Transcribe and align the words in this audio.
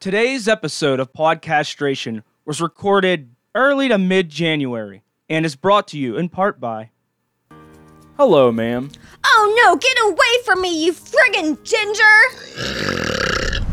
Today's 0.00 0.48
episode 0.48 0.98
of 0.98 1.12
Podcastration 1.12 2.22
was 2.46 2.58
recorded 2.58 3.34
early 3.54 3.86
to 3.88 3.98
mid 3.98 4.30
January 4.30 5.02
and 5.28 5.44
is 5.44 5.56
brought 5.56 5.88
to 5.88 5.98
you 5.98 6.16
in 6.16 6.30
part 6.30 6.58
by. 6.58 6.88
Hello, 8.16 8.50
ma'am. 8.50 8.90
Oh 9.26 9.62
no, 9.62 9.76
get 9.76 9.98
away 10.02 10.42
from 10.46 10.62
me, 10.62 10.86
you 10.86 10.94
friggin' 10.94 11.62
ginger! 11.64 12.00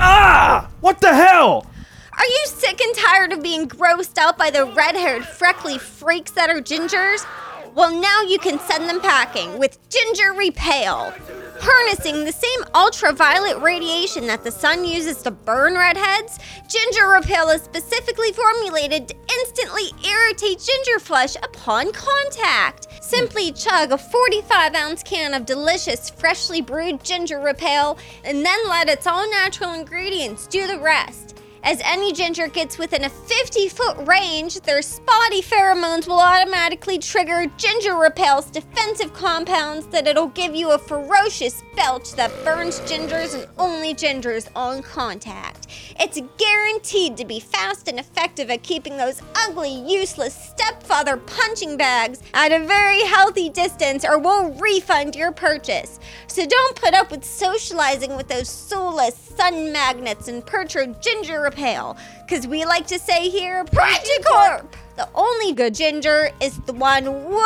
Ah! 0.02 0.70
What 0.82 1.00
the 1.00 1.16
hell? 1.16 1.66
Are 2.12 2.26
you 2.26 2.44
sick 2.48 2.82
and 2.82 2.94
tired 2.94 3.32
of 3.32 3.42
being 3.42 3.66
grossed 3.66 4.18
out 4.18 4.38
by 4.38 4.50
the 4.50 4.66
red 4.66 4.98
haired, 4.98 5.24
freckly 5.24 5.78
freaks 5.78 6.32
that 6.32 6.50
are 6.50 6.60
gingers? 6.60 7.26
Well, 7.74 7.98
now 8.02 8.22
you 8.24 8.38
can 8.38 8.60
send 8.60 8.90
them 8.90 9.00
packing 9.00 9.58
with 9.58 9.80
Ginger 9.88 10.34
Repel. 10.34 11.14
Harnessing 11.60 12.24
the 12.24 12.32
same 12.32 12.66
ultraviolet 12.76 13.62
radiation 13.62 14.28
that 14.28 14.44
the 14.44 14.52
sun 14.52 14.86
uses 14.86 15.22
to 15.24 15.32
burn 15.32 15.74
redheads, 15.74 16.40
Ginger 16.68 17.08
repel 17.08 17.50
is 17.50 17.64
specifically 17.64 18.32
formulated 18.32 19.08
to 19.08 19.16
instantly 19.40 19.92
irritate 20.08 20.60
ginger 20.60 21.00
flesh 21.00 21.36
upon 21.38 21.92
contact. 21.94 22.88
Simply 23.02 23.52
chug 23.52 23.92
a 23.92 23.98
45 23.98 24.76
ounce 24.76 25.04
can 25.04 25.34
of 25.34 25.46
delicious, 25.46 26.10
freshly 26.10 26.62
brewed 26.62 27.04
Ginger 27.04 27.40
repel 27.40 27.98
and 28.24 28.46
then 28.46 28.60
let 28.68 28.90
its 28.90 29.08
all 29.08 29.30
natural 29.30 29.74
ingredients 29.74 30.46
do 30.48 30.68
the 30.68 30.80
rest. 30.80 31.38
As 31.64 31.82
any 31.84 32.14
ginger 32.14 32.48
gets 32.48 32.78
within 32.78 33.04
a 33.04 33.10
50 33.10 33.70
foot 33.70 34.08
range, 34.08 34.60
their 34.62 34.82
spotty 34.82 35.42
pheromones 35.42 36.08
will 36.08 36.20
automatically 36.20 37.00
trigger 37.00 37.52
Ginger 37.58 37.96
Repel's 37.96 38.50
defensive 38.52 39.14
compounds 39.14 39.88
that 39.88 40.08
it'll 40.08 40.28
give 40.28 40.56
you 40.56 40.72
a 40.72 40.78
ferocious 40.78 41.64
belch 41.76 42.14
that 42.14 42.32
burns 42.44 42.80
gingers 42.82 43.36
and 43.36 43.48
only 43.58 43.94
gingers 43.94 44.48
on 44.56 44.82
contact. 44.82 45.68
It's 46.00 46.22
guaranteed 46.38 47.18
to 47.18 47.26
be 47.26 47.40
fast 47.40 47.88
and 47.88 48.00
effective 48.00 48.50
at 48.50 48.64
keeping 48.64 48.98
those 48.98 49.22
ugly, 49.36 49.74
useless 49.74 50.36
stepfather 50.36 51.18
punching 51.18 51.78
bags 51.78 52.22
at 52.34 52.52
a 52.52 52.66
very 52.66 53.02
healthy 53.02 53.50
distance, 53.50 54.06
or 54.06 54.20
we'll 54.20 54.52
refund 54.54 55.16
your 55.16 55.32
purchase. 55.32 56.00
So 56.28 56.46
don't 56.46 56.76
put 56.76 56.94
up 56.94 57.12
with 57.12 57.26
socializing 57.26 58.16
with 58.16 58.28
those 58.28 58.48
soulless 58.48 59.16
sun 59.16 59.72
magnets 59.72 60.28
and 60.28 60.44
your 60.74 60.88
ginger 61.02 61.47
repel. 61.48 61.98
Cause 62.30 62.46
we 62.46 62.66
like 62.66 62.88
to 62.88 63.00
say 63.00 63.30
here, 63.30 63.64
Practicorp! 63.66 64.68
The 64.98 65.08
only 65.16 65.54
good 65.54 65.74
ginger 65.74 66.30
is 66.42 66.60
the 66.66 66.74
one 66.74 67.06
way 67.06 67.40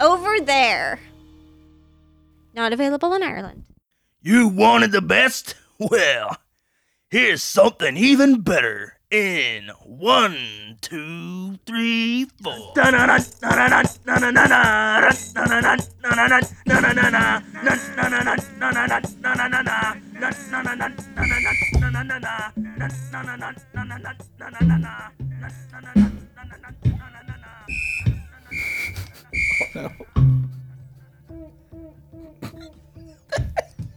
over 0.00 0.40
there. 0.40 1.00
Not 2.54 2.72
available 2.72 3.12
in 3.14 3.22
Ireland. 3.22 3.64
You 4.22 4.48
wanted 4.48 4.92
the 4.92 5.02
best? 5.02 5.54
Well, 5.78 6.36
here's 7.10 7.42
something 7.42 7.96
even 7.96 8.40
better. 8.42 8.99
In 9.10 9.72
one, 9.84 10.78
two, 10.80 11.58
three, 11.66 12.26
four. 12.44 12.72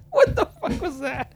What 0.10 0.36
the 0.36 0.46
fuck 0.60 0.82
was 0.82 1.00
that? 1.02 1.33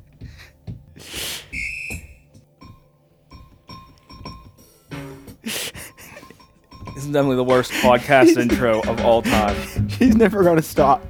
This 6.98 7.06
is 7.06 7.12
definitely 7.12 7.36
the 7.36 7.44
worst 7.44 7.72
podcast 7.74 8.38
intro 8.42 8.82
of 8.82 9.02
all 9.02 9.22
time. 9.22 9.88
She's 9.88 10.16
never 10.16 10.44
gonna 10.44 10.64
stop. 10.64 11.06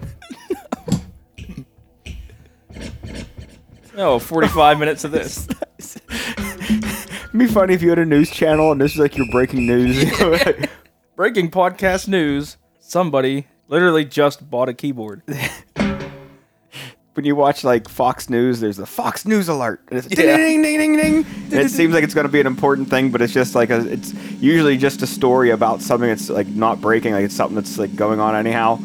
Oh, 3.96 4.20
45 4.20 4.80
minutes 4.80 5.06
of 5.06 5.12
this. 5.12 5.48
It'd 5.80 7.40
be 7.40 7.48
funny 7.48 7.74
if 7.74 7.82
you 7.82 7.88
had 7.88 8.00
a 8.00 8.06
news 8.06 8.30
channel 8.30 8.74
and 8.74 8.82
this 8.82 8.96
is 8.96 9.00
like 9.00 9.16
your 9.16 9.28
breaking 9.32 9.66
news. 9.66 10.04
Breaking 11.16 11.50
podcast 11.50 12.10
news. 12.10 12.58
Somebody 12.82 13.48
literally 13.70 14.04
just 14.04 14.50
bought 14.50 14.68
a 14.68 14.74
keyboard. 14.74 15.22
When 17.18 17.26
you 17.26 17.36
watch 17.36 17.64
like 17.64 17.90
Fox 17.90 18.30
News, 18.30 18.60
there's 18.60 18.78
the 18.78 18.86
Fox 18.86 19.26
News 19.26 19.50
alert. 19.50 19.82
And 19.90 19.98
it's 19.98 20.08
ding, 20.08 20.28
ding, 20.28 20.62
ding, 20.62 20.78
ding, 20.78 20.98
ding. 20.98 21.26
And 21.46 21.54
it 21.54 21.72
seems 21.72 21.94
like 21.94 22.04
it's 22.04 22.14
gonna 22.14 22.30
be 22.30 22.40
an 22.40 22.46
important 22.48 22.90
thing, 22.90 23.10
but 23.10 23.24
it's 23.24 23.34
just 23.34 23.56
like 23.56 23.72
a, 23.72 23.80
it's 23.92 24.14
usually 24.40 24.78
just 24.78 25.02
a 25.02 25.08
story 25.08 25.50
about 25.50 25.82
something 25.82 26.08
that's 26.08 26.30
like 26.30 26.48
not 26.48 26.80
breaking, 26.80 27.14
like 27.14 27.26
it's 27.26 27.36
something 27.36 27.56
that's 27.56 27.80
like 27.80 27.96
going 27.96 28.20
on 28.20 28.36
anyhow. 28.36 28.80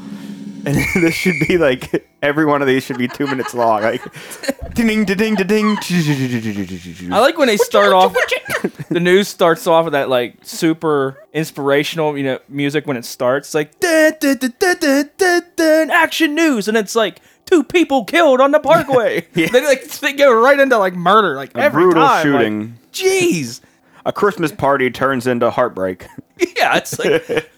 And 0.64 0.76
this 0.94 1.14
should 1.14 1.34
be 1.46 1.58
like 1.58 2.08
every 2.22 2.46
one 2.46 2.62
of 2.62 2.68
these 2.68 2.84
should 2.84 2.96
be 2.96 3.06
two 3.06 3.26
minutes 3.26 3.52
long. 3.52 3.82
Like 3.82 4.02
ding, 4.74 5.04
ding, 5.04 5.04
ding, 5.04 5.34
ding, 5.34 5.44
ding. 5.46 7.12
I 7.12 7.18
like 7.18 7.36
when 7.36 7.48
they 7.48 7.58
start 7.58 7.92
off. 7.92 8.14
the 8.88 9.00
news 9.00 9.28
starts 9.28 9.66
off 9.66 9.84
with 9.84 9.92
that 9.92 10.08
like 10.08 10.36
super 10.42 11.22
inspirational, 11.34 12.16
you 12.16 12.24
know, 12.24 12.38
music 12.48 12.86
when 12.86 12.96
it 12.96 13.04
starts, 13.04 13.54
like 13.54 13.78
dun, 13.80 14.14
dun, 14.20 14.38
dun, 14.38 14.54
dun, 14.58 14.76
dun, 14.78 15.10
dun, 15.18 15.42
dun, 15.56 15.90
action 15.90 16.34
news, 16.34 16.68
and 16.68 16.78
it's 16.78 16.94
like 16.94 17.20
two 17.46 17.62
people 17.64 18.04
killed 18.04 18.40
on 18.40 18.50
the 18.52 18.60
Parkway. 18.60 19.26
Yeah. 19.34 19.48
They 19.48 19.64
like 19.64 19.84
they 19.98 20.12
go 20.12 20.32
right 20.42 20.58
into 20.58 20.78
like 20.78 20.94
murder, 20.94 21.36
like 21.36 21.54
A 21.56 21.62
every 21.62 21.84
brutal 21.84 22.02
time, 22.02 22.10
like, 22.10 22.22
shooting. 22.22 22.78
Jeez, 22.92 23.60
A 24.04 24.12
Christmas 24.12 24.52
party 24.52 24.90
turns 24.90 25.26
into 25.26 25.50
heartbreak. 25.50 26.06
yeah, 26.56 26.76
it's 26.76 26.98
like 26.98 27.48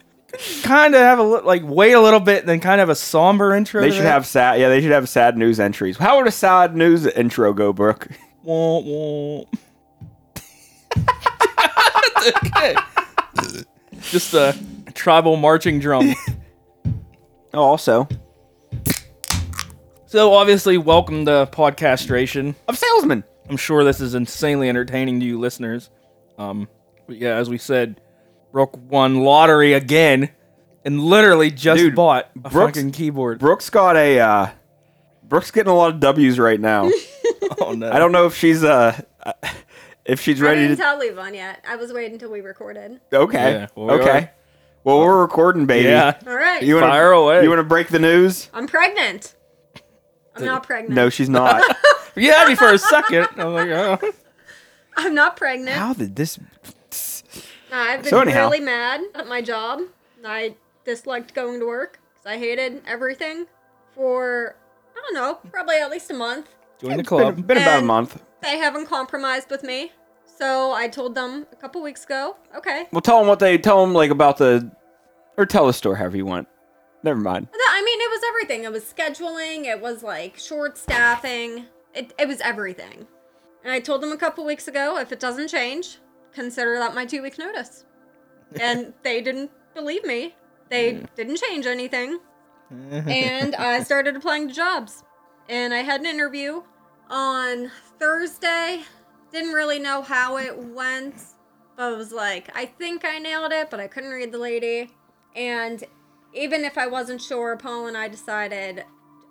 kind 0.63 0.95
of 0.95 1.01
have 1.01 1.19
a 1.19 1.23
li- 1.23 1.41
like 1.45 1.63
wait 1.65 1.93
a 1.93 2.01
little 2.01 2.21
bit, 2.21 2.47
then 2.47 2.61
kind 2.61 2.81
of 2.81 2.89
a 2.89 2.95
somber 2.95 3.55
intro. 3.55 3.81
They 3.81 3.91
should 3.91 4.05
that. 4.05 4.11
have 4.13 4.27
sad. 4.27 4.61
Yeah, 4.61 4.69
they 4.69 4.81
should 4.81 4.91
have 4.93 5.09
sad 5.09 5.37
news 5.39 5.59
entries. 5.61 5.97
How 5.97 6.17
would 6.19 6.27
a 6.27 6.33
sad 6.33 6.75
news 6.77 7.07
intro 7.07 7.53
go, 7.53 7.73
Brooke? 7.73 8.09
Wah, 8.43 8.79
wah. 8.81 9.45
okay. 12.47 12.75
Just 14.03 14.35
a 14.35 14.57
tribal 14.95 15.37
marching 15.37 15.79
drum. 15.81 16.15
Oh, 17.53 17.63
also, 17.63 18.09
So 20.15 20.33
obviously, 20.35 20.79
welcome 20.79 21.25
to 21.25 21.49
Podcastration. 21.51 22.55
of 22.69 22.79
salesman. 22.79 23.25
I'm 23.51 23.57
sure 23.57 23.83
this 23.83 24.01
is 24.01 24.15
insanely 24.15 24.69
entertaining 24.69 25.19
to 25.19 25.27
you 25.27 25.41
listeners. 25.41 25.91
Um, 26.39 26.69
but 27.09 27.17
yeah, 27.17 27.35
as 27.35 27.51
we 27.51 27.59
said, 27.59 28.01
Brooke 28.53 28.79
won 28.89 29.25
lottery 29.25 29.73
again, 29.73 30.31
and 30.85 31.01
literally 31.01 31.51
just 31.51 31.81
Dude, 31.81 31.97
bought 31.97 32.31
a 32.45 32.49
Brooks- 32.49 32.77
fucking 32.79 32.93
keyboard. 32.93 33.41
Brooke's 33.41 33.71
got 33.71 33.97
a. 33.97 34.21
Uh, 34.21 34.51
Brooke's 35.25 35.51
getting 35.51 35.73
a 35.73 35.75
lot 35.75 35.93
of 35.93 35.99
W's 35.99 36.39
right 36.39 36.61
now. 36.61 36.89
oh 37.61 37.73
no! 37.73 37.91
I 37.91 37.99
don't 37.99 38.13
know 38.13 38.27
if 38.27 38.37
she's 38.37 38.63
uh, 38.63 38.97
if 40.05 40.21
she's 40.21 40.41
I 40.41 40.45
ready 40.45 40.61
didn't 40.61 40.77
to. 40.77 40.83
tell 40.85 41.01
Levon 41.01 41.35
yet. 41.35 41.65
I 41.69 41.75
was 41.75 41.93
waiting 41.93 42.13
until 42.13 42.31
we 42.31 42.41
recorded. 42.41 43.01
Okay. 43.13 43.51
Yeah, 43.53 43.67
well, 43.75 43.87
we 43.87 43.93
are. 43.95 44.01
okay. 44.01 44.31
Well, 44.85 45.01
we're 45.01 45.21
recording, 45.23 45.67
baby. 45.67 45.89
Yeah, 45.89 46.17
All 46.25 46.37
right. 46.37 46.63
You 46.63 46.77
wanna, 46.77 46.87
Fire 46.87 47.11
away. 47.11 47.43
You 47.43 47.49
want 47.49 47.59
to 47.59 47.65
break 47.65 47.89
the 47.89 47.99
news? 47.99 48.49
I'm 48.55 48.69
pregnant. 48.69 49.35
I'm 50.37 50.45
not 50.45 50.63
pregnant. 50.65 50.95
No, 50.95 51.11
she's 51.11 51.29
not. 51.29 51.63
you 52.17 52.31
had 52.33 52.49
me 52.49 52.55
for 52.55 52.73
a 52.73 52.79
second. 52.79 53.29
I'm 53.37 53.53
like, 53.55 53.69
oh. 53.71 53.99
I'm 54.97 55.15
not 55.15 55.37
pregnant. 55.37 55.77
How 55.77 55.93
did 55.93 56.17
this? 56.17 56.39
I've 57.73 58.03
been 58.03 58.11
So 58.11 58.21
anyhow. 58.21 58.45
really 58.49 58.61
mad 58.61 59.01
at 59.15 59.27
my 59.27 59.41
job. 59.43 59.81
I 60.25 60.55
disliked 60.85 61.35
going 61.35 61.61
to 61.61 61.67
work 61.67 61.99
because 62.15 62.27
I 62.27 62.39
hated 62.39 62.83
everything 62.87 63.47
for, 63.95 64.57
I 64.97 65.01
don't 65.01 65.15
know, 65.15 65.39
probably 65.51 65.77
at 65.77 65.91
least 65.91 66.11
a 66.11 66.15
month. 66.15 66.49
join 66.81 66.97
the 66.97 67.05
club. 67.05 67.47
been 67.47 67.57
about 67.59 67.75
a 67.75 67.79
And- 67.79 67.87
month. 67.87 68.23
They 68.43 68.59
haven't 68.59 68.87
compromised 68.87 69.51
with 69.51 69.63
me. 69.63 69.93
So 70.27 70.73
I 70.73 70.89
told 70.89 71.15
them 71.15 71.47
a 71.53 71.57
couple 71.57 71.81
weeks 71.83 72.05
ago, 72.05 72.37
okay. 72.57 72.87
Well, 72.93 73.01
tell 73.01 73.19
them 73.19 73.27
what 73.29 73.39
they 73.39 73.57
tell 73.57 73.81
them 73.85 73.95
like 73.95 74.11
about 74.11 74.37
the, 74.39 74.71
or 75.37 75.47
tell 75.47 75.67
the 75.67 75.73
story 75.73 75.97
however 75.97 76.17
you 76.17 76.27
want. 76.27 76.49
Never 77.05 77.21
mind. 77.21 77.49
I 77.53 77.83
mean, 77.85 78.01
it 78.01 78.11
was 78.11 78.23
everything. 78.29 78.65
It 78.65 78.73
was 78.73 78.83
scheduling, 78.83 79.67
it 79.67 79.79
was 79.79 80.03
like 80.03 80.39
short 80.39 80.79
staffing, 80.79 81.67
it, 81.93 82.15
it 82.19 82.27
was 82.27 82.41
everything. 82.41 83.07
And 83.63 83.73
I 83.73 83.81
told 83.81 84.03
them 84.03 84.11
a 84.11 84.17
couple 84.17 84.45
weeks 84.47 84.69
ago, 84.69 84.97
if 84.99 85.13
it 85.13 85.21
doesn't 85.21 85.49
change, 85.49 85.99
consider 86.33 86.79
that 86.79 86.95
my 86.95 87.05
two 87.05 87.23
week 87.23 87.39
notice. 87.39 87.85
And 88.61 88.95
they 89.03 89.21
didn't 89.21 89.51
believe 89.75 90.05
me. 90.05 90.37
They 90.71 90.93
mm. 90.93 91.07
didn't 91.17 91.39
change 91.39 91.67
anything. 91.67 92.21
and 92.71 93.55
I 93.57 93.83
started 93.83 94.15
applying 94.15 94.49
to 94.49 94.55
jobs. 94.55 95.03
And 95.49 95.75
I 95.75 95.79
had 95.79 96.01
an 96.01 96.07
interview 96.07 96.63
on 97.11 97.71
Thursday. 97.99 98.83
Didn't 99.33 99.53
really 99.53 99.81
know 99.81 100.03
how 100.03 100.37
it 100.37 100.57
went, 100.57 101.17
but 101.77 101.85
I 101.85 101.97
was 101.97 102.13
like, 102.13 102.49
I 102.57 102.67
think 102.67 103.05
I 103.05 103.19
nailed 103.19 103.51
it, 103.53 103.71
but 103.71 103.81
I 103.81 103.89
couldn't 103.89 104.11
read 104.11 104.31
the 104.31 104.39
lady. 104.39 104.91
And 105.35 105.83
even 106.35 106.65
if 106.65 106.77
I 106.77 106.87
wasn't 106.87 107.23
sure, 107.23 107.57
Paul 107.57 107.87
and 107.87 107.97
I 107.97 108.09
decided 108.09 108.85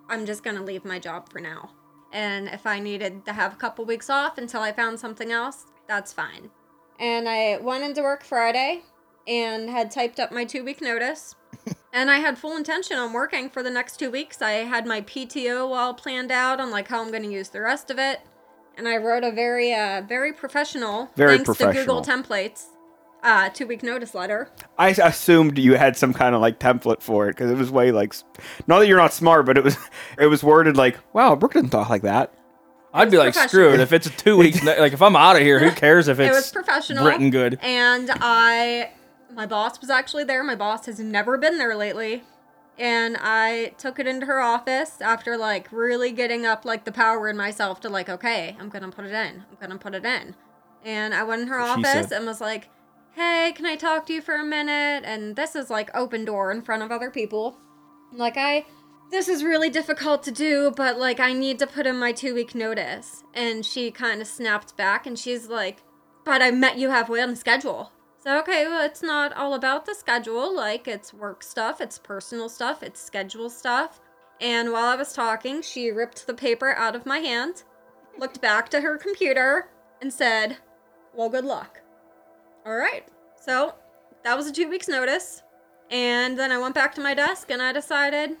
I'm 0.08 0.26
just 0.26 0.42
gonna 0.42 0.62
leave 0.62 0.84
my 0.84 0.98
job 0.98 1.30
for 1.30 1.40
now. 1.40 1.70
And 2.12 2.48
if 2.48 2.66
I 2.66 2.78
needed 2.78 3.24
to 3.26 3.32
have 3.32 3.52
a 3.52 3.56
couple 3.56 3.84
weeks 3.84 4.08
off 4.08 4.38
until 4.38 4.60
I 4.60 4.72
found 4.72 5.00
something 5.00 5.32
else, 5.32 5.66
that's 5.88 6.12
fine. 6.12 6.50
And 6.98 7.28
I 7.28 7.58
went 7.60 7.84
into 7.84 8.02
work 8.02 8.22
Friday 8.22 8.82
and 9.26 9.68
had 9.68 9.90
typed 9.90 10.20
up 10.20 10.30
my 10.30 10.44
two 10.44 10.64
week 10.64 10.80
notice. 10.80 11.34
and 11.92 12.10
I 12.10 12.18
had 12.18 12.38
full 12.38 12.56
intention 12.56 12.98
on 12.98 13.12
working 13.12 13.50
for 13.50 13.62
the 13.62 13.70
next 13.70 13.98
two 13.98 14.10
weeks. 14.10 14.42
I 14.42 14.52
had 14.52 14.86
my 14.86 15.00
PTO 15.00 15.74
all 15.74 15.94
planned 15.94 16.30
out 16.30 16.60
on 16.60 16.70
like 16.70 16.88
how 16.88 17.02
I'm 17.02 17.10
going 17.10 17.22
to 17.22 17.32
use 17.32 17.48
the 17.48 17.60
rest 17.60 17.90
of 17.90 17.98
it. 17.98 18.20
And 18.76 18.88
I 18.88 18.96
wrote 18.96 19.22
a 19.22 19.30
very, 19.30 19.72
uh, 19.72 20.02
very 20.02 20.32
professional, 20.32 21.08
Very 21.16 21.38
thanks 21.38 21.58
to 21.58 21.72
Google. 21.72 22.02
Templates, 22.02 22.64
uh, 23.24 23.48
two 23.48 23.66
week 23.66 23.82
notice 23.82 24.14
letter. 24.14 24.48
I 24.78 24.90
assumed 24.90 25.58
you 25.58 25.74
had 25.74 25.96
some 25.96 26.12
kind 26.12 26.34
of 26.36 26.40
like 26.40 26.60
template 26.60 27.02
for 27.02 27.28
it 27.28 27.32
because 27.32 27.50
it 27.50 27.56
was 27.56 27.70
way 27.72 27.90
like, 27.90 28.14
not 28.68 28.78
that 28.78 28.86
you're 28.86 28.98
not 28.98 29.12
smart, 29.12 29.46
but 29.46 29.58
it 29.58 29.64
was 29.64 29.76
it 30.18 30.26
was 30.26 30.44
worded 30.44 30.76
like, 30.76 30.98
wow, 31.12 31.34
Brooke 31.34 31.54
didn't 31.54 31.70
talk 31.70 31.88
like 31.88 32.02
that. 32.02 32.32
I'd 32.92 33.10
be 33.10 33.16
like, 33.18 33.32
professional. 33.32 33.48
screw 33.48 33.74
it. 33.74 33.80
If 33.80 33.92
it's 33.92 34.06
a 34.06 34.10
two 34.10 34.36
weeks, 34.36 34.62
like 34.64 34.92
if 34.92 35.02
I'm 35.02 35.16
out 35.16 35.34
of 35.34 35.42
here, 35.42 35.58
who 35.58 35.72
cares 35.72 36.06
if 36.06 36.20
it 36.20 36.26
it's 36.26 36.36
was 36.36 36.52
professional 36.52 37.04
written 37.04 37.30
good? 37.30 37.58
and 37.62 38.08
i 38.20 38.90
my 39.34 39.46
boss 39.46 39.80
was 39.80 39.90
actually 39.90 40.22
there 40.22 40.44
my 40.44 40.54
boss 40.54 40.86
has 40.86 41.00
never 41.00 41.36
been 41.36 41.58
there 41.58 41.74
lately 41.74 42.22
and 42.78 43.16
i 43.20 43.72
took 43.78 43.98
it 43.98 44.06
into 44.06 44.26
her 44.26 44.40
office 44.40 45.00
after 45.00 45.36
like 45.36 45.66
really 45.72 46.12
getting 46.12 46.46
up 46.46 46.64
like 46.64 46.84
the 46.84 46.92
power 46.92 47.28
in 47.28 47.36
myself 47.36 47.80
to 47.80 47.88
like 47.88 48.08
okay 48.08 48.56
i'm 48.60 48.68
gonna 48.68 48.88
put 48.90 49.04
it 49.04 49.10
in 49.12 49.42
i'm 49.50 49.56
gonna 49.60 49.76
put 49.76 49.92
it 49.92 50.04
in 50.04 50.36
and 50.84 51.12
i 51.14 51.24
went 51.24 51.42
in 51.42 51.48
her 51.48 51.58
She 51.64 51.68
office 51.68 52.08
said. 52.10 52.12
and 52.12 52.26
was 52.26 52.40
like 52.40 52.68
hey 53.14 53.52
can 53.54 53.66
i 53.66 53.76
talk 53.76 54.06
to 54.06 54.12
you 54.12 54.20
for 54.20 54.34
a 54.34 54.44
minute 54.44 55.02
and 55.04 55.36
this 55.36 55.54
is 55.54 55.70
like 55.70 55.90
open 55.94 56.24
door 56.24 56.50
in 56.50 56.62
front 56.62 56.82
of 56.82 56.90
other 56.90 57.10
people 57.10 57.56
like 58.12 58.36
i 58.36 58.64
this 59.14 59.28
is 59.28 59.44
really 59.44 59.70
difficult 59.70 60.24
to 60.24 60.32
do, 60.32 60.72
but 60.76 60.98
like 60.98 61.20
I 61.20 61.32
need 61.32 61.60
to 61.60 61.68
put 61.68 61.86
in 61.86 61.96
my 61.96 62.10
two 62.12 62.34
week 62.34 62.54
notice. 62.54 63.22
And 63.32 63.64
she 63.64 63.92
kind 63.92 64.20
of 64.20 64.26
snapped 64.26 64.76
back 64.76 65.06
and 65.06 65.16
she's 65.18 65.48
like, 65.48 65.82
But 66.24 66.42
I 66.42 66.50
met 66.50 66.78
you 66.78 66.90
halfway 66.90 67.20
on 67.20 67.30
the 67.30 67.36
schedule. 67.36 67.92
So, 68.18 68.38
okay, 68.40 68.66
well, 68.66 68.84
it's 68.84 69.02
not 69.02 69.32
all 69.34 69.54
about 69.54 69.84
the 69.84 69.94
schedule. 69.94 70.54
Like, 70.54 70.88
it's 70.88 71.12
work 71.12 71.42
stuff, 71.42 71.80
it's 71.80 71.98
personal 71.98 72.48
stuff, 72.48 72.82
it's 72.82 73.00
schedule 73.00 73.50
stuff. 73.50 74.00
And 74.40 74.72
while 74.72 74.86
I 74.86 74.96
was 74.96 75.12
talking, 75.12 75.62
she 75.62 75.90
ripped 75.90 76.26
the 76.26 76.34
paper 76.34 76.74
out 76.74 76.96
of 76.96 77.06
my 77.06 77.18
hand, 77.18 77.62
looked 78.18 78.40
back 78.40 78.68
to 78.70 78.80
her 78.80 78.98
computer, 78.98 79.68
and 80.00 80.12
said, 80.12 80.56
Well, 81.14 81.28
good 81.28 81.44
luck. 81.44 81.83
All 82.66 82.76
right. 82.76 83.06
So, 83.40 83.74
that 84.22 84.36
was 84.36 84.46
a 84.46 84.52
two 84.52 84.68
weeks' 84.68 84.88
notice. 84.88 85.42
And 85.90 86.38
then 86.38 86.50
I 86.50 86.58
went 86.58 86.74
back 86.74 86.94
to 86.94 87.00
my 87.00 87.14
desk 87.14 87.50
and 87.50 87.60
I 87.60 87.72
decided, 87.72 88.36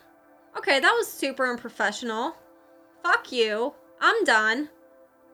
okay, 0.56 0.80
that 0.80 0.92
was 0.92 1.06
super 1.06 1.46
unprofessional. 1.46 2.36
Fuck 3.02 3.30
you. 3.32 3.74
I'm 4.00 4.24
done. 4.24 4.70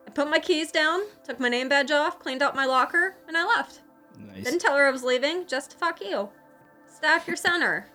I 0.05 0.09
put 0.11 0.29
my 0.29 0.39
keys 0.39 0.71
down, 0.71 1.01
took 1.23 1.39
my 1.39 1.49
name 1.49 1.69
badge 1.69 1.91
off, 1.91 2.19
cleaned 2.19 2.41
out 2.41 2.55
my 2.55 2.65
locker, 2.65 3.15
and 3.27 3.37
I 3.37 3.45
left. 3.45 3.81
Nice. 4.19 4.43
Didn't 4.43 4.59
tell 4.59 4.75
her 4.75 4.87
I 4.87 4.91
was 4.91 5.03
leaving, 5.03 5.45
just 5.47 5.79
fuck 5.79 6.01
you. 6.01 6.29
Staff 6.85 7.27
your 7.27 7.37
center. 7.37 7.87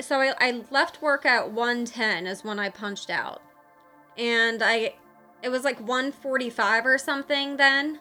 So 0.00 0.20
I, 0.20 0.34
I 0.38 0.62
left 0.70 1.02
work 1.02 1.26
at 1.26 1.50
110 1.50 2.26
is 2.26 2.44
when 2.44 2.58
I 2.58 2.68
punched 2.68 3.10
out. 3.10 3.42
And 4.16 4.62
I 4.62 4.94
it 5.42 5.50
was 5.50 5.64
like 5.64 5.78
145 5.80 6.86
or 6.86 6.98
something 6.98 7.56
then. 7.56 8.00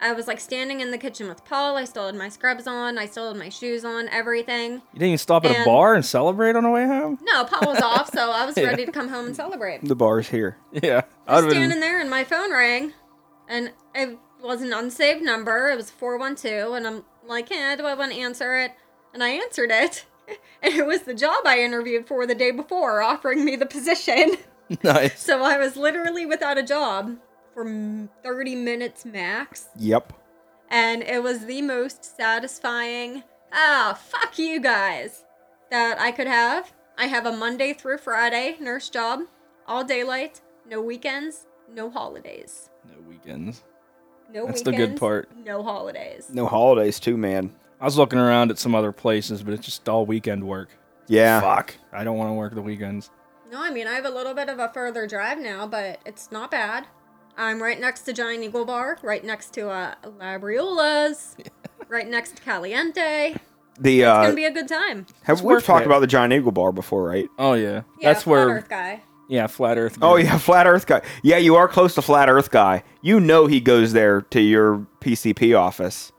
I 0.00 0.12
was 0.12 0.26
like 0.28 0.38
standing 0.40 0.80
in 0.80 0.90
the 0.92 0.98
kitchen 0.98 1.28
with 1.28 1.44
Paul. 1.44 1.76
I 1.76 1.84
still 1.84 2.06
had 2.06 2.14
my 2.14 2.28
scrubs 2.28 2.66
on, 2.66 2.98
I 2.98 3.06
still 3.06 3.28
had 3.28 3.36
my 3.36 3.48
shoes 3.48 3.84
on, 3.84 4.08
everything. 4.08 4.74
You 4.74 4.80
didn't 4.94 5.06
even 5.08 5.18
stop 5.18 5.44
at 5.44 5.50
a 5.50 5.56
And- 5.56 5.64
bar 5.64 5.94
and 5.94 6.04
celebrate 6.04 6.54
on 6.56 6.62
the 6.62 6.70
way 6.70 6.86
home? 6.86 7.18
No, 7.22 7.44
Paul 7.44 7.72
was 7.72 7.82
off, 7.82 8.10
so 8.12 8.30
I 8.30 8.46
was 8.46 8.56
Yeah. 8.56 8.66
ready 8.66 8.86
to 8.86 8.92
come 8.92 9.08
home 9.08 9.26
and 9.26 9.34
celebrate. 9.36 9.84
The 9.84 9.96
bar's 9.96 10.28
here. 10.28 10.56
Yeah. 10.72 11.02
I 11.26 11.34
was 11.36 11.44
I'd've 11.44 11.50
been- 11.50 11.58
standing 11.58 11.80
there 11.80 12.00
and 12.00 12.08
my 12.08 12.22
phone 12.24 12.52
rang 12.52 12.92
and 13.48 13.72
it 13.94 14.18
was 14.42 14.62
an 14.62 14.72
unsaved 14.72 15.22
number. 15.22 15.68
It 15.70 15.76
was 15.76 15.90
412 15.90 16.74
and 16.74 16.86
I'm 16.86 17.04
like, 17.26 17.50
eh, 17.50 17.74
do 17.76 17.84
I 17.86 17.94
want 17.94 18.12
to 18.12 18.18
answer 18.18 18.56
it? 18.56 18.72
And 19.12 19.22
I 19.24 19.30
answered 19.30 19.70
it. 19.70 20.04
And 20.62 20.74
it 20.74 20.84
was 20.86 21.02
the 21.04 21.14
job 21.14 21.46
I 21.46 21.60
interviewed 21.60 22.06
for 22.06 22.26
the 22.26 22.34
day 22.34 22.50
before 22.50 23.00
offering 23.00 23.44
me 23.46 23.56
the 23.56 23.64
position. 23.64 24.36
nice. 24.84 25.18
So 25.24 25.42
I 25.42 25.56
was 25.56 25.74
literally 25.76 26.26
without 26.26 26.58
a 26.58 26.62
job 26.62 27.16
for 27.58 28.08
30 28.22 28.54
minutes 28.54 29.04
max. 29.04 29.68
Yep. 29.76 30.12
And 30.70 31.02
it 31.02 31.24
was 31.24 31.46
the 31.46 31.60
most 31.62 32.16
satisfying, 32.16 33.24
ah, 33.52 33.98
fuck 34.00 34.38
you 34.38 34.60
guys, 34.60 35.24
that 35.72 35.98
I 36.00 36.12
could 36.12 36.28
have. 36.28 36.72
I 36.96 37.06
have 37.06 37.26
a 37.26 37.32
Monday 37.32 37.72
through 37.72 37.98
Friday 37.98 38.56
nurse 38.60 38.88
job, 38.88 39.22
all 39.66 39.82
daylight, 39.82 40.40
no 40.68 40.80
weekends, 40.80 41.46
no 41.74 41.90
holidays. 41.90 42.70
No 42.84 43.00
weekends. 43.08 43.64
No 44.32 44.46
That's 44.46 44.62
the 44.62 44.72
good 44.72 44.96
part. 44.96 45.28
No 45.44 45.64
holidays. 45.64 46.28
No 46.32 46.46
holidays 46.46 47.00
too, 47.00 47.16
man. 47.16 47.52
I 47.80 47.86
was 47.86 47.98
looking 47.98 48.20
around 48.20 48.52
at 48.52 48.58
some 48.58 48.74
other 48.76 48.92
places, 48.92 49.42
but 49.42 49.52
it's 49.52 49.64
just 49.64 49.88
all 49.88 50.06
weekend 50.06 50.44
work. 50.44 50.68
Yeah. 51.08 51.40
Fuck. 51.40 51.74
I 51.92 52.04
don't 52.04 52.18
want 52.18 52.30
to 52.30 52.34
work 52.34 52.54
the 52.54 52.62
weekends. 52.62 53.10
No, 53.50 53.60
I 53.60 53.70
mean, 53.70 53.86
I 53.88 53.94
have 53.94 54.04
a 54.04 54.10
little 54.10 54.34
bit 54.34 54.48
of 54.48 54.58
a 54.58 54.68
further 54.68 55.06
drive 55.06 55.38
now, 55.38 55.66
but 55.66 56.00
it's 56.04 56.30
not 56.30 56.50
bad. 56.50 56.86
I'm 57.38 57.62
right 57.62 57.80
next 57.80 58.02
to 58.02 58.12
Giant 58.12 58.42
Eagle 58.42 58.64
Bar, 58.64 58.98
right 59.02 59.24
next 59.24 59.52
to 59.54 59.68
uh, 59.70 59.94
Labriola's, 60.04 61.36
right 61.88 62.06
next 62.08 62.36
to 62.36 62.42
Caliente. 62.42 63.36
The 63.80 64.00
It's 64.00 64.08
uh, 64.08 64.22
gonna 64.22 64.34
be 64.34 64.44
a 64.44 64.50
good 64.50 64.66
time. 64.68 65.06
have 65.22 65.34
It's 65.36 65.42
we've 65.42 65.52
worth 65.52 65.64
talked 65.64 65.82
it. 65.84 65.86
about 65.86 66.00
the 66.00 66.08
Giant 66.08 66.32
Eagle 66.32 66.50
bar 66.52 66.72
before, 66.72 67.04
right? 67.04 67.28
Oh 67.38 67.52
yeah. 67.54 67.82
Yeah, 68.00 68.12
That's 68.12 68.24
Flat 68.24 68.30
where 68.32 68.48
Earth 68.56 68.68
guy. 68.68 69.02
yeah, 69.28 69.46
flat 69.46 69.78
Earth. 69.78 69.98
Oh 70.02 70.16
yeah, 70.16 70.36
Flat 70.36 70.66
Earth 70.66 70.84
guy. 70.86 71.00
Yeah, 71.22 71.36
you 71.36 71.54
are 71.54 71.68
close 71.68 71.94
to 71.94 72.02
Flat 72.02 72.28
Earth 72.28 72.50
guy. 72.50 72.82
You 73.02 73.20
know 73.20 73.46
he 73.46 73.60
goes 73.60 73.92
there 73.92 74.22
to 74.22 74.40
your 74.40 74.84
PCP 75.00 75.56
office 75.56 76.10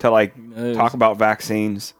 to 0.00 0.10
like 0.10 0.36
knows? 0.36 0.76
talk 0.76 0.92
about 0.94 1.16
vaccines. 1.16 1.94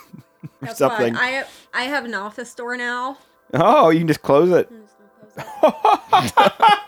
That's 0.60 0.76
something. 0.78 1.14
why 1.14 1.44
I 1.72 1.82
I 1.82 1.84
have 1.84 2.04
an 2.04 2.12
office 2.14 2.54
door 2.54 2.76
now. 2.76 3.16
Oh, 3.54 3.88
you 3.88 4.00
can 4.00 4.08
just 4.08 4.20
close 4.22 4.50
it. 4.50 4.70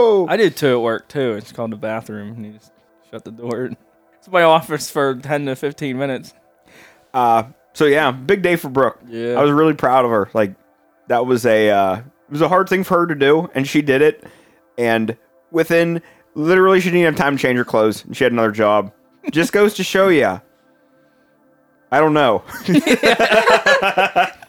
I'm 0.00 0.08
just 0.08 0.16
gonna 0.16 0.26
close 0.26 0.28
it. 0.28 0.32
I 0.32 0.36
did 0.36 0.56
two 0.56 0.72
at 0.74 0.80
work 0.82 1.08
too. 1.08 1.32
It's 1.32 1.52
called 1.52 1.72
the 1.72 1.76
bathroom. 1.76 2.32
And 2.36 2.46
you 2.46 2.52
just 2.52 2.72
shut 3.10 3.24
the 3.24 3.30
door. 3.30 3.70
It's 4.18 4.28
my 4.28 4.42
office 4.42 4.90
for 4.90 5.14
ten 5.14 5.46
to 5.46 5.56
fifteen 5.56 5.98
minutes. 5.98 6.34
Uh, 7.14 7.44
so 7.72 7.86
yeah, 7.86 8.10
big 8.10 8.42
day 8.42 8.56
for 8.56 8.68
Brooke. 8.68 9.00
Yeah. 9.06 9.34
I 9.38 9.42
was 9.42 9.50
really 9.50 9.74
proud 9.74 10.04
of 10.04 10.10
her. 10.10 10.30
Like 10.34 10.54
that 11.08 11.26
was 11.26 11.46
a 11.46 11.70
uh, 11.70 11.96
it 11.98 12.32
was 12.32 12.42
a 12.42 12.48
hard 12.48 12.68
thing 12.68 12.84
for 12.84 12.98
her 13.00 13.06
to 13.06 13.14
do, 13.14 13.50
and 13.54 13.66
she 13.66 13.82
did 13.82 14.02
it. 14.02 14.24
And 14.78 15.16
within 15.50 16.02
literally, 16.34 16.80
she 16.80 16.90
didn't 16.90 17.06
have 17.06 17.16
time 17.16 17.36
to 17.36 17.42
change 17.42 17.58
her 17.58 17.64
clothes, 17.64 18.04
and 18.04 18.16
she 18.16 18.24
had 18.24 18.32
another 18.32 18.52
job. 18.52 18.92
Just 19.30 19.52
goes 19.52 19.74
to 19.74 19.84
show 19.84 20.08
you. 20.08 20.40
I 21.92 21.98
don't 21.98 22.14
know. 22.14 22.44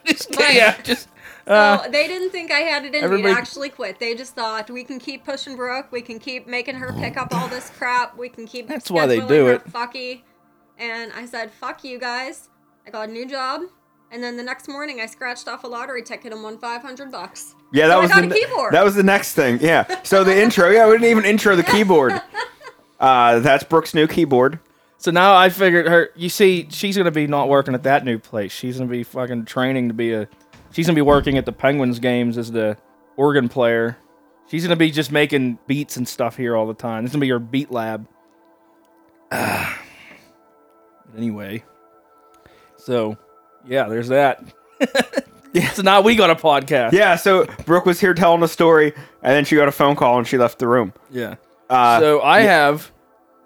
Just, 0.06 0.36
yeah, 0.40 0.80
just 0.82 1.08
So 1.48 1.84
they 1.92 2.08
didn't 2.08 2.30
think 2.32 2.52
I 2.52 2.60
had 2.60 2.86
it 2.86 2.94
in 2.96 3.10
me 3.14 3.22
to 3.24 3.30
actually 3.30 3.70
quit. 3.70 4.00
They 4.00 4.16
just 4.16 4.36
thought 4.36 4.70
we 4.70 4.84
can 4.84 5.00
keep 5.00 5.26
pushing 5.26 5.56
Brooke, 5.56 5.92
we 5.92 6.02
can 6.02 6.20
keep 6.20 6.48
making 6.48 6.76
her 6.76 6.94
pick 6.94 7.18
up 7.18 7.34
all 7.34 7.48
this 7.48 7.70
crap, 7.72 8.18
we 8.18 8.30
can 8.30 8.46
keep 8.48 8.68
That's 8.68 8.90
why 8.92 9.06
they 9.06 9.20
do 9.20 9.46
her 9.48 9.54
it. 9.54 9.66
Fucky. 9.66 10.22
And 10.78 11.12
I 11.14 11.26
said, 11.26 11.52
"Fuck 11.52 11.84
you 11.84 12.00
guys." 12.00 12.50
I 12.88 12.90
got 12.90 13.10
a 13.10 13.12
new 13.12 13.28
job, 13.28 13.62
and 14.12 14.24
then 14.24 14.36
the 14.38 14.44
next 14.44 14.68
morning 14.68 15.00
I 15.00 15.06
scratched 15.06 15.48
off 15.48 15.64
a 15.64 15.68
lottery 15.68 16.02
ticket 16.02 16.34
and 16.34 16.42
won 16.42 16.58
five 16.58 16.82
hundred 16.82 17.12
bucks. 17.12 17.54
Yeah, 17.72 17.88
that 17.88 17.94
So 17.94 17.98
I 18.00 18.02
was 18.02 18.10
got 18.12 18.22
the 18.22 18.28
a 18.30 18.34
keyboard. 18.34 18.74
that 18.74 18.84
was 18.84 18.96
the 18.96 19.04
next 19.04 19.34
thing. 19.34 19.60
Yeah. 19.62 20.02
So 20.04 20.24
the 20.24 20.42
intro. 20.42 20.70
Yeah, 20.70 20.88
we 20.88 20.94
didn't 20.94 21.10
even 21.10 21.26
intro 21.26 21.56
the 21.56 21.64
keyboard. 21.72 22.20
Uh, 23.00 23.40
that's 23.40 23.64
Brooke's 23.64 23.94
new 23.94 24.08
keyboard. 24.08 24.60
So 24.98 25.10
now 25.12 25.36
I 25.36 25.50
figured 25.50 25.88
her. 25.88 26.10
You 26.16 26.30
see, 26.30 26.68
she's 26.70 26.96
gonna 26.98 27.12
be 27.12 27.28
not 27.28 27.48
working 27.50 27.74
at 27.74 27.84
that 27.84 28.04
new 28.06 28.18
place. 28.20 28.52
She's 28.52 28.78
gonna 28.78 28.90
be 28.90 29.04
fucking 29.04 29.46
training 29.46 29.88
to 29.88 29.94
be 29.94 30.14
a. 30.14 30.28
She's 30.72 30.86
gonna 30.86 30.96
be 30.96 31.02
working 31.02 31.38
at 31.38 31.46
the 31.46 31.52
Penguins 31.52 32.00
games 32.00 32.38
as 32.38 32.52
the 32.52 32.78
organ 33.18 33.50
player. 33.50 33.98
She's 34.48 34.64
gonna 34.64 34.76
be 34.76 34.92
just 34.92 35.12
making 35.12 35.60
beats 35.68 35.98
and 35.98 36.08
stuff 36.08 36.38
here 36.38 36.56
all 36.56 36.68
the 36.68 36.74
time. 36.74 37.04
This 37.04 37.12
is 37.12 37.16
gonna 37.16 37.22
be 37.22 37.30
her 37.30 37.40
beat 37.40 37.72
lab. 37.72 38.08
but 39.30 39.78
anyway, 41.16 41.64
so 42.78 43.18
yeah, 43.68 43.88
there's 43.88 44.10
that. 44.10 44.44
So 45.74 45.82
now 45.82 46.00
we 46.00 46.16
got 46.16 46.30
a 46.30 46.36
podcast. 46.36 46.94
Yeah. 46.94 47.18
So 47.18 47.46
Brooke 47.66 47.86
was 47.86 48.00
here 48.00 48.14
telling 48.14 48.42
a 48.42 48.48
story, 48.48 48.94
and 49.22 49.34
then 49.34 49.44
she 49.44 49.58
got 49.58 49.68
a 49.68 49.72
phone 49.74 49.98
call 49.98 50.18
and 50.18 50.26
she 50.26 50.38
left 50.38 50.60
the 50.60 50.68
room. 50.68 50.94
Yeah. 51.10 51.36
Uh, 51.70 52.00
so 52.00 52.22
I 52.22 52.42
have. 52.44 52.90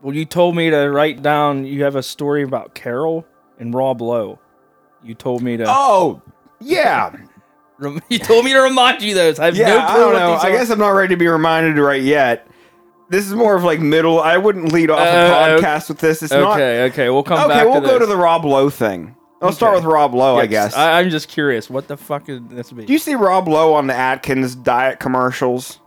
Well, 0.03 0.13
you 0.13 0.25
told 0.25 0.55
me 0.55 0.69
to 0.69 0.91
write 0.91 1.23
down. 1.23 1.65
You 1.65 1.83
have 1.83 1.95
a 1.95 2.03
story 2.03 2.43
about 2.43 2.75
Carol 2.75 3.25
and 3.57 3.73
Rob 3.73 4.01
Lowe. 4.01 4.37
You 5.03 5.15
told 5.15 5.41
me 5.41 5.57
to. 5.57 5.65
oh, 5.67 6.21
yeah. 6.65 7.15
You 8.09 8.19
told 8.19 8.45
me 8.45 8.53
to 8.53 8.59
remind 8.61 9.01
you 9.01 9.13
those. 9.13 9.37
I 9.37 9.45
have 9.47 9.57
Yeah, 9.57 9.67
no 9.67 9.79
I 9.79 9.97
don't 9.97 10.13
know. 10.13 10.35
I 10.35 10.49
guess 10.51 10.69
I'm 10.69 10.79
not 10.79 10.91
ready 10.91 11.13
to 11.13 11.17
be 11.19 11.27
reminded 11.27 11.77
right 11.77 12.01
yet. 12.01 12.47
This 13.09 13.27
is 13.27 13.33
more 13.33 13.53
of 13.53 13.65
like 13.65 13.81
middle. 13.81 14.21
I 14.21 14.37
wouldn't 14.37 14.71
lead 14.71 14.89
off 14.89 14.99
Uh, 14.99 15.03
a 15.57 15.59
podcast 15.61 15.89
with 15.89 15.99
this. 15.99 16.23
It's 16.23 16.31
not. 16.31 16.53
Okay, 16.53 16.83
okay, 16.85 17.09
we'll 17.09 17.23
come 17.23 17.37
Okay, 17.39 17.49
back. 17.49 17.65
we'll 17.65 17.81
to 17.81 17.87
go 17.87 17.99
to 17.99 18.05
the 18.05 18.15
Rob 18.15 18.45
Lowe 18.45 18.69
thing. 18.69 19.13
I'll 19.41 19.51
start 19.51 19.75
with 19.75 19.83
Rob 19.83 20.13
Lowe, 20.15 20.37
I 20.37 20.45
guess. 20.45 20.73
I, 20.73 20.99
I'm 21.01 21.09
just 21.09 21.27
curious. 21.27 21.69
What 21.69 21.89
the 21.89 21.97
fuck 21.97 22.29
is 22.29 22.39
this? 22.49 22.71
Be? 22.71 22.85
Do 22.85 22.93
you 22.93 22.97
see 22.97 23.13
Rob 23.15 23.49
Lowe 23.49 23.73
on 23.73 23.87
the 23.87 23.93
Atkins 23.93 24.55
diet 24.55 24.99
commercials? 25.01 25.81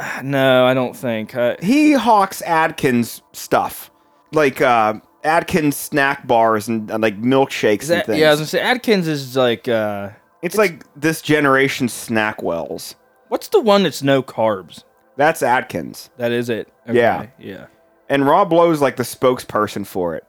No, 0.24 0.64
I 0.64 0.72
don't 0.72 0.96
think. 0.96 1.34
Uh, 1.36 1.56
He 1.60 1.92
hawks 1.92 2.40
Atkins 2.42 3.20
stuff, 3.32 3.90
like 4.32 4.62
uh, 4.62 4.94
Atkins 5.24 5.76
snack 5.76 6.26
bars 6.26 6.68
and, 6.68 6.90
and 6.90 7.02
like 7.02 7.20
milkshakes 7.20 7.82
is 7.82 7.90
and 7.90 8.04
things. 8.04 8.18
yeah, 8.18 8.28
I 8.28 8.30
was 8.30 8.40
gonna 8.40 8.46
say 8.48 8.60
Atkins 8.60 9.08
is 9.08 9.36
like. 9.36 9.68
Uh, 9.68 10.10
it's, 10.42 10.56
like 10.56 10.84
this 10.94 11.20
generation's 11.20 11.92
SnackWells. 11.92 12.94
what's 13.28 13.48
the 13.48 13.60
one 13.60 13.82
that's 13.82 14.02
no 14.02 14.22
carbs? 14.22 14.84
That's 15.16 15.42
Atkins. 15.42 16.08
That 16.16 16.32
is 16.32 16.48
it. 16.48 16.72
Yeah. 16.90 17.26
Yeah. 17.38 17.66
and 18.08 18.26
Rob 18.26 18.52
Lowe's 18.52 18.80
like 18.80 18.96
the 18.96 19.02
spokesperson 19.02 19.86
for 19.86 20.14
it. 20.14 20.24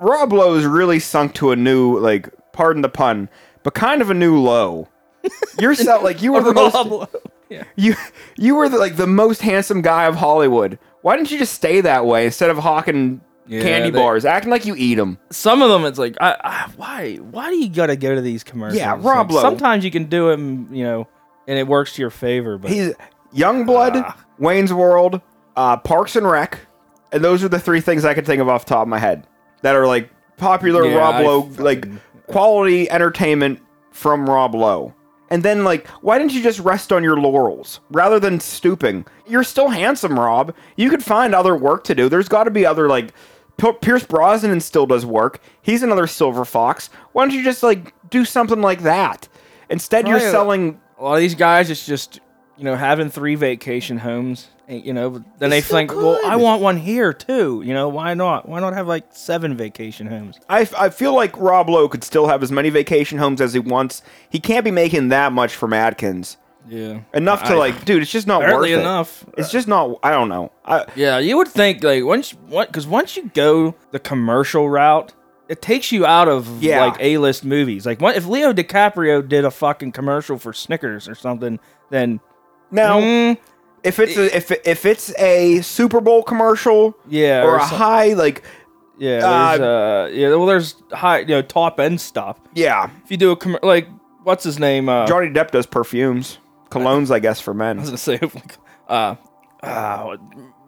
Rob 0.00 0.32
Lowe's 0.32 0.64
really 0.64 0.98
sunk 0.98 1.34
to 1.34 1.52
a 1.52 1.56
new, 1.56 1.98
like, 1.98 2.28
pardon 2.52 2.82
the 2.82 2.88
pun, 2.88 3.28
but 3.62 3.74
kind 3.74 4.00
of 4.00 4.10
a 4.10 4.14
new 4.14 4.40
low. 4.40 4.88
You're 5.60 5.74
so, 5.74 6.00
like 6.02 6.22
you 6.22 6.32
were 6.32 6.42
the 6.42 6.52
most 6.52 6.74
Rob- 6.74 7.10
you 7.76 7.94
you 8.36 8.54
were 8.54 8.68
the, 8.68 8.78
like 8.78 8.96
the 8.96 9.06
most 9.06 9.40
handsome 9.40 9.82
guy 9.82 10.04
of 10.04 10.16
Hollywood. 10.16 10.78
Why 11.02 11.16
didn't 11.16 11.30
you 11.30 11.38
just 11.38 11.54
stay 11.54 11.80
that 11.80 12.06
way 12.06 12.26
instead 12.26 12.50
of 12.50 12.58
hawking 12.58 13.20
Yeah, 13.46 13.62
candy 13.62 13.90
they- 13.90 13.98
bars, 13.98 14.24
acting 14.24 14.50
like 14.50 14.64
you 14.64 14.74
eat 14.76 14.94
them? 14.94 15.18
Some 15.30 15.60
of 15.62 15.68
them, 15.70 15.84
it's 15.84 15.98
like, 15.98 16.16
I, 16.20 16.36
I, 16.42 16.70
why? 16.76 17.16
Why 17.16 17.50
do 17.50 17.56
you 17.56 17.68
gotta 17.68 17.96
go 17.96 18.14
to 18.14 18.20
these 18.20 18.42
commercials? 18.44 18.78
Yeah, 18.78 18.96
Rob 18.98 19.30
Lowe. 19.30 19.42
Sometimes 19.42 19.84
you 19.84 19.90
can 19.90 20.04
do 20.04 20.30
it, 20.30 20.38
you 20.38 20.84
know, 20.84 21.08
and 21.46 21.58
it 21.58 21.66
works 21.66 21.94
to 21.94 22.00
your 22.02 22.10
favor. 22.10 22.56
But 22.58 22.70
He's 22.70 22.94
Youngblood, 23.34 24.02
Ah. 24.06 24.16
Wayne's 24.38 24.72
World, 24.72 25.20
uh, 25.56 25.76
Parks 25.76 26.16
and 26.16 26.28
Rec, 26.28 26.58
and 27.12 27.22
those 27.22 27.44
are 27.44 27.48
the 27.48 27.58
three 27.60 27.80
things 27.80 28.04
I 28.04 28.14
can 28.14 28.24
think 28.24 28.40
of 28.40 28.48
off 28.48 28.64
the 28.64 28.70
top 28.70 28.82
of 28.82 28.88
my 28.88 28.98
head 28.98 29.26
that 29.62 29.74
are 29.76 29.86
like 29.86 30.08
popular 30.36 30.86
Yeah, 30.86 30.96
Rob 30.96 31.14
I 31.16 31.22
Lowe, 31.24 31.42
fucking- 31.42 31.64
like 31.64 31.88
quality 32.26 32.90
entertainment 32.90 33.60
from 33.92 34.28
Rob 34.28 34.54
Lowe. 34.54 34.94
And 35.30 35.42
then, 35.42 35.64
like, 35.64 35.88
why 36.00 36.18
didn't 36.18 36.32
you 36.32 36.42
just 36.42 36.60
rest 36.60 36.92
on 36.92 37.02
your 37.02 37.16
laurels 37.16 37.80
rather 37.90 38.20
than 38.20 38.38
stooping? 38.40 39.04
You're 39.26 39.42
still 39.42 39.68
handsome, 39.68 40.18
Rob. 40.18 40.54
You 40.76 40.90
could 40.90 41.02
find 41.02 41.34
other 41.34 41.56
work 41.56 41.82
to 41.84 41.94
do. 41.94 42.08
There's 42.08 42.28
got 42.28 42.44
to 42.44 42.50
be 42.50 42.64
other 42.66 42.88
like. 42.88 43.12
P- 43.56 43.72
Pierce 43.80 44.04
Brosnan 44.04 44.60
still 44.60 44.86
does 44.86 45.06
work. 45.06 45.40
He's 45.62 45.82
another 45.82 46.06
silver 46.06 46.44
fox. 46.44 46.90
Why 47.12 47.24
don't 47.24 47.34
you 47.34 47.44
just 47.44 47.62
like 47.62 47.94
do 48.10 48.24
something 48.24 48.60
like 48.60 48.82
that? 48.82 49.28
Instead, 49.70 50.06
you're 50.08 50.20
selling 50.20 50.80
a 50.98 51.04
lot 51.04 51.14
of 51.14 51.20
these 51.20 51.34
guys, 51.34 51.70
it's 51.70 51.86
just 51.86 52.20
you 52.56 52.64
know 52.64 52.76
having 52.76 53.10
three 53.10 53.34
vacation 53.34 53.98
homes. 53.98 54.48
Eh, 54.68 54.76
you 54.76 54.92
know, 54.92 55.22
then 55.38 55.50
they 55.50 55.60
think, 55.60 55.94
well, 55.94 56.18
I 56.24 56.36
want 56.36 56.62
one 56.62 56.78
here 56.78 57.12
too. 57.12 57.62
You 57.64 57.74
know, 57.74 57.88
why 57.88 58.14
not? 58.14 58.48
Why 58.48 58.60
not 58.60 58.72
have 58.72 58.86
like 58.88 59.04
seven 59.10 59.56
vacation 59.56 60.06
homes? 60.06 60.38
I, 60.48 60.68
I 60.78 60.88
feel 60.88 61.14
like 61.14 61.36
Rob 61.36 61.68
Lowe 61.68 61.88
could 61.88 62.02
still 62.02 62.28
have 62.28 62.42
as 62.42 62.50
many 62.50 62.70
vacation 62.70 63.18
homes 63.18 63.40
as 63.40 63.52
he 63.52 63.58
wants. 63.60 64.02
He 64.30 64.40
can't 64.40 64.64
be 64.64 64.70
making 64.70 65.08
that 65.10 65.32
much 65.32 65.54
from 65.54 65.72
Atkins. 65.72 66.38
Yeah, 66.68 67.00
Enough 67.12 67.42
to 67.44 67.52
I- 67.52 67.56
like, 67.56 67.84
dude, 67.84 68.02
it's 68.02 68.10
just 68.10 68.26
not 68.26 68.40
worth 68.40 68.66
it. 68.68 68.78
enough. 68.78 69.24
It's 69.36 69.50
just 69.50 69.68
not. 69.68 69.98
I 70.02 70.10
don't 70.10 70.28
know. 70.28 70.50
I, 70.64 70.86
Yeah, 70.96 71.18
you 71.18 71.36
would 71.36 71.48
think 71.48 71.82
like 71.84 72.04
once 72.04 72.30
what 72.48 72.68
because 72.68 72.86
once 72.86 73.16
you 73.16 73.30
go 73.34 73.74
the 73.90 73.98
commercial 73.98 74.68
route, 74.70 75.12
it 75.48 75.60
takes 75.60 75.92
you 75.92 76.06
out 76.06 76.26
of 76.28 76.62
Yeah. 76.62 76.86
like 76.86 76.96
A 77.00 77.18
list 77.18 77.44
movies. 77.44 77.84
Like 77.84 78.00
what 78.00 78.16
if 78.16 78.26
Leo 78.26 78.52
DiCaprio 78.54 79.26
did 79.28 79.44
a 79.44 79.50
fucking 79.50 79.92
commercial 79.92 80.38
for 80.38 80.52
Snickers 80.54 81.06
or 81.08 81.14
something, 81.14 81.60
then 81.90 82.20
now, 82.70 82.98
mm, 82.98 83.36
if 83.82 83.98
it's 83.98 84.16
a, 84.16 84.34
if 84.34 84.50
if 84.66 84.86
it's 84.86 85.12
a 85.18 85.60
Super 85.60 86.00
Bowl 86.00 86.22
commercial, 86.22 86.96
yeah, 87.06 87.42
or, 87.44 87.56
a 87.56 87.60
some- 87.60 87.76
high 87.78 88.14
like, 88.14 88.42
yeah, 88.96 89.20
there's 89.20 89.60
uh, 89.60 90.10
yeah, 90.14 90.28
well, 90.30 90.46
there's 90.46 90.76
high 90.92 91.18
you 91.18 91.26
know 91.26 91.42
top 91.42 91.78
end 91.78 92.00
stuff. 92.00 92.40
yeah, 92.54 92.88
If 93.04 93.10
you 93.10 93.18
do 93.18 93.32
a 93.32 93.36
com- 93.36 93.58
like 93.62 93.86
what's 94.22 94.44
his 94.44 94.58
name? 94.58 94.88
Uh, 94.88 95.06
Johnny 95.06 95.28
Depp 95.28 95.50
does 95.50 95.66
perfumes, 95.66 96.38
colognes, 96.74 97.10
I 97.10 97.18
guess 97.18 97.40
for 97.40 97.54
men. 97.54 97.78
I 97.78 97.80
was 97.80 97.90
gonna 97.90 97.98
say 97.98 98.20
uh, 98.88 99.14
uh 99.62 100.16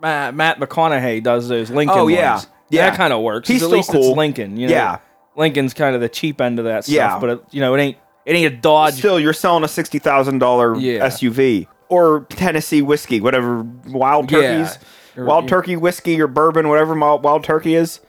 Matt, 0.00 0.34
Matt 0.34 0.58
McConaughey 0.60 1.22
does 1.22 1.48
those 1.48 1.70
Lincoln. 1.70 1.98
Oh, 1.98 2.08
yeah. 2.08 2.34
ones. 2.34 2.46
Yeah. 2.70 2.90
that 2.90 2.96
kind 2.96 3.12
of 3.12 3.22
works. 3.22 3.48
He's 3.48 3.62
at 3.62 3.66
still 3.66 3.76
least 3.78 3.90
cool. 3.90 4.08
it's 4.10 4.16
Lincoln. 4.16 4.56
You 4.56 4.66
know? 4.68 4.72
Yeah. 4.75 4.98
Lincoln's 5.36 5.75
kind 5.75 5.94
of 5.94 6.00
the 6.00 6.08
cheap 6.08 6.40
end 6.40 6.58
of 6.58 6.64
that 6.64 6.84
stuff. 6.84 6.94
Yeah. 6.94 7.18
but 7.18 7.30
it, 7.30 7.40
you 7.50 7.60
know 7.60 7.75
it 7.75 7.80
ain't 7.80 7.96
it 8.25 8.32
ain't 8.34 8.52
a 8.52 8.56
Dodge. 8.56 8.94
Still, 8.94 9.20
you're 9.20 9.32
selling 9.32 9.62
a 9.64 9.68
sixty 9.68 9.98
thousand 9.98 10.38
dollar 10.38 10.76
Yeah. 10.76 11.06
SUV 11.06 11.66
or 11.88 12.26
Tennessee 12.30 12.82
whiskey, 12.82 13.20
whatever 13.20 13.62
wild 13.88 14.30
Yeah. 14.30 14.40
turkeys, 14.64 14.78
Or- 15.16 15.25
wild 15.25 15.44
yeah. 15.44 15.50
turkey 15.50 15.76
whiskey 15.76 16.20
or 16.20 16.26
bourbon, 16.26 16.68
whatever 16.68 16.94
wild 16.94 17.44
turkey 17.44 17.75
is. 17.75 18.00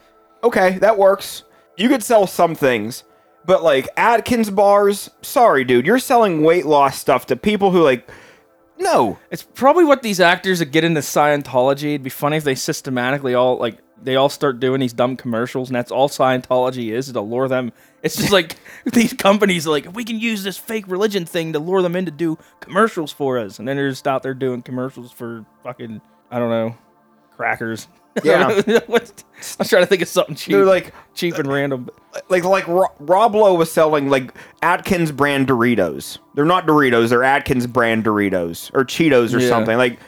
Okay, 0.44 0.78
that 0.80 0.98
works. 0.98 1.44
You 1.78 1.88
could 1.90 2.02
sell 2.04 2.26
some 2.26 2.56
things, 2.56 3.04
but 3.48 3.64
like 3.64 3.90
Atkins 3.98 4.52
bars, 4.52 5.10
sorry, 5.24 5.64
dude, 5.64 5.88
you're 5.88 5.98
selling 5.98 6.44
weight 6.44 6.68
loss 6.68 7.00
stuff 7.00 7.26
to 7.28 7.36
people 7.36 7.72
who 7.72 7.82
like. 7.82 8.08
No, 8.80 9.18
It's 9.32 9.42
probably 9.42 9.86
what 9.86 10.04
these 10.04 10.20
actors 10.20 10.60
that 10.60 10.66
get 10.66 10.84
into 10.84 11.00
Scientology. 11.00 11.96
It'd 11.96 12.04
be 12.04 12.12
funny 12.12 12.38
if 12.38 12.44
they 12.44 12.54
systematically 12.54 13.34
all 13.34 13.58
like 13.58 13.80
they 14.00 14.16
all 14.16 14.30
start 14.30 14.60
doing 14.60 14.80
these 14.80 14.94
dumb 14.94 15.18
commercials, 15.18 15.70
and 15.70 15.76
that's 15.76 15.92
all 15.92 16.10
Scientology 16.10 16.92
is 16.92 17.12
to 17.12 17.22
lure 17.22 17.48
them. 17.48 17.72
It's 18.04 18.18
just 18.18 18.32
like 18.32 18.58
these 18.86 19.14
companies 19.14 19.66
are 19.66 19.72
like 19.72 19.96
we 19.96 20.04
can 20.04 20.20
use 20.20 20.44
this 20.44 20.58
fake 20.58 20.88
religion 20.88 21.26
thing 21.26 21.54
to 21.54 21.60
lure 21.60 21.82
them 21.82 21.96
in 21.96 22.06
to 22.06 22.12
do 22.12 22.38
commercials 22.60 23.12
for 23.12 23.40
us, 23.40 23.58
and 23.58 23.68
then 23.68 23.78
they're 23.78 23.90
just 23.90 24.08
out 24.08 24.22
there 24.22 24.36
doing 24.36 24.62
commercials 24.62 25.12
for 25.12 25.44
fucking 25.64 26.00
I 26.30 26.38
don't 26.38 26.52
know 26.52 26.78
crackers. 27.36 27.88
Yeah. 28.24 28.48
I 28.68 28.82
was 29.60 29.70
trying 29.70 29.84
to 29.84 29.86
think 29.86 30.02
of 30.02 30.08
something 30.08 30.36
cheap. 30.36 30.54
they're 30.54 30.66
like 30.66 30.94
cheap 31.14 31.36
and 31.38 31.48
random. 31.52 31.90
like 32.30 32.44
like 32.44 32.68
Ro- 32.68 32.94
Rob 33.00 33.36
Lowe 33.36 33.54
was 33.56 33.72
selling 33.72 34.10
like 34.10 34.34
Atkins 34.62 35.12
brand 35.12 35.48
Doritos. 35.48 36.18
They're 36.36 36.46
not 36.46 36.66
Doritos. 36.66 37.10
They're 37.10 37.24
Atkins 37.24 37.68
brand 37.68 38.04
Doritos 38.06 38.72
or 38.74 38.84
Cheetos 38.86 39.34
or 39.36 39.40
Yeah. 39.40 39.50
something. 39.50 39.78
Like, 39.78 40.00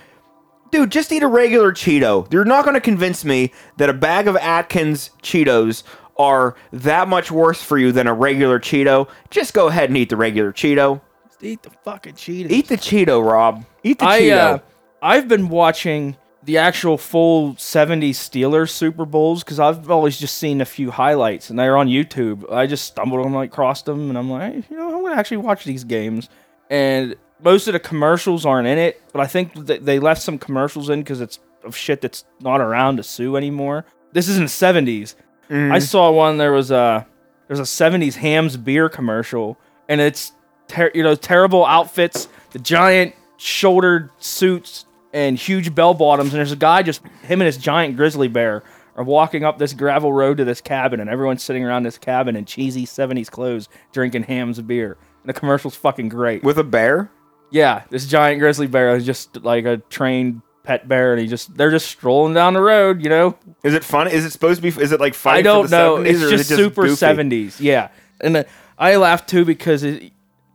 dude, 0.72 0.92
just 0.92 1.12
eat 1.12 1.24
a 1.24 1.28
regular 1.28 1.72
Cheeto. 1.72 2.32
You're 2.34 2.46
not 2.46 2.64
going 2.66 2.74
to 2.76 2.82
convince 2.82 3.24
me 3.24 3.52
that 3.78 3.90
a 3.90 3.94
bag 3.94 4.28
of 4.28 4.36
Atkins 4.38 5.12
Cheetos 5.22 5.84
are 6.18 6.56
that 6.74 7.08
much 7.08 7.32
worse 7.32 7.62
for 7.62 7.78
you 7.78 7.92
than 7.92 8.08
a 8.08 8.14
regular 8.14 8.60
Cheeto. 8.60 9.08
Just 9.30 9.54
go 9.54 9.68
ahead 9.68 9.90
and 9.90 9.98
eat 9.98 10.10
the 10.10 10.18
regular 10.18 10.52
Cheeto. 10.52 11.00
Just 11.28 11.44
eat 11.44 11.62
the 11.64 11.70
fucking 11.84 12.14
Cheeto. 12.16 12.50
Eat 12.50 12.68
the 12.68 12.76
Cheeto, 12.78 13.24
Rob. 13.26 13.64
Eat 13.84 14.00
the 14.00 14.06
I 14.06 14.22
Cheeto. 14.22 14.38
uh, 14.56 14.60
I've 15.02 15.28
been 15.30 15.48
watching 15.50 16.18
the 16.50 16.58
actual 16.58 16.98
full 16.98 17.54
'70s 17.54 18.16
Steelers 18.16 18.72
Super 18.72 19.06
Bowls 19.06 19.44
because 19.44 19.60
I've 19.60 19.92
always 19.92 20.18
just 20.18 20.38
seen 20.38 20.62
a 20.62 20.66
few 20.66 20.90
highlights, 20.90 21.52
and 21.52 21.60
they're 21.60 21.78
on 21.78 21.88
YouTube. 21.88 22.52
I 22.52 22.66
just 22.66 22.86
stumbled 22.86 23.24
on 23.24 23.34
like 23.34 23.52
crossed 23.52 23.86
them, 23.86 24.10
and 24.10 24.18
I'm 24.18 24.32
like, 24.32 24.68
you 24.68 24.76
know, 24.76 24.96
I'm 24.96 25.04
gonna 25.04 25.16
actually 25.16 25.38
watch 25.38 25.64
these 25.64 25.84
games. 25.84 26.28
And 26.72 27.16
most 27.44 27.68
of 27.68 27.74
the 27.74 27.80
commercials 27.80 28.48
aren't 28.48 28.68
in 28.68 28.80
it, 28.80 29.00
but 29.14 29.22
I 29.22 29.28
think 29.28 29.54
they 29.54 30.00
left 30.00 30.24
some 30.24 30.40
commercials 30.40 30.90
in 30.90 31.02
because 31.02 31.22
it's 31.22 31.38
of 31.64 31.76
shit 31.76 32.02
that's 32.02 32.26
not 32.40 32.62
around 32.62 32.98
to 32.98 33.04
sue 33.04 33.36
anymore. 33.36 33.86
This 34.14 34.28
is 34.28 34.38
in 34.38 34.46
the 34.46 34.50
'70s. 34.50 35.14
Mm-hmm. 35.52 35.72
I 35.72 35.78
saw 35.78 36.10
one. 36.10 36.40
There 36.40 36.52
was 36.52 36.72
a 36.72 37.06
there's 37.46 37.60
a 37.60 37.62
'70s 37.62 38.16
Hamm's 38.16 38.58
beer 38.58 38.90
commercial, 38.90 39.56
and 39.88 40.02
it's 40.02 40.32
ter- 40.68 40.90
you 40.96 41.04
know 41.04 41.14
terrible 41.14 41.64
outfits, 41.64 42.28
the 42.54 42.60
giant 42.60 43.14
shouldered 43.38 44.10
suits 44.18 44.86
and 45.14 45.38
huge 45.38 45.74
bell 45.74 45.94
bottoms, 45.94 46.30
and 46.34 46.40
there's 46.40 46.52
a 46.52 46.56
guy 46.58 46.82
just 46.84 47.02
him 47.24 47.42
and 47.42 47.46
his 47.46 47.58
giant 47.58 47.96
grizzly 47.96 48.28
bear 48.28 48.64
are 48.96 49.04
walking 49.04 49.44
up 49.46 49.58
this 49.58 49.74
gravel 49.74 50.12
road 50.12 50.38
to 50.38 50.46
this 50.46 50.62
cabin, 50.62 51.00
and 51.00 51.10
everyone's 51.10 51.44
sitting 51.44 51.64
around 51.64 51.84
this 51.84 51.98
cabin 51.98 52.36
in 52.36 52.46
cheesy 52.46 52.86
'70s 52.86 53.30
clothes, 53.32 53.70
drinking 53.92 54.24
Hamm's 54.24 54.62
beer. 54.62 54.98
And 55.24 55.30
the 55.30 55.34
commercial's 55.34 55.76
fucking 55.76 56.10
great. 56.10 56.44
With 56.44 56.58
a 56.58 56.64
bear? 56.64 57.12
Yeah, 57.52 57.84
this 57.90 58.06
giant 58.06 58.40
grizzly 58.40 58.68
bear 58.68 58.96
is 58.96 59.06
just 59.06 59.44
like 59.44 59.66
a 59.66 59.78
trained 59.90 60.42
pet 60.64 60.88
bear, 60.88 61.14
and 61.14 61.22
he 61.22 61.28
just 61.28 61.56
they're 61.58 61.72
just 61.72 61.88
strolling 61.88 62.34
down 62.34 62.54
the 62.54 62.62
road, 62.62 63.02
you 63.04 63.10
know, 63.10 63.38
Is 63.64 63.74
it 63.74 63.84
fun? 63.84 64.08
Is 64.08 64.26
it 64.26 64.32
supposed 64.32 64.62
to 64.62 64.72
be? 64.72 64.82
Is 64.82 64.92
it 64.92 65.00
like 65.00 65.14
fighting 65.16 65.40
I 65.48 65.54
don't 65.54 65.70
the 65.70 65.78
know. 65.78 65.96
70s, 65.98 66.06
It's 66.08 66.20
is 66.22 66.30
just, 66.32 66.50
super 66.50 66.84
goofy? 66.84 66.96
seventies. 66.96 67.60
Yeah, 67.60 67.90
and 68.22 68.38
uh, 68.38 68.44
I 68.78 68.96
laugh 68.98 69.26
too 69.26 69.46
because 69.46 69.82
it, 69.84 70.12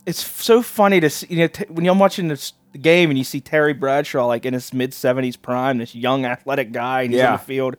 it's 0.07 0.25
so 0.25 0.63
funny 0.63 1.01
to 1.01 1.11
see. 1.11 1.27
You 1.31 1.39
know, 1.39 1.47
t- 1.49 1.65
when 1.69 1.85
you're 1.85 1.95
watching 1.97 2.29
this 2.29 2.53
the 2.75 2.79
game 2.79 3.09
and 3.09 3.17
you 3.17 3.25
see 3.25 3.41
Terry 3.41 3.73
Bradshaw 3.73 4.27
like 4.27 4.45
in 4.45 4.53
his 4.53 4.75
mid 4.75 4.93
seventies 4.93 5.37
prime, 5.37 5.79
this 5.79 5.95
young 5.95 6.27
athletic 6.27 6.71
guy, 6.73 7.03
and 7.03 7.13
he's 7.13 7.19
Yeah. 7.21 7.29
on 7.29 7.39
the 7.39 7.45
field. 7.45 7.77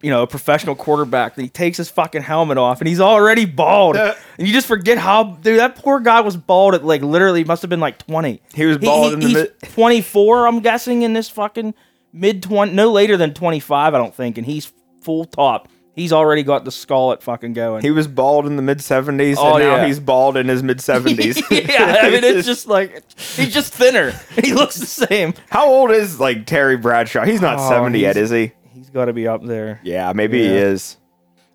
You 0.00 0.10
know, 0.10 0.22
a 0.22 0.26
professional 0.28 0.74
quarterback. 0.76 1.36
And 1.36 1.42
he 1.44 1.48
takes 1.50 1.76
his 1.76 1.90
fucking 1.90 2.22
helmet 2.22 2.56
off, 2.56 2.80
and 2.80 2.86
he's 2.88 3.00
already 3.00 3.44
bald. 3.46 3.96
Uh. 3.96 4.14
and 4.38 4.46
you 4.46 4.52
just 4.54 4.66
forget 4.68 4.96
how, 4.96 5.24
dude. 5.42 5.58
That 5.58 5.74
poor 5.76 5.98
guy 6.00 6.20
was 6.20 6.36
bald 6.36 6.74
at 6.74 6.84
like 6.84 7.02
literally 7.02 7.44
must 7.44 7.62
have 7.62 7.68
been 7.68 7.80
like 7.80 7.98
twenty. 7.98 8.40
He 8.54 8.64
was 8.64 8.78
bald 8.78 9.12
in 9.14 9.20
the 9.20 9.32
mid- 9.34 9.60
twenty 9.72 10.00
four. 10.00 10.46
I'm 10.46 10.60
guessing 10.60 11.02
in 11.02 11.12
this 11.14 11.28
fucking 11.28 11.74
mid 12.12 12.42
twenty, 12.42 12.72
no 12.74 12.90
later 12.92 13.16
than 13.16 13.34
twenty 13.34 13.60
five. 13.60 13.94
I 13.94 13.98
don't 13.98 14.14
think, 14.14 14.38
and 14.38 14.46
he's 14.46 14.72
full 15.02 15.24
top. 15.24 15.68
He's 15.98 16.12
already 16.12 16.44
got 16.44 16.64
the 16.64 16.70
skull 16.70 17.16
fucking 17.16 17.54
going. 17.54 17.82
He 17.82 17.90
was 17.90 18.06
bald 18.06 18.46
in 18.46 18.54
the 18.54 18.62
mid 18.62 18.78
70s, 18.78 19.34
Oh, 19.36 19.56
and 19.56 19.64
now 19.64 19.76
yeah. 19.76 19.86
he's 19.86 19.98
bald 19.98 20.36
in 20.36 20.46
his 20.46 20.62
mid 20.62 20.78
70s. 20.78 21.42
yeah, 21.68 21.98
I 22.02 22.10
mean 22.10 22.22
it's 22.22 22.46
just 22.46 22.68
like 22.68 23.02
he's 23.18 23.52
just 23.52 23.74
thinner. 23.74 24.12
He 24.44 24.52
looks 24.54 24.76
the 24.76 24.86
same. 24.86 25.34
How 25.50 25.68
old 25.68 25.90
is 25.90 26.20
like 26.20 26.46
Terry 26.46 26.76
Bradshaw? 26.76 27.24
He's 27.24 27.40
not 27.40 27.58
Oh, 27.58 27.68
70 27.68 27.98
yet, 27.98 28.16
is 28.16 28.30
he? 28.30 28.52
He's 28.72 28.90
got 28.90 29.06
to 29.06 29.12
be 29.12 29.26
up 29.26 29.44
there. 29.44 29.80
Yeah, 29.82 30.12
maybe 30.12 30.38
he 30.38 30.46
is. 30.46 30.96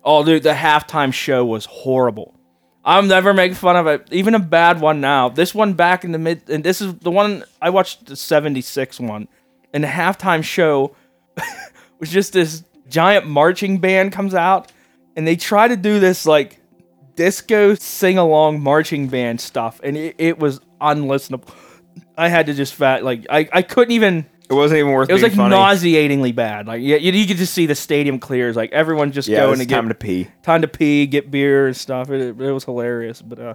Oh, 0.04 0.22
dude, 0.24 0.42
the 0.42 0.50
halftime 0.52 1.14
show 1.14 1.44
was 1.46 1.64
horrible. 1.64 2.34
I'm 2.84 3.08
never 3.08 3.32
making 3.32 3.54
fun 3.54 3.76
of 3.76 3.86
it, 3.86 4.06
even 4.12 4.34
a 4.34 4.38
bad 4.38 4.78
one 4.82 5.00
now. 5.00 5.30
This 5.30 5.54
one 5.54 5.72
back 5.72 6.04
in 6.04 6.12
the 6.12 6.18
mid, 6.18 6.50
and 6.50 6.62
this 6.62 6.82
is 6.82 6.94
the 6.96 7.10
one 7.10 7.44
I 7.62 7.70
watched 7.70 8.04
the 8.04 8.16
'76 8.16 9.00
one, 9.00 9.26
and 9.72 9.82
the 9.82 9.88
halftime 9.88 10.44
show 10.44 10.94
was 11.98 12.10
just 12.10 12.34
this 12.34 12.62
giant 12.88 13.26
marching 13.26 13.78
band 13.78 14.12
comes 14.12 14.34
out, 14.34 14.72
and 15.16 15.26
they 15.26 15.36
try 15.36 15.68
to 15.68 15.76
do 15.76 16.00
this 16.00 16.26
like 16.26 16.60
disco 17.16 17.74
sing 17.74 18.18
along 18.18 18.60
marching 18.60 19.08
band 19.08 19.40
stuff, 19.40 19.80
and 19.82 19.96
it, 19.96 20.14
it 20.18 20.38
was 20.38 20.60
unlistenable. 20.80 21.52
I 22.16 22.28
had 22.28 22.46
to 22.46 22.54
just 22.54 22.74
fat 22.74 23.04
like 23.04 23.26
I, 23.30 23.48
I 23.52 23.62
couldn't 23.62 23.92
even. 23.92 24.26
It 24.50 24.52
wasn't 24.52 24.80
even 24.80 24.92
worth. 24.92 25.08
It 25.08 25.14
was 25.14 25.22
like 25.22 25.32
funny. 25.32 25.50
nauseatingly 25.50 26.32
bad. 26.32 26.66
Like 26.66 26.82
yeah, 26.82 26.96
you, 26.96 27.12
you 27.12 27.26
could 27.26 27.38
just 27.38 27.54
see 27.54 27.64
the 27.66 27.74
stadium 27.74 28.18
clears. 28.18 28.56
Like 28.56 28.72
everyone 28.72 29.10
just 29.10 29.26
Yeah, 29.26 29.40
going 29.40 29.58
to 29.58 29.64
get 29.64 29.76
time 29.76 29.88
to 29.88 29.94
pee. 29.94 30.28
time 30.42 30.60
to 30.60 30.68
pee, 30.68 31.06
get 31.06 31.30
beer 31.30 31.66
and 31.66 31.76
stuff. 31.76 32.10
It, 32.10 32.20
it, 32.40 32.52
was 32.52 32.62
hilarious. 32.64 33.22
But 33.22 33.38
uh, 33.38 33.54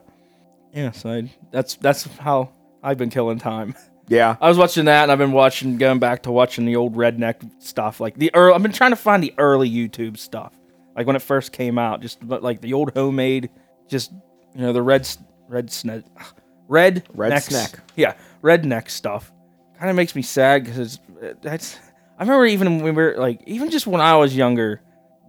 yeah, 0.74 0.90
so 0.92 1.12
I, 1.12 1.30
that's 1.52 1.76
that's 1.76 2.06
how 2.18 2.50
I've 2.82 2.98
been 2.98 3.12
killing 3.12 3.38
time. 3.38 3.76
Yeah. 4.10 4.36
I 4.42 4.50
was 4.50 4.58
watching 4.58 4.86
that, 4.86 5.04
and 5.04 5.12
I've 5.12 5.18
been 5.18 5.32
watching, 5.32 5.78
going 5.78 6.00
back 6.00 6.24
to 6.24 6.32
watching 6.32 6.66
the 6.66 6.76
old 6.76 6.96
redneck 6.96 7.50
stuff, 7.62 8.00
like 8.00 8.16
the 8.16 8.32
early. 8.34 8.54
I've 8.56 8.64
been 8.64 8.72
trying 8.72 8.92
to 8.92 8.96
find 8.98 9.22
the 9.24 9.34
early 9.38 9.70
YouTube 9.70 10.18
stuff, 10.18 10.54
like 10.96 11.08
when 11.08 11.16
it 11.16 11.22
first 11.22 11.52
came 11.52 11.78
out, 11.78 12.02
just 12.02 12.26
but 12.28 12.44
like 12.44 12.60
the 12.62 12.74
old 12.74 12.94
homemade, 12.94 13.50
just 13.88 14.12
you 14.56 14.62
know 14.62 14.74
the 14.74 14.82
red 14.82 15.08
red 15.48 15.72
snake, 15.72 16.04
red 16.68 17.04
Red 17.14 17.30
neck 17.30 17.44
snack. 17.44 17.80
yeah, 17.96 18.16
redneck 18.42 18.90
stuff. 18.90 19.32
Kind 19.78 19.90
of 19.90 19.96
makes 19.96 20.16
me 20.16 20.22
sad 20.22 20.66
because 20.66 21.00
that's. 21.42 21.78
I 22.18 22.24
remember 22.24 22.46
even 22.48 22.76
when 22.78 22.84
we 22.84 22.92
were 22.92 23.16
like, 23.18 23.42
even 23.46 23.70
just 23.70 23.88
when 23.88 24.02
I 24.02 24.16
was 24.18 24.36
younger, 24.36 24.82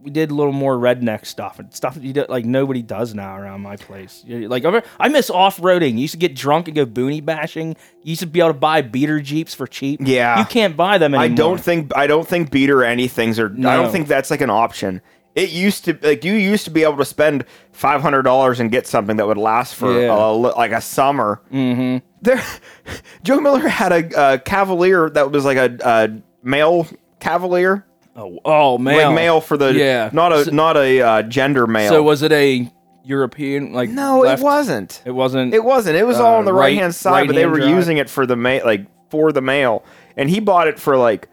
we 0.02 0.10
did 0.10 0.30
a 0.30 0.34
little 0.34 0.52
more 0.52 0.76
redneck 0.76 1.26
stuff 1.26 1.58
and 1.58 1.72
stuff 1.74 1.94
that 1.94 2.02
you 2.02 2.12
do, 2.12 2.24
like 2.28 2.44
nobody 2.44 2.82
does 2.82 3.14
now 3.14 3.36
around 3.36 3.60
my 3.60 3.76
place. 3.76 4.24
Like 4.26 4.64
I 4.98 5.08
miss 5.08 5.30
off 5.30 5.58
roading. 5.58 5.92
You 5.94 6.00
used 6.00 6.12
to 6.12 6.18
get 6.18 6.34
drunk 6.34 6.68
and 6.68 6.74
go 6.74 6.84
boonie 6.86 7.20
bashing. 7.20 7.70
You 8.02 8.10
used 8.10 8.20
to 8.20 8.26
be 8.26 8.40
able 8.40 8.50
to 8.50 8.54
buy 8.58 8.82
beater 8.82 9.20
jeeps 9.20 9.54
for 9.54 9.66
cheap. 9.66 10.00
Yeah. 10.02 10.38
you 10.38 10.44
can't 10.46 10.76
buy 10.76 10.98
them 10.98 11.14
anymore. 11.14 11.24
I 11.32 11.36
don't 11.36 11.60
think 11.60 11.96
I 11.96 12.06
don't 12.06 12.26
think 12.26 12.50
beater 12.50 12.82
anything's 12.84 13.38
or 13.38 13.46
I 13.46 13.76
don't 13.76 13.92
think 13.92 14.08
that's 14.08 14.30
like 14.30 14.40
an 14.40 14.50
option. 14.50 15.00
It 15.36 15.50
used 15.50 15.84
to 15.84 15.96
like 16.02 16.24
you 16.24 16.32
used 16.32 16.64
to 16.64 16.70
be 16.72 16.82
able 16.82 16.96
to 16.96 17.04
spend 17.04 17.44
five 17.72 18.00
hundred 18.02 18.22
dollars 18.22 18.58
and 18.58 18.70
get 18.70 18.86
something 18.88 19.16
that 19.18 19.26
would 19.28 19.38
last 19.38 19.76
for 19.76 20.00
Yeah. 20.00 20.12
a 20.14 20.26
like 20.32 20.72
a 20.72 20.80
summer. 20.80 21.40
Mm-hmm. 21.52 22.04
There, 22.22 22.42
Joe 23.22 23.40
Miller 23.40 23.68
had 23.68 23.92
a, 23.92 24.34
a 24.34 24.38
Cavalier 24.40 25.08
that 25.10 25.30
was 25.30 25.44
like 25.44 25.56
a, 25.56 25.78
a 25.84 26.20
male 26.42 26.86
Cavalier, 27.20 27.86
Oh, 28.16 28.38
oh 28.44 28.78
man, 28.78 28.96
like 28.96 29.14
male 29.14 29.40
for 29.40 29.56
the 29.56 29.72
yeah, 29.72 30.10
not 30.12 30.32
a 30.32 30.44
So, 30.46 30.50
not 30.50 30.76
a 30.76 31.00
uh, 31.00 31.22
gender 31.22 31.66
male. 31.66 31.88
so 31.90 32.02
was 32.02 32.22
it 32.22 32.32
a 32.32 32.70
European 33.04 33.72
like? 33.72 33.88
no, 33.90 34.20
left- 34.20 34.40
it 34.40 34.44
wasn't. 34.44 35.02
It 35.04 35.12
wasn't. 35.12 35.54
It 35.54 35.64
wasn't. 35.64 35.96
It 35.96 36.06
was 36.06 36.18
Uh, 36.18 36.26
all 36.26 36.38
on 36.38 36.44
the 36.44 36.52
right- 36.52 36.66
right 36.72 36.76
hand 36.78 36.94
side, 36.94 37.26
but 37.26 37.36
they 37.36 37.46
were 37.46 37.58
drive. 37.58 37.70
using 37.70 37.96
it 37.98 38.10
for 38.10 38.26
the 38.26 38.36
ma- 38.36 38.58
like 38.64 38.86
for 39.10 39.32
the 39.32 39.40
male, 39.40 39.84
and 40.16 40.28
he 40.28 40.40
bought 40.40 40.68
it 40.68 40.78
for 40.78 40.96
like 40.96 41.28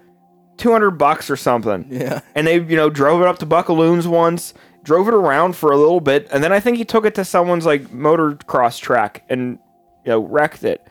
two 0.58 0.72
hundred 0.72 0.92
bucks 0.92 1.30
or 1.30 1.36
something. 1.36 1.88
Yeah. 1.92 2.22
And 2.36 2.46
they, 2.48 2.56
you 2.60 2.76
know, 2.76 2.90
drove 2.90 3.22
it 3.22 3.28
up 3.28 3.40
to 3.40 3.46
Buckaloons 3.46 4.08
once, 4.08 4.54
drove 4.84 5.08
it 5.08 5.14
around 5.14 5.56
for 5.56 5.72
a 5.72 5.78
little 5.78 6.00
bit, 6.00 6.28
and 6.32 6.44
then 6.44 6.54
I 6.54 6.60
think 6.60 6.78
he 6.78 6.86
took 6.86 7.06
it 7.06 7.16
to 7.16 7.26
someone's 7.26 7.66
like 7.66 7.88
motocross 7.88 8.80
track 8.80 9.24
and 9.30 9.60
you 10.06 10.12
know 10.12 10.20
wrecked 10.20 10.64
it. 10.64 10.86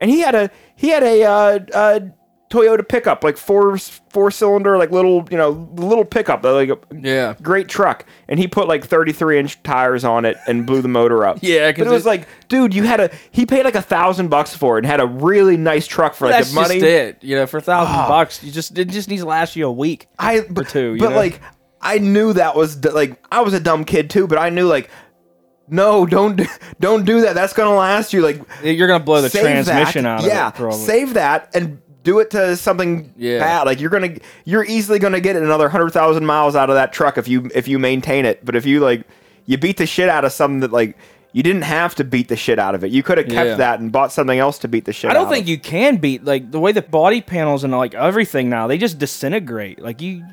And 0.00 0.10
he 0.10 0.20
had 0.20 0.34
a 0.34 0.50
he 0.76 0.88
had 0.90 1.02
a 1.02 1.22
uh, 1.24 1.58
uh, 1.72 2.00
Toyota 2.50 2.86
pickup, 2.86 3.22
like 3.22 3.36
four 3.36 3.76
four 3.76 4.30
cylinder, 4.30 4.78
like 4.78 4.90
little 4.90 5.26
you 5.30 5.36
know 5.36 5.68
little 5.74 6.04
pickup, 6.04 6.42
like 6.42 6.70
a 6.70 6.78
Yeah. 6.98 7.34
great 7.42 7.68
truck, 7.68 8.06
and 8.26 8.40
he 8.40 8.48
put 8.48 8.66
like 8.66 8.86
33 8.86 9.38
inch 9.38 9.62
tires 9.62 10.02
on 10.02 10.24
it 10.24 10.38
and 10.46 10.66
blew 10.66 10.80
the 10.80 10.88
motor 10.88 11.24
up. 11.26 11.38
Yeah, 11.48 11.72
but 11.72 11.86
it 11.86 11.90
was 11.90 12.06
like, 12.06 12.26
dude, 12.48 12.74
you 12.74 12.84
had 12.84 13.00
a 13.00 13.10
he 13.30 13.44
paid 13.46 13.64
like 13.64 13.74
a 13.74 13.82
thousand 13.82 14.28
bucks 14.28 14.54
for 14.54 14.76
it 14.76 14.80
and 14.80 14.86
had 14.86 15.00
a 15.00 15.06
really 15.06 15.56
nice 15.56 15.86
truck 15.86 16.14
for 16.14 16.28
like 16.28 16.46
the 16.46 16.54
money. 16.54 16.80
That's 16.80 17.14
just 17.14 17.22
it. 17.22 17.24
You 17.24 17.36
know, 17.36 17.46
for 17.46 17.58
a 17.58 17.62
thousand 17.62 17.94
ah. 17.94 18.08
bucks, 18.08 18.42
you 18.42 18.50
just 18.50 18.78
it 18.78 18.88
just 18.88 19.08
needs 19.08 19.22
to 19.22 19.28
last 19.28 19.54
you 19.54 19.66
a 19.66 19.72
week. 19.72 20.08
I 20.18 20.40
but, 20.48 20.68
two, 20.68 20.94
you 20.94 21.00
but 21.00 21.10
know? 21.10 21.16
like 21.16 21.40
I 21.82 21.98
knew 21.98 22.32
that 22.32 22.56
was 22.56 22.82
like 22.84 23.22
I 23.30 23.42
was 23.42 23.54
a 23.54 23.60
dumb 23.60 23.84
kid 23.84 24.10
too, 24.10 24.26
but 24.26 24.38
I 24.38 24.48
knew 24.48 24.66
like 24.66 24.90
no, 25.68 26.06
don't 26.06 26.36
do- 26.36 26.46
don't 26.80 27.04
do 27.04 27.22
that. 27.22 27.34
That's 27.34 27.52
gonna 27.52 27.74
last 27.74 28.12
you 28.12 28.22
like 28.22 28.40
You're 28.62 28.88
gonna 28.88 29.04
blow 29.04 29.20
the 29.20 29.30
transmission 29.30 30.04
that. 30.04 30.20
out 30.20 30.24
yeah, 30.24 30.48
of 30.48 30.54
it. 30.54 30.56
Probably. 30.56 30.78
save 30.78 31.14
that 31.14 31.54
and 31.54 31.80
do 32.08 32.18
it 32.20 32.30
to 32.30 32.56
something 32.56 33.12
Yeah. 33.16 33.38
bad. 33.40 33.62
Like 33.66 33.80
you're 33.80 33.90
gonna 33.90 34.14
you're 34.44 34.64
easily 34.64 34.98
gonna 34.98 35.20
get 35.20 35.36
another 35.36 35.68
hundred 35.68 35.90
thousand 35.90 36.24
miles 36.24 36.56
out 36.56 36.70
of 36.70 36.76
that 36.76 36.92
truck 36.92 37.18
if 37.18 37.28
you 37.28 37.50
if 37.54 37.68
you 37.68 37.78
maintain 37.78 38.24
it. 38.24 38.44
But 38.44 38.56
if 38.56 38.64
you 38.66 38.80
like 38.80 39.02
you 39.46 39.58
beat 39.58 39.76
the 39.76 39.86
shit 39.86 40.08
out 40.08 40.24
of 40.24 40.32
something 40.32 40.60
that 40.60 40.72
like 40.72 40.96
you 41.32 41.42
didn't 41.42 41.62
have 41.62 41.94
to 41.96 42.04
beat 42.04 42.28
the 42.28 42.36
shit 42.36 42.58
out 42.58 42.74
of 42.74 42.82
it. 42.84 42.90
You 42.90 43.02
could 43.02 43.18
have 43.18 43.26
kept 43.28 43.48
Yeah. 43.50 43.54
that 43.56 43.80
and 43.80 43.92
bought 43.92 44.10
something 44.12 44.38
else 44.38 44.58
to 44.60 44.68
beat 44.68 44.86
the 44.86 44.92
shit. 44.94 45.10
Out 45.10 45.16
of. 45.16 45.20
I 45.20 45.24
don't 45.24 45.32
think 45.32 45.44
of. 45.44 45.48
you 45.50 45.58
can 45.58 45.96
beat 45.98 46.24
like 46.24 46.50
the 46.50 46.58
way 46.58 46.72
the 46.72 46.80
body 46.82 47.20
panels 47.20 47.62
and 47.64 47.72
like 47.76 47.94
everything 47.94 48.48
now. 48.48 48.66
They 48.66 48.78
just 48.78 48.98
disintegrate. 48.98 49.78
Like 49.80 50.00
you. 50.00 50.24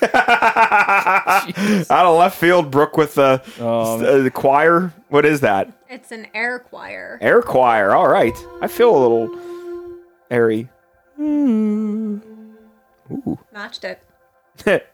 out 1.90 2.06
of 2.06 2.16
left 2.18 2.38
field, 2.38 2.70
Brooke 2.70 2.96
with 2.96 3.14
the 3.16 3.42
Um, 3.58 4.02
uh, 4.04 4.18
the 4.18 4.30
choir. 4.30 4.92
What 5.08 5.26
is 5.26 5.40
that? 5.40 5.72
It's 5.88 6.12
an 6.12 6.26
air 6.34 6.60
choir. 6.60 7.18
Air 7.20 7.42
choir. 7.42 7.92
All 7.92 8.08
right. 8.08 8.32
I 8.62 8.68
feel 8.68 8.90
a 8.96 9.00
little 9.00 9.28
airy. 10.30 10.68
Hmm. 11.16 12.18
Matched 13.52 13.84
it. 13.84 14.02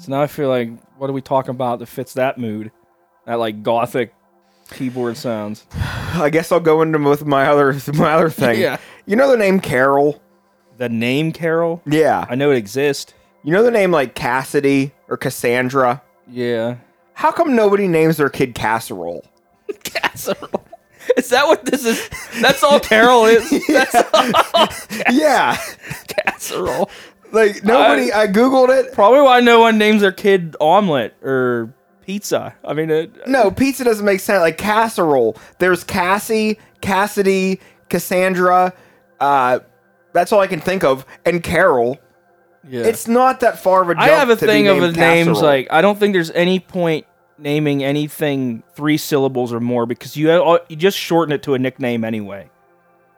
So 0.00 0.12
now 0.12 0.22
I 0.22 0.28
feel 0.28 0.48
like 0.48 0.70
what 0.96 1.10
are 1.10 1.12
we 1.12 1.20
talking 1.20 1.50
about 1.50 1.80
that 1.80 1.86
fits 1.86 2.14
that 2.14 2.38
mood? 2.38 2.70
That 3.26 3.40
like 3.40 3.64
gothic 3.64 4.14
keyboard 4.70 5.16
sounds. 5.16 5.66
I 5.72 6.30
guess 6.30 6.52
I'll 6.52 6.60
go 6.60 6.82
into 6.82 7.00
with 7.00 7.24
my 7.26 7.48
other 7.48 7.76
my 7.94 8.12
other 8.12 8.30
thing. 8.44 8.60
Yeah. 8.60 8.76
You 9.06 9.16
know 9.16 9.28
the 9.28 9.36
name 9.36 9.58
Carol? 9.58 10.22
The 10.76 10.88
name 10.88 11.32
Carol. 11.32 11.82
Yeah. 11.84 12.24
I 12.30 12.36
know 12.36 12.52
it 12.52 12.56
exists. 12.56 13.12
You 13.42 13.50
know 13.50 13.64
the 13.64 13.72
name 13.72 13.90
like 13.90 14.14
Cassidy 14.14 14.92
or 15.08 15.16
Cassandra? 15.16 16.00
Yeah. 16.28 16.76
How 17.14 17.32
come 17.32 17.56
nobody 17.56 17.88
names 17.88 18.18
their 18.18 18.30
kid 18.30 18.54
Casserole? 18.54 19.26
Casserole. 19.82 20.64
Is 21.16 21.28
that 21.30 21.46
what 21.46 21.64
this 21.64 21.84
is? 21.84 22.08
That's 22.40 22.62
all 22.62 22.80
Carol 22.80 23.26
is. 23.26 23.50
That's 23.68 23.94
all 23.94 24.68
yeah. 25.12 25.56
casserole. 26.08 26.90
Like 27.32 27.62
nobody 27.64 28.12
I, 28.12 28.26
googled 28.26 28.68
it. 28.70 28.92
Probably 28.92 29.20
why 29.20 29.40
no 29.40 29.60
one 29.60 29.78
names 29.78 30.00
their 30.00 30.12
kid 30.12 30.56
omelet 30.60 31.14
or 31.22 31.72
pizza. 32.02 32.54
I 32.64 32.72
mean, 32.72 32.90
it, 32.90 33.28
No, 33.28 33.50
pizza 33.50 33.84
doesn't 33.84 34.04
make 34.04 34.20
sense. 34.20 34.40
Like 34.40 34.58
casserole. 34.58 35.36
There's 35.58 35.84
Cassie, 35.84 36.58
Cassidy, 36.80 37.60
Cassandra. 37.90 38.72
Uh, 39.20 39.58
that's 40.12 40.32
all 40.32 40.40
I 40.40 40.46
can 40.46 40.60
think 40.60 40.84
of. 40.84 41.04
And 41.26 41.42
Carol. 41.42 41.98
yeah. 42.68 42.82
It's 42.82 43.06
not 43.06 43.40
that 43.40 43.58
far 43.58 43.82
of 43.82 43.90
a 43.90 43.94
jump. 43.94 44.04
I 44.04 44.08
have 44.08 44.30
a 44.30 44.36
to 44.36 44.46
thing 44.46 44.68
of 44.68 44.78
named 44.78 44.94
the 44.94 44.98
names 45.00 45.40
like 45.42 45.68
I 45.70 45.82
don't 45.82 45.98
think 45.98 46.14
there's 46.14 46.30
any 46.30 46.60
point 46.60 47.06
naming 47.38 47.84
anything 47.84 48.62
three 48.74 48.96
syllables 48.96 49.52
or 49.52 49.60
more 49.60 49.86
because 49.86 50.16
you 50.16 50.58
you 50.68 50.76
just 50.76 50.98
shorten 50.98 51.32
it 51.32 51.42
to 51.44 51.54
a 51.54 51.58
nickname 51.58 52.04
anyway. 52.04 52.50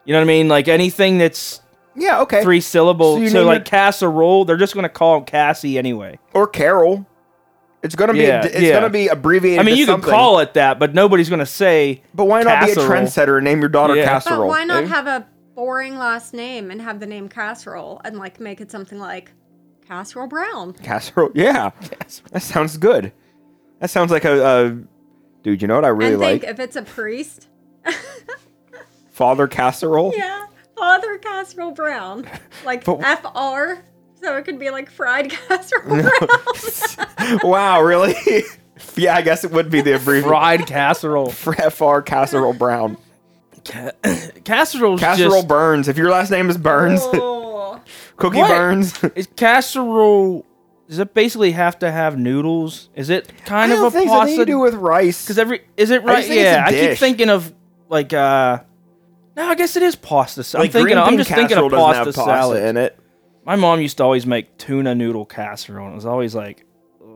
You 0.05 0.13
know 0.13 0.19
what 0.19 0.23
I 0.25 0.27
mean? 0.27 0.47
Like 0.47 0.67
anything 0.67 1.17
that's 1.17 1.61
yeah, 1.95 2.21
okay. 2.21 2.41
three 2.43 2.61
syllables. 2.61 3.17
So 3.17 3.23
you 3.23 3.29
So, 3.29 3.43
like 3.45 3.61
it- 3.61 3.65
casserole, 3.65 4.45
they're 4.45 4.57
just 4.57 4.73
gonna 4.75 4.89
call 4.89 5.17
him 5.17 5.25
Cassie 5.25 5.77
anyway. 5.77 6.19
or 6.33 6.47
Carol. 6.47 7.05
It's 7.83 7.95
gonna 7.95 8.13
be 8.13 8.19
Yeah, 8.19 8.45
it's 8.45 8.59
yeah. 8.59 8.73
gonna 8.73 8.89
be 8.91 9.07
abbreviated. 9.07 9.59
I 9.59 9.63
mean, 9.63 9.73
to 9.75 9.79
you 9.79 9.85
something. 9.87 10.03
could 10.05 10.11
call 10.11 10.39
it 10.39 10.53
that, 10.53 10.77
but 10.77 10.93
nobody's 10.93 11.29
gonna 11.29 11.45
say. 11.47 12.03
But 12.13 12.25
why 12.25 12.43
not 12.43 12.59
casserole. 12.65 12.87
be 12.87 12.93
a 12.93 12.95
trendsetter 12.97 13.37
and 13.37 13.43
name 13.43 13.59
your 13.59 13.69
daughter 13.69 13.95
Yeah. 13.95 14.05
But 14.05 14.09
casserole? 14.11 14.39
But 14.41 14.47
why 14.47 14.63
not 14.65 14.83
eh? 14.83 14.87
have 14.87 15.07
a 15.07 15.25
boring 15.55 15.97
last 15.97 16.33
name 16.33 16.69
and 16.71 16.79
have 16.81 16.99
the 16.99 17.05
name 17.07 17.27
Casserole 17.27 17.99
and 18.05 18.17
like 18.17 18.39
make 18.39 18.61
it 18.61 18.71
something 18.71 18.99
like 18.99 19.31
Casserole 19.87 20.27
Brown? 20.27 20.73
casserole? 20.73 21.31
Yeah, 21.33 21.71
that 22.31 22.41
sounds 22.43 22.77
good. 22.77 23.11
That 23.81 23.89
sounds 23.89 24.11
like 24.11 24.23
a, 24.25 24.45
a 24.67 24.77
dude. 25.43 25.61
You 25.61 25.67
know 25.67 25.75
what 25.75 25.83
I 25.85 25.89
really 25.89 26.13
and 26.13 26.21
think 26.21 26.43
like? 26.43 26.51
if 26.51 26.59
it's 26.59 26.75
a 26.77 26.83
priest, 26.83 27.47
Father 29.11 29.47
casserole. 29.47 30.13
yeah, 30.15 30.45
Father 30.77 31.17
Casserole 31.17 31.71
Brown, 31.71 32.27
like 32.65 32.83
But- 32.85 33.01
F 33.03 33.25
R. 33.35 33.83
So 34.21 34.37
it 34.37 34.45
could 34.45 34.59
be 34.59 34.69
like 34.69 34.91
fried 34.91 35.31
casserole 35.49 35.99
brown. 35.99 37.39
wow, 37.43 37.81
really? 37.81 38.13
yeah, 38.95 39.15
I 39.15 39.23
guess 39.23 39.43
it 39.43 39.49
would 39.51 39.71
be 39.71 39.81
the 39.81 39.95
abbreviation. 39.95 40.29
Fried 40.29 40.67
casserole. 40.67 41.31
FR 41.31 42.01
casserole 42.01 42.53
brown. 42.53 42.97
Casserole's 44.43 44.99
Casserole 44.99 45.31
just 45.37 45.47
Burns. 45.47 45.87
If 45.87 45.97
your 45.97 46.09
last 46.11 46.29
name 46.31 46.49
is 46.51 46.57
Burns, 46.57 47.01
Oh. 47.03 47.81
Cookie 48.17 48.37
What? 48.37 48.49
Burns. 48.49 49.03
is 49.15 49.27
casserole. 49.35 50.45
Does 50.91 50.99
it 50.99 51.13
basically 51.13 51.53
have 51.53 51.79
to 51.79 51.89
have 51.89 52.19
noodles? 52.19 52.89
Is 52.95 53.09
it 53.09 53.31
kind 53.45 53.71
I 53.71 53.75
of 53.75 53.79
don't 53.81 53.87
a 53.87 53.91
think 53.91 54.09
so. 54.09 54.19
I 54.19 54.25
think 54.25 54.39
you 54.39 54.45
do 54.45 54.59
with 54.59 54.73
rice. 54.73 55.23
Because 55.23 55.39
every 55.39 55.61
is 55.77 55.89
it 55.89 56.01
I 56.01 56.05
right? 56.05 56.15
just 56.17 56.27
think 56.27 56.41
it's 56.41 56.49
a 56.49 56.51
Yeah, 56.51 56.65
I 56.65 56.71
keep 56.71 56.79
dish. 56.89 56.99
thinking 56.99 57.29
of 57.29 57.53
like 57.87 58.11
uh. 58.11 58.59
No, 59.37 59.47
I 59.47 59.55
guess 59.55 59.77
it 59.77 59.83
is 59.83 59.95
pasta. 59.95 60.43
sa- 60.43 60.57
I'm 60.59 60.63
thinking. 60.65 60.81
green 60.83 60.97
Of, 60.97 61.05
I'm 61.05 61.11
bean 61.11 61.19
just 61.19 61.29
thinking 61.29 61.47
casserole 61.47 61.67
of 61.67 61.71
doesn't 61.71 61.85
pasta, 62.05 62.19
have 62.19 62.27
pasta 62.27 62.41
salad. 62.41 62.63
in 62.63 62.75
it. 62.77 62.99
My 63.45 63.55
mom 63.55 63.79
used 63.79 63.95
to 63.97 64.03
always 64.03 64.25
make 64.25 64.57
tuna 64.57 64.93
noodle 64.93 65.25
casserole. 65.25 65.85
and 65.85 65.93
It 65.93 65.95
was 65.95 66.05
always 66.05 66.35
like, 66.35 66.65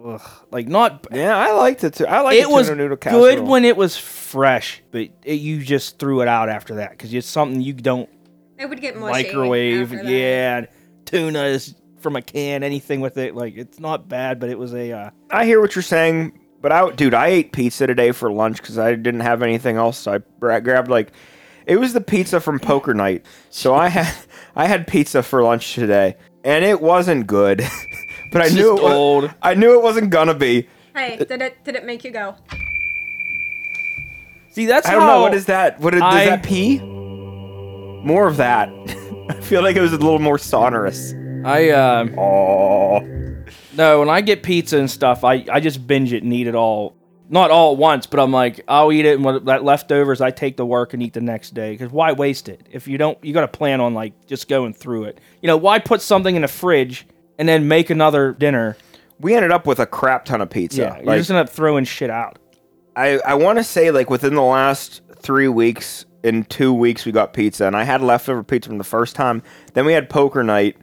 ugh, 0.05 0.21
like 0.51 0.69
not. 0.69 1.05
Yeah, 1.11 1.37
I 1.37 1.51
liked 1.51 1.83
it 1.83 1.95
too. 1.95 2.07
I 2.07 2.21
like 2.21 2.37
it 2.37 2.49
was 2.49 2.69
noodle 2.69 2.95
good 2.95 3.41
when 3.41 3.65
it 3.65 3.75
was 3.75 3.97
fresh, 3.97 4.81
but 4.91 5.09
it, 5.25 5.33
you 5.33 5.59
just 5.61 5.99
threw 5.99 6.21
it 6.21 6.29
out 6.29 6.47
after 6.47 6.75
that 6.75 6.91
because 6.91 7.13
it's 7.13 7.27
something 7.27 7.59
you 7.59 7.73
don't 7.73 8.09
It 8.57 8.69
would 8.69 8.79
get 8.79 8.95
mushy. 8.95 9.23
microwave. 9.25 9.91
after 9.91 10.03
that. 10.03 10.09
Yeah, 10.09 10.65
tuna 11.03 11.43
is 11.43 11.75
from 12.05 12.15
a 12.15 12.21
can. 12.21 12.61
Anything 12.61 13.01
with 13.01 13.17
it, 13.17 13.35
like 13.35 13.57
it's 13.57 13.79
not 13.79 14.07
bad, 14.07 14.39
but 14.39 14.49
it 14.51 14.59
was 14.59 14.75
a. 14.75 14.91
Uh, 14.91 15.09
I 15.31 15.45
hear 15.45 15.59
what 15.59 15.75
you're 15.75 15.81
saying, 15.81 16.39
but 16.61 16.71
I, 16.71 16.91
dude, 16.91 17.15
I 17.15 17.27
ate 17.29 17.51
pizza 17.51 17.87
today 17.87 18.11
for 18.11 18.31
lunch 18.31 18.57
because 18.61 18.77
I 18.77 18.91
didn't 18.93 19.21
have 19.21 19.41
anything 19.41 19.75
else. 19.77 19.97
So 19.97 20.13
I 20.13 20.59
grabbed 20.59 20.87
like, 20.87 21.11
it 21.65 21.77
was 21.77 21.93
the 21.93 22.01
pizza 22.01 22.39
from 22.39 22.59
Poker 22.59 22.93
Night. 22.93 23.25
So 23.49 23.73
I 23.73 23.87
had, 23.89 24.13
I 24.55 24.67
had 24.67 24.85
pizza 24.85 25.23
for 25.23 25.41
lunch 25.41 25.73
today, 25.73 26.15
and 26.43 26.63
it 26.63 26.79
wasn't 26.79 27.25
good. 27.25 27.57
but 28.31 28.43
I 28.43 28.45
It's 28.45 28.53
knew 28.53 28.77
it 28.77 28.83
was, 28.83 28.93
old. 28.93 29.33
I 29.41 29.55
knew 29.55 29.73
it 29.73 29.81
wasn't 29.81 30.11
gonna 30.11 30.35
be. 30.35 30.69
Hey, 30.95 31.17
did 31.17 31.41
it 31.41 31.63
did 31.63 31.75
it 31.75 31.85
make 31.85 32.03
you 32.03 32.11
go? 32.11 32.35
see, 34.51 34.67
that's 34.67 34.87
I 34.87 34.91
don't 34.91 35.01
how 35.01 35.07
know 35.15 35.21
what 35.21 35.33
is 35.33 35.47
that. 35.47 35.79
What 35.79 35.95
is, 35.95 36.01
I- 36.03 36.19
does 36.19 36.29
that 36.29 36.43
pee? 36.43 36.79
More 36.79 38.27
of 38.27 38.37
that. 38.37 38.69
I 39.29 39.33
feel 39.41 39.63
like 39.63 39.75
it 39.75 39.81
was 39.81 39.91
a 39.91 39.97
little 39.97 40.19
more 40.19 40.37
sonorous. 40.37 41.13
I 41.45 41.69
uh, 41.69 42.07
Oh, 42.17 42.99
no. 43.73 43.99
When 43.99 44.09
I 44.09 44.21
get 44.21 44.43
pizza 44.43 44.77
and 44.77 44.89
stuff, 44.89 45.23
I 45.23 45.45
I 45.51 45.59
just 45.59 45.85
binge 45.85 46.13
it 46.13 46.23
and 46.23 46.33
eat 46.33 46.47
it 46.47 46.55
all. 46.55 46.95
Not 47.27 47.49
all 47.49 47.73
at 47.73 47.79
once, 47.79 48.05
but 48.05 48.19
I'm 48.19 48.31
like, 48.31 48.63
I'll 48.67 48.91
eat 48.91 49.05
it, 49.05 49.15
and 49.15 49.23
what 49.25 49.45
that 49.45 49.63
leftovers, 49.63 50.21
I 50.21 50.29
take 50.29 50.57
to 50.57 50.65
work 50.65 50.93
and 50.93 51.01
eat 51.01 51.13
the 51.13 51.21
next 51.21 51.55
day. 51.55 51.71
Because 51.71 51.91
why 51.91 52.11
waste 52.11 52.49
it? 52.49 52.67
If 52.71 52.87
you 52.87 52.99
don't, 52.99 53.17
you 53.23 53.33
got 53.33 53.41
to 53.41 53.47
plan 53.47 53.81
on 53.81 53.93
like 53.95 54.27
just 54.27 54.47
going 54.47 54.73
through 54.73 55.05
it. 55.05 55.19
You 55.41 55.47
know, 55.47 55.57
why 55.57 55.79
put 55.79 56.01
something 56.01 56.35
in 56.35 56.43
the 56.43 56.47
fridge 56.47 57.07
and 57.39 57.49
then 57.49 57.67
make 57.67 57.89
another 57.89 58.33
dinner? 58.33 58.77
we 59.19 59.35
ended 59.35 59.51
up 59.51 59.65
with 59.65 59.79
a 59.79 59.85
crap 59.85 60.25
ton 60.25 60.41
of 60.41 60.49
pizza. 60.49 60.81
Yeah, 60.81 61.01
you're 61.01 61.17
just 61.17 61.29
end 61.29 61.39
up 61.39 61.49
throwing 61.49 61.85
shit 61.85 62.09
out. 62.09 62.39
I, 62.95 63.19
I 63.19 63.33
want 63.35 63.57
to 63.59 63.63
say 63.63 63.91
like 63.91 64.09
within 64.09 64.35
the 64.35 64.41
last 64.41 65.01
three 65.17 65.47
weeks, 65.47 66.05
in 66.23 66.43
two 66.45 66.73
weeks 66.73 67.05
we 67.05 67.11
got 67.11 67.33
pizza, 67.33 67.65
and 67.65 67.75
I 67.75 67.83
had 67.83 68.01
leftover 68.01 68.43
pizza 68.43 68.69
from 68.69 68.77
the 68.77 68.83
first 68.83 69.15
time. 69.15 69.43
Then 69.73 69.85
we 69.85 69.93
had 69.93 70.09
poker 70.09 70.43
night, 70.43 70.77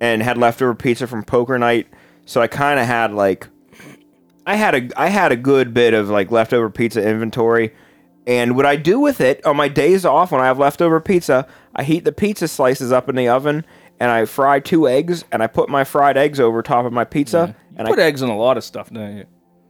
and 0.00 0.22
had 0.22 0.38
leftover 0.38 0.74
pizza 0.74 1.06
from 1.06 1.24
poker 1.24 1.58
night. 1.58 1.86
So 2.26 2.40
I 2.40 2.46
kind 2.46 2.80
of 2.80 2.86
had 2.86 3.12
like, 3.12 3.46
I 4.46 4.56
had 4.56 4.74
a 4.74 5.00
I 5.00 5.08
had 5.08 5.32
a 5.32 5.36
good 5.36 5.72
bit 5.74 5.94
of 5.94 6.08
like 6.08 6.30
leftover 6.30 6.70
pizza 6.70 7.06
inventory. 7.06 7.74
And 8.26 8.56
what 8.56 8.64
I 8.64 8.76
do 8.76 9.00
with 9.00 9.20
it 9.20 9.44
on 9.44 9.56
my 9.56 9.68
days 9.68 10.04
off 10.06 10.32
when 10.32 10.40
I 10.40 10.46
have 10.46 10.58
leftover 10.58 11.00
pizza, 11.00 11.46
I 11.76 11.82
heat 11.82 12.04
the 12.04 12.12
pizza 12.12 12.48
slices 12.48 12.90
up 12.90 13.08
in 13.10 13.16
the 13.16 13.28
oven, 13.28 13.66
and 14.00 14.10
I 14.10 14.24
fry 14.24 14.60
two 14.60 14.88
eggs, 14.88 15.24
and 15.30 15.42
I 15.42 15.46
put 15.46 15.68
my 15.68 15.84
fried 15.84 16.16
eggs 16.16 16.40
over 16.40 16.62
top 16.62 16.86
of 16.86 16.92
my 16.92 17.04
pizza, 17.04 17.54
and 17.76 17.86
Put 17.86 17.98
I 17.98 18.04
eggs 18.04 18.22
in 18.22 18.30
a 18.30 18.36
lot 18.36 18.56
of 18.56 18.64
stuff, 18.64 18.88
don't 18.88 19.18
you? 19.18 19.26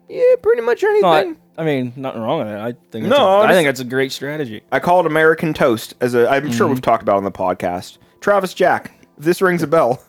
yeah, 0.09 0.37
pretty 0.43 0.63
much 0.63 0.83
anything. 0.85 1.03
Not, 1.03 1.37
I 1.57 1.65
mean, 1.65 1.93
nothing 1.97 2.21
wrong 2.21 2.39
with 2.39 2.49
it. 2.49 2.59
I 2.59 2.75
think. 2.91 3.07
No, 3.07 3.41
a, 3.41 3.47
I 3.47 3.53
think 3.53 3.67
that's 3.67 3.81
a 3.81 3.85
great 3.85 4.13
strategy. 4.13 4.63
I 4.71 4.81
call 4.81 5.01
it 5.01 5.07
American 5.07 5.55
toast. 5.55 5.95
As 6.01 6.15
a, 6.15 6.29
I'm 6.29 6.51
sure 6.51 6.67
mm-hmm. 6.67 6.75
we've 6.75 6.83
talked 6.83 7.03
about 7.03 7.17
on 7.17 7.25
the 7.25 7.33
podcast. 7.33 7.99
Travis 8.21 8.55
Jack, 8.55 8.93
if 9.19 9.25
this 9.25 9.41
rings 9.43 9.63
a 9.63 9.67
bell, 9.67 10.03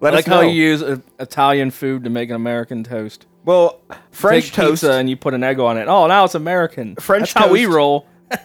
let 0.00 0.14
I 0.14 0.18
us 0.18 0.26
like 0.26 0.34
how 0.34 0.40
you 0.42 0.50
use 0.62 0.82
uh, 0.82 0.98
Italian 1.18 1.70
food 1.70 2.04
to 2.04 2.10
make 2.10 2.28
an 2.30 2.36
American 2.36 2.84
toast. 2.84 3.26
well, 3.44 3.80
French 4.10 4.46
Take 4.46 4.54
toast. 4.54 4.82
pizza 4.82 4.92
and 4.92 5.08
you 5.10 5.16
put 5.16 5.34
an 5.34 5.42
egg 5.44 5.58
on 5.60 5.78
it. 5.78 5.88
Oh, 5.88 6.06
now 6.06 6.24
it's 6.24 6.34
American. 6.34 6.96
French 6.96 7.32
That's 7.34 7.46
how 7.46 7.52
we 7.52 7.64
toast. 7.64 7.74
roll. 7.74 8.06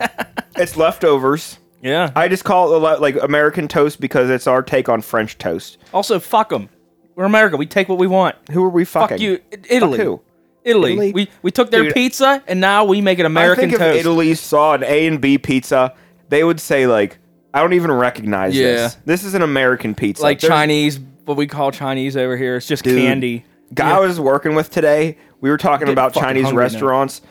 It's 0.57 0.75
leftovers. 0.77 1.57
Yeah. 1.81 2.11
I 2.15 2.27
just 2.27 2.43
call 2.43 2.75
it 2.75 2.79
le- 2.79 2.99
like 2.99 3.15
American 3.15 3.67
toast 3.67 3.99
because 4.01 4.29
it's 4.29 4.45
our 4.47 4.61
take 4.61 4.89
on 4.89 5.01
French 5.01 5.37
toast. 5.37 5.77
also, 5.93 6.19
fuck 6.19 6.49
them. 6.49 6.69
We're 7.15 7.23
America. 7.25 7.57
We 7.57 7.65
take 7.65 7.89
what 7.89 7.97
we 7.97 8.05
want. 8.07 8.35
Who 8.51 8.63
are 8.63 8.69
we 8.69 8.85
fucking? 8.85 9.17
Fuck 9.17 9.21
you, 9.21 9.39
I- 9.51 9.57
Italy. 9.69 9.97
Fuck 9.97 10.05
who? 10.05 10.21
Italy. 10.63 10.91
Italy? 10.93 11.11
We 11.13 11.29
we 11.41 11.51
took 11.51 11.71
their 11.71 11.83
Dude. 11.85 11.93
pizza 11.95 12.43
and 12.47 12.59
now 12.61 12.83
we 12.85 13.01
make 13.01 13.17
an 13.17 13.25
American 13.25 13.65
I 13.65 13.67
think 13.69 13.79
toast. 13.79 13.95
if 13.95 14.01
Italy 14.01 14.35
saw 14.35 14.73
an 14.75 14.83
A 14.83 15.07
and 15.07 15.19
B 15.19 15.37
pizza, 15.39 15.95
they 16.29 16.43
would 16.43 16.59
say 16.59 16.85
like, 16.85 17.17
I 17.53 17.61
don't 17.61 17.73
even 17.73 17.91
recognize 17.91 18.55
Yeah. 18.57 18.65
this. 18.73 18.97
This 19.05 19.23
is 19.23 19.33
an 19.33 19.41
American 19.41 19.93
pizza. 19.95 20.23
like 20.23 20.39
There's- 20.39 20.51
Chinese, 20.55 20.99
what 21.25 21.37
we 21.37 21.47
call 21.47 21.71
Chinese 21.71 22.15
over 22.17 22.37
here. 22.37 22.55
It's 22.57 22.67
just 22.67 22.83
Dude. 22.83 22.99
candy. 23.01 23.45
guy 23.73 23.89
Yeah. 23.89 23.97
I 23.97 23.99
was 24.01 24.19
working 24.19 24.55
with 24.55 24.69
today, 24.69 25.17
we 25.41 25.49
were 25.49 25.57
talking 25.57 25.89
about 25.89 26.13
Chinese 26.13 26.43
hungry 26.45 26.57
now. 26.61 26.63
restaurants. 26.65 27.21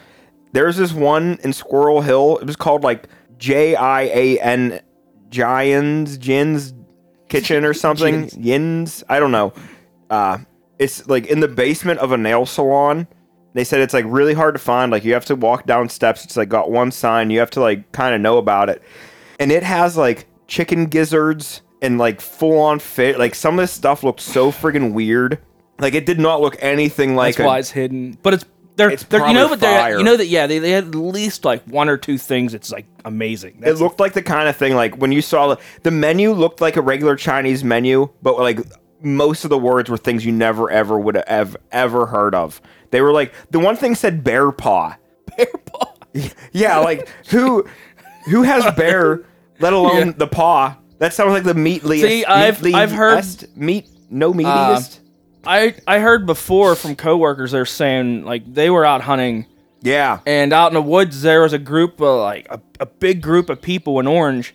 There's 0.52 0.76
this 0.76 0.92
one 0.92 1.38
in 1.44 1.52
Squirrel 1.52 2.00
Hill. 2.00 2.38
It 2.40 2.46
was 2.46 2.56
called 2.56 2.82
like 2.82 3.08
J 3.38 3.74
I 3.76 4.02
A 4.02 4.38
N 4.40 4.80
Giants 5.30 6.16
Jin's 6.16 6.74
Kitchen 7.28 7.64
or 7.64 7.72
something. 7.84 8.28
Jin's. 8.28 8.36
Yins. 8.36 9.04
I 9.08 9.20
don't 9.20 9.30
know. 9.32 9.52
Uh, 10.10 10.38
it's 10.78 11.08
like 11.08 11.26
in 11.26 11.40
the 11.40 11.48
basement 11.48 12.00
of 12.00 12.12
a 12.12 12.16
nail 12.18 12.46
salon. 12.46 13.06
They 13.52 13.64
said 13.64 13.80
it's 13.80 13.94
like 13.94 14.04
really 14.08 14.34
hard 14.34 14.54
to 14.54 14.58
find. 14.60 14.90
Like 14.92 15.04
you 15.04 15.12
have 15.14 15.24
to 15.26 15.36
walk 15.36 15.66
down 15.66 15.88
steps. 15.88 16.24
It's 16.24 16.36
like 16.36 16.48
got 16.48 16.70
one 16.70 16.90
sign. 16.90 17.30
You 17.30 17.38
have 17.40 17.50
to 17.50 17.60
like 17.60 17.90
kind 17.92 18.14
of 18.14 18.20
know 18.20 18.38
about 18.38 18.68
it. 18.68 18.82
And 19.40 19.50
it 19.50 19.64
has 19.64 19.96
like 19.96 20.28
chicken 20.46 20.86
gizzards 20.86 21.62
and 21.82 21.98
like 21.98 22.20
full 22.20 22.58
on 22.58 22.78
fit. 22.78 23.18
Like 23.18 23.34
some 23.34 23.58
of 23.58 23.62
this 23.62 23.72
stuff 23.72 24.04
looked 24.04 24.20
so 24.20 24.52
friggin' 24.52 24.92
weird. 24.92 25.40
Like 25.80 25.94
it 25.94 26.06
did 26.06 26.20
not 26.20 26.40
look 26.40 26.56
anything 26.60 27.16
like 27.16 27.36
That's 27.36 27.44
a, 27.44 27.48
why 27.48 27.58
it's 27.58 27.70
hidden. 27.70 28.18
But 28.22 28.34
it's 28.34 28.44
they're, 28.76 28.90
It's 28.90 29.02
they're 29.04 29.26
you 29.26 29.34
know 29.34 29.48
but 29.48 29.60
they 29.60 29.90
you 29.90 30.02
know 30.02 30.16
that 30.16 30.28
yeah 30.28 30.46
they, 30.46 30.58
they 30.58 30.70
had 30.70 30.84
at 30.84 30.94
least 30.94 31.44
like 31.44 31.62
one 31.64 31.88
or 31.88 31.96
two 31.96 32.16
things. 32.16 32.54
It's 32.54 32.70
like 32.70 32.86
amazing. 33.04 33.62
It 33.62 33.74
looked 33.74 34.00
like 34.00 34.14
the 34.14 34.22
kind 34.22 34.48
of 34.48 34.56
thing 34.56 34.74
like 34.74 34.96
when 34.96 35.12
you 35.12 35.20
saw 35.20 35.54
the, 35.54 35.60
the 35.82 35.90
menu 35.90 36.32
looked 36.32 36.60
like 36.60 36.76
a 36.76 36.82
regular 36.82 37.16
Chinese 37.16 37.62
menu, 37.62 38.08
but 38.22 38.38
like 38.38 38.60
most 39.02 39.44
of 39.44 39.50
the 39.50 39.58
words 39.58 39.90
were 39.90 39.96
things 39.96 40.24
you 40.24 40.32
never 40.32 40.70
ever 40.70 40.98
would 40.98 41.22
have 41.26 41.56
ever 41.72 42.06
heard 42.06 42.34
of. 42.34 42.60
They 42.90 43.02
were 43.02 43.12
like 43.12 43.34
the 43.50 43.58
one 43.58 43.76
thing 43.76 43.94
said 43.94 44.24
bear 44.24 44.50
paw. 44.52 44.96
bear 45.36 45.46
paw. 45.66 45.94
Yeah, 46.52 46.78
like 46.78 47.08
who 47.28 47.64
who 48.24 48.42
has 48.42 48.74
bear, 48.74 49.24
let 49.60 49.72
alone 49.80 50.06
Yeah. 50.08 50.12
the 50.16 50.26
paw? 50.26 50.76
That 50.98 51.14
sounds 51.14 51.30
like 51.32 51.44
the 51.44 51.54
meatliest. 51.54 52.02
See, 52.02 52.24
I've- 52.24 52.74
I've 52.74 52.92
heard- 52.92 53.18
meatliest- 53.24 53.56
meat 53.56 53.86
no 54.10 54.32
meatiest. 54.32 54.98
I 55.46 55.74
I 55.86 56.00
heard 56.00 56.26
before 56.26 56.74
from 56.74 56.96
coworkers 56.96 57.52
they're 57.52 57.64
saying 57.64 58.24
like 58.24 58.42
they 58.52 58.68
were 58.68 58.84
out 58.84 59.00
hunting 59.02 59.46
yeah, 59.82 60.18
and 60.26 60.52
out 60.52 60.66
in 60.68 60.74
the 60.74 60.82
woods 60.82 61.22
there 61.22 61.40
was 61.40 61.54
a 61.54 61.58
group 61.58 62.00
of 62.02 62.20
like 62.20 62.46
a, 62.50 62.60
a 62.80 62.84
big 62.86 63.22
group 63.22 63.48
of 63.48 63.62
people 63.62 63.98
in 64.00 64.06
orange 64.06 64.54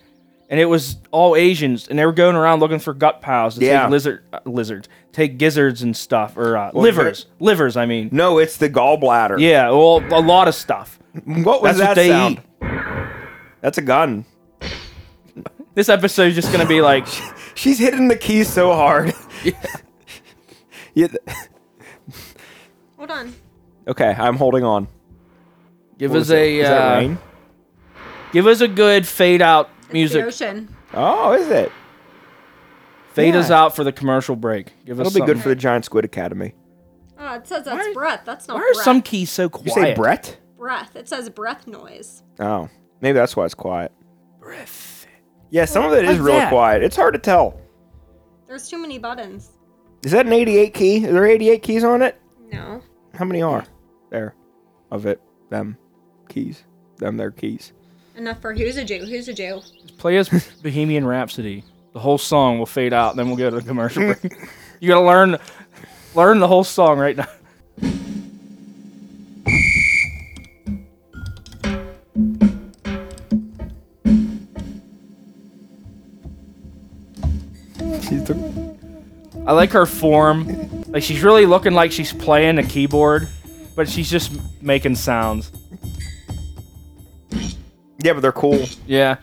and 0.52 0.60
it 0.60 0.66
was 0.66 0.98
all 1.10 1.36
asians 1.36 1.88
and 1.88 1.98
they 1.98 2.06
were 2.06 2.12
going 2.14 2.36
around 2.36 2.60
looking 2.60 2.78
for 2.78 2.94
gut 2.94 3.20
piles 3.22 3.56
to 3.56 3.66
Yeah. 3.66 3.82
take 3.84 3.90
lizard 3.90 4.24
uh, 4.32 4.40
lizards 4.46 4.88
take 5.12 5.40
gizzards 5.40 5.82
and 5.82 5.98
stuff 5.98 6.38
or 6.38 6.56
uh, 6.58 6.70
livers 6.76 7.26
livers 7.40 7.76
i 7.78 7.88
mean 7.88 8.10
no, 8.12 8.38
it's 8.38 8.58
the 8.58 8.70
gallbladder. 8.70 9.40
yeah 9.40 9.70
well 9.72 10.04
a 10.12 10.22
lot 10.22 10.48
of 10.48 10.54
stuff 10.54 11.00
what 11.26 11.64
was 11.64 11.78
That's 11.78 11.80
that 11.80 11.88
what 11.88 11.96
they 11.96 12.10
sound? 12.10 12.38
eat. 12.38 12.70
That's 13.62 13.80
a 13.80 13.82
gun. 13.82 14.26
This 15.76 15.90
episode 15.90 16.28
is 16.30 16.36
just 16.36 16.52
gonna 16.52 16.66
be 16.68 16.82
like 16.82 17.06
She's 17.56 17.80
hitting 17.80 18.10
the 18.10 18.18
keys 18.18 18.50
so 18.52 18.74
hard. 18.74 19.14
yeah. 20.94 21.08
Hold 22.98 23.12
on. 23.12 23.34
Okay, 23.88 24.14
I'm 24.18 24.36
holding 24.36 24.64
on. 24.64 24.88
give 25.98 26.12
What 26.12 26.18
us 26.18 26.22
was 26.22 26.28
that? 26.30 26.38
a 26.38 26.60
Is 26.60 26.68
that 26.68 26.82
uh, 26.96 27.00
rain? 27.00 27.18
give 28.34 28.48
us 28.48 28.60
a 28.62 28.68
good 28.68 29.08
fade 29.08 29.42
out 29.42 29.70
It's 29.80 29.88
the 29.88 29.94
music 29.94 30.26
ocean. 30.26 30.76
Oh, 30.94 31.34
is 31.34 31.48
it? 31.50 31.72
fade 33.14 33.34
Yeah. 33.34 33.40
us 33.40 33.52
out 33.52 33.74
for 33.76 33.84
the 33.86 33.92
commercial 33.94 34.36
break 34.36 34.74
give 34.86 35.00
us 35.00 35.08
That'll 35.08 35.20
be 35.22 35.26
good 35.26 35.38
something. 35.38 35.44
for 35.44 35.50
the 35.50 35.56
Giant 35.56 35.86
Squid 35.86 36.04
Academy. 36.04 36.54
Oh, 37.18 37.36
it 37.36 37.48
says 37.48 37.64
that's 37.64 37.94
breath. 37.94 38.24
That's 38.26 38.48
not 38.50 38.56
why 38.56 38.62
are 38.62 38.74
breath. 38.74 38.84
some 38.84 39.02
keys 39.02 39.32
so 39.32 39.48
quiet 39.48 39.66
You 39.68 39.72
say 39.74 39.94
Brett? 39.94 40.38
breath. 40.58 40.96
It 40.98 41.08
says 41.08 41.30
breath 41.30 41.66
noise. 41.68 42.24
Oh, 42.40 42.70
maybe 43.00 43.14
that's 43.18 43.36
why 43.38 43.46
it's 43.46 43.54
quiet. 43.54 43.94
breath 44.42 44.95
Yeah, 45.56 45.64
some 45.64 45.86
of 45.86 45.94
it 45.94 46.04
is 46.04 46.18
Like 46.20 46.28
real 46.28 46.36
that. 46.36 46.50
quiet. 46.50 46.84
It's 46.84 46.98
hard 46.98 47.14
to 47.14 47.20
tell. 47.20 47.58
There's 48.46 48.68
too 48.70 48.78
many 48.78 49.00
buttons. 49.00 49.52
Is 50.04 50.12
that 50.12 50.26
an 50.26 50.34
88 50.34 50.74
key? 50.74 51.08
Are 51.08 51.14
there 51.14 51.26
88 51.26 51.64
keys 51.64 51.86
on 51.86 52.02
it? 52.02 52.20
No. 52.52 52.82
How 53.14 53.24
many 53.24 53.42
are 53.42 53.64
there 54.10 54.36
of 54.92 55.06
it? 55.06 55.22
Them 55.50 55.78
keys. 56.28 56.66
Them 56.98 57.16
their 57.16 57.32
keys. 57.32 57.72
Enough 58.18 58.42
for 58.42 58.54
who's 58.54 58.76
a 58.76 58.84
Jew? 58.84 59.06
Who's 59.06 59.30
a 59.30 59.34
Jew? 59.34 59.62
Play 59.98 60.18
us 60.18 60.28
Bohemian 60.62 61.08
Rhapsody. 61.08 61.64
The 61.94 62.00
whole 62.02 62.18
song 62.18 62.60
will 62.60 62.66
fade 62.66 62.92
out, 62.92 63.16
then 63.16 63.28
we'll 63.28 63.38
go 63.38 63.50
to 63.50 63.56
the 63.56 63.62
commercial 63.62 64.04
break. 64.14 64.34
You 64.82 64.90
gotta 64.90 65.06
learn 65.06 65.38
learn 66.16 66.40
the 66.40 66.50
whole 66.50 66.66
song 66.66 67.00
right 67.00 67.16
now. 67.16 67.28
I 79.48 79.52
like 79.54 79.72
her 79.72 79.86
form. 79.86 80.84
Like 80.88 81.04
she's 81.04 81.22
really 81.24 81.46
looking 81.46 81.74
like 81.74 81.92
she's 81.92 82.12
playing 82.14 82.58
a 82.58 82.64
keyboard, 82.64 83.28
but 83.76 83.88
she's 83.90 84.10
just 84.10 84.32
making 84.62 84.96
sounds. 84.96 85.52
yeah, 88.00 88.14
but 88.14 88.22
they're 88.22 88.32
cool. 88.32 88.66
Yeah. 88.88 89.18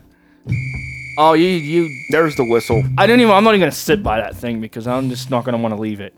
Oh, 1.18 1.32
you 1.34 1.46
you. 1.46 1.88
There's 2.10 2.36
the 2.36 2.44
whistle. 2.44 2.82
I 2.98 3.06
don't 3.06 3.20
even. 3.20 3.32
I'm 3.32 3.44
not 3.44 3.50
even 3.50 3.60
gonna 3.60 3.72
sit 3.72 4.02
by 4.02 4.18
that 4.18 4.36
thing 4.36 4.60
because 4.60 4.86
I'm 4.86 5.08
just 5.10 5.30
not 5.30 5.44
gonna 5.44 5.58
want 5.58 5.74
to 5.74 5.80
leave 5.80 6.00
it, 6.00 6.14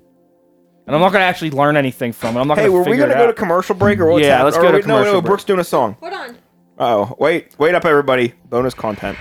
and 0.87 0.95
I'm 0.95 1.01
not 1.01 1.13
gonna 1.13 1.25
actually 1.25 1.51
learn 1.51 1.77
anything 1.77 2.13
from 2.13 2.37
it. 2.37 2.41
I'm 2.41 2.49
not 2.49 2.59
Hey, 2.59 2.69
gonna. 2.69 2.85
Figure 2.85 2.95
it 2.95 3.03
out. 3.03 3.09
Hey, 3.09 3.09
were 3.09 3.09
we 3.09 3.13
gonna 3.15 3.23
it 3.23 3.27
go 3.27 3.33
to 3.33 3.33
commercial 3.39 3.75
break 3.75 3.99
or 3.99 4.07
what's 4.07 4.23
Yeah, 4.25 4.39
happening? 4.39 4.45
let's 4.45 4.57
Or 4.57 4.63
go 4.63 4.69
to 4.71 4.77
wait, 4.79 4.87
No, 4.87 4.95
commercial 4.95 5.13
no, 5.15 5.21
break. 5.21 5.29
Brooke's 5.31 5.45
doing 5.45 5.61
a 5.61 5.65
song. 5.65 5.97
Hold 6.01 6.13
on. 6.13 6.37
Oh, 6.79 7.17
wait, 7.19 7.55
wait 7.59 7.75
up, 7.75 7.85
everybody. 7.85 8.35
Bonus 8.51 8.75
content. 8.75 9.17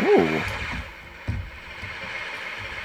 Ooh. 0.00 0.40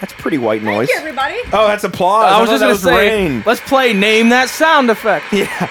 That's 0.02 0.14
pretty 0.14 0.38
white 0.38 0.64
noise. 0.64 0.88
Thank 0.88 0.92
you, 0.92 0.98
everybody. 0.98 1.36
Oh, 1.52 1.68
that's 1.68 1.84
applause. 1.84 2.32
I 2.32 2.40
was 2.40 2.50
just 2.50 2.62
gonna 2.62 2.76
say, 2.76 3.26
rain. 3.26 3.44
let's 3.46 3.62
play 3.62 3.94
name 3.94 4.30
that 4.30 4.50
sound 4.50 4.90
effect. 4.90 5.26
Yeah. 5.34 5.70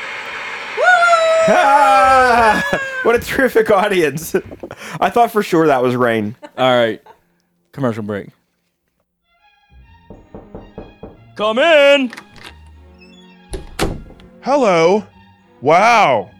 Ah, 1.51 2.63
what 3.05 3.15
a 3.15 3.19
terrific 3.19 3.71
audience. 3.71 4.35
I 5.01 5.09
thought 5.09 5.33
for 5.33 5.43
sure 5.43 5.67
that 5.69 5.83
was 5.83 5.97
rain. 5.97 6.37
All 6.59 6.71
right, 6.71 7.03
commercial 7.73 8.03
break. 8.03 8.29
Come 11.37 11.59
in. 11.59 12.13
Hello. 14.43 15.07
Wow. 15.63 16.31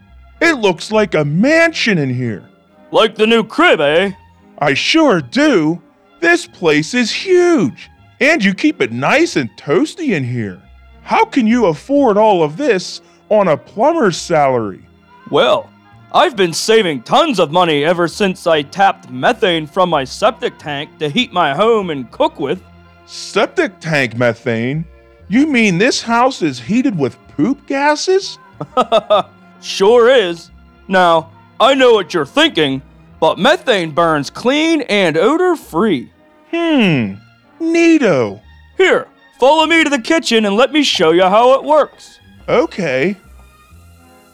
It 0.43 0.59
looks 0.59 0.93
like 0.93 1.15
a 1.15 1.25
mansion 1.25 1.97
in 1.97 2.13
here. 2.13 2.47
Like 2.91 3.15
the 3.15 3.27
new 3.27 3.45
crib, 3.45 3.81
eh? 3.81 4.13
I 4.59 4.75
sure 4.75 5.21
do. 5.21 5.81
This 6.21 6.47
place 6.47 6.95
is 6.95 7.11
huge. 7.11 7.91
And 8.21 8.43
you 8.43 8.55
keep 8.55 8.81
it 8.81 8.93
nice 8.93 9.37
and 9.37 9.51
toasty 9.57 10.15
in 10.17 10.25
here. 10.25 10.61
How 11.03 11.25
can 11.25 11.47
you 11.47 11.67
afford 11.67 12.17
all 12.17 12.43
of 12.43 12.57
this 12.57 13.01
on 13.29 13.49
a 13.49 13.57
plumber's 13.57 14.17
salary? 14.17 14.85
Well, 15.31 15.71
I've 16.13 16.37
been 16.37 16.53
saving 16.53 17.03
tons 17.03 17.39
of 17.39 17.53
money 17.53 17.85
ever 17.85 18.09
since 18.09 18.47
I 18.47 18.63
tapped 18.63 19.11
methane 19.11 19.67
from 19.67 19.91
my 19.91 20.05
septic 20.05 20.59
tank 20.59 20.99
to 20.99 21.09
heat 21.09 21.33
my 21.33 21.55
home 21.55 21.91
and 21.91 22.11
cook 22.11 22.41
with. 22.41 22.63
Septic 23.07 23.79
tank 23.79 24.17
methane? 24.17 24.85
You 25.29 25.47
mean 25.47 25.79
this 25.79 26.03
house 26.03 26.43
is 26.43 26.59
heated 26.59 26.99
with 26.99 27.19
poop 27.29 27.67
gases? 27.67 28.39
Sure 29.61 30.09
is. 30.09 30.51
Now, 30.87 31.33
I 31.59 31.75
know 31.75 31.93
what 31.93 32.15
you're 32.15 32.27
thinking, 32.27 32.81
but 33.21 33.39
methane 33.39 33.91
burns 33.91 34.31
clean 34.31 34.83
and 34.83 35.17
odor 35.17 35.57
free. 35.57 36.11
Hmm. 36.51 37.15
Neato. 37.61 38.41
Here, 38.77 39.09
follow 39.39 39.67
me 39.67 39.85
to 39.85 39.91
the 39.91 40.01
kitchen 40.01 40.45
and 40.45 40.57
let 40.57 40.73
me 40.73 40.83
show 40.83 41.11
you 41.11 41.23
how 41.23 41.55
it 41.55 41.65
works. 41.65 42.21
Okay. 42.49 43.17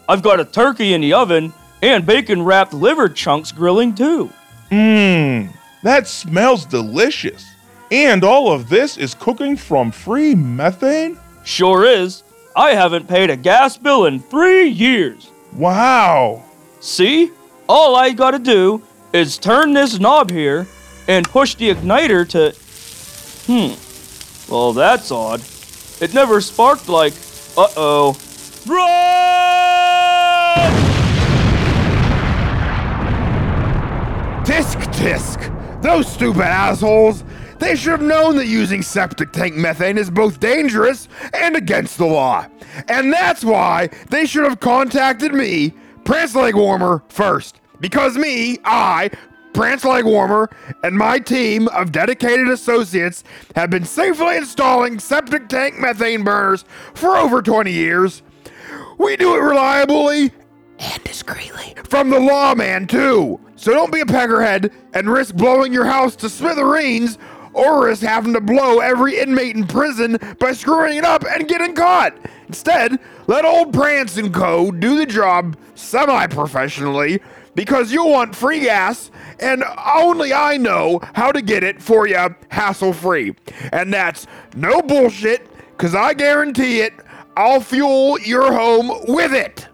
I've 0.07 0.21
got 0.21 0.39
a 0.39 0.45
turkey 0.45 0.93
in 0.93 1.01
the 1.01 1.13
oven 1.13 1.51
and 1.81 2.05
bacon 2.05 2.43
wrapped 2.43 2.73
liver 2.73 3.09
chunks 3.09 3.51
grilling 3.51 3.95
too. 3.95 4.31
Mmm. 4.71 5.49
That 5.83 6.07
smells 6.07 6.65
delicious. 6.65 7.45
And 7.91 8.23
all 8.23 8.51
of 8.51 8.69
this 8.69 8.97
is 8.97 9.13
cooking 9.13 9.55
from 9.55 9.91
free 9.91 10.33
methane? 10.33 11.19
Sure 11.43 11.85
is. 11.85 12.23
I 12.55 12.71
haven't 12.71 13.07
paid 13.07 13.29
a 13.29 13.35
gas 13.35 13.77
bill 13.77 14.05
in 14.05 14.19
three 14.19 14.67
years. 14.67 15.29
Wow. 15.53 16.43
See? 16.79 17.31
All 17.67 17.95
I 17.95 18.11
gotta 18.11 18.37
do 18.39 18.83
is 19.11 19.37
turn 19.37 19.73
this 19.73 19.99
knob 19.99 20.29
here 20.29 20.67
and 21.07 21.27
push 21.27 21.55
the 21.55 21.73
igniter 21.73 22.27
to. 22.29 22.53
Hmm. 23.47 24.51
Well, 24.51 24.73
that's 24.73 25.11
odd. 25.11 25.41
It 25.99 26.13
never 26.13 26.41
sparked 26.41 26.87
like. 26.89 27.13
Uh 27.57 27.67
oh. 27.77 28.17
Run! 28.67 28.95
Tisk 34.43 34.81
tisk! 34.93 35.81
Those 35.81 36.11
stupid 36.11 36.41
assholes! 36.41 37.23
They 37.57 37.75
should 37.75 37.91
have 37.91 38.01
known 38.01 38.35
that 38.35 38.47
using 38.47 38.81
septic 38.81 39.31
tank 39.31 39.55
methane 39.55 39.97
is 39.97 40.09
both 40.09 40.39
dangerous 40.39 41.07
and 41.33 41.55
against 41.55 41.97
the 41.97 42.05
law. 42.05 42.45
And 42.89 43.11
that's 43.13 43.43
why 43.45 43.89
they 44.09 44.25
should 44.25 44.43
have 44.43 44.59
contacted 44.59 45.33
me, 45.33 45.73
Prance 46.05 46.35
Leg 46.35 46.55
Warmer, 46.55 47.03
first. 47.09 47.59
Because 47.79 48.15
me, 48.15 48.59
I, 48.63 49.09
Prance 49.53 49.83
Leg 49.83 50.05
Warmer, 50.05 50.49
and 50.83 50.95
my 50.95 51.17
team 51.17 51.67
of 51.69 51.91
dedicated 51.91 52.47
associates 52.47 53.23
have 53.55 53.71
been 53.71 53.85
safely 53.85 54.37
installing 54.37 54.99
septic 54.99 55.49
tank 55.49 55.79
methane 55.79 56.23
burners 56.23 56.63
for 56.93 57.17
over 57.17 57.41
20 57.41 57.71
years. 57.71 58.21
We 58.99 59.17
do 59.17 59.35
it 59.35 59.39
reliably 59.39 60.31
and 60.77 61.03
discreetly. 61.03 61.73
From 61.89 62.11
the 62.11 62.19
lawman, 62.19 62.85
too. 62.85 63.39
So 63.55 63.71
don't 63.73 63.91
be 63.91 64.01
a 64.01 64.05
peckerhead 64.05 64.71
and 64.93 65.09
risk 65.09 65.33
blowing 65.33 65.73
your 65.73 65.85
house 65.85 66.15
to 66.17 66.29
smithereens 66.29 67.17
or 67.55 67.93
having 67.95 68.33
to 68.33 68.41
blow 68.41 68.79
every 68.79 69.17
inmate 69.17 69.55
in 69.55 69.65
prison 69.65 70.17
by 70.39 70.51
screwing 70.51 70.97
it 70.97 71.05
up 71.05 71.23
and 71.25 71.47
getting 71.47 71.73
caught. 71.73 72.13
Instead, 72.47 72.99
let 73.27 73.45
old 73.45 73.73
Prance 73.73 74.17
and 74.17 74.33
Co. 74.33 74.71
do 74.71 74.97
the 74.97 75.05
job 75.05 75.57
semi 75.73 76.27
professionally 76.27 77.21
because 77.55 77.91
you'll 77.91 78.11
want 78.11 78.35
free 78.35 78.59
gas 78.59 79.09
and 79.39 79.63
only 79.95 80.33
I 80.33 80.57
know 80.57 80.99
how 81.13 81.31
to 81.31 81.41
get 81.41 81.63
it 81.63 81.81
for 81.81 82.07
you 82.07 82.35
hassle 82.49 82.93
free. 82.93 83.33
And 83.71 83.93
that's 83.93 84.27
no 84.55 84.81
bullshit 84.81 85.47
because 85.71 85.95
I 85.95 86.13
guarantee 86.13 86.81
it, 86.81 86.93
I'll 87.37 87.61
fuel 87.61 88.19
your 88.19 88.51
home 88.53 88.91
with 89.07 89.33
it. 89.33 89.67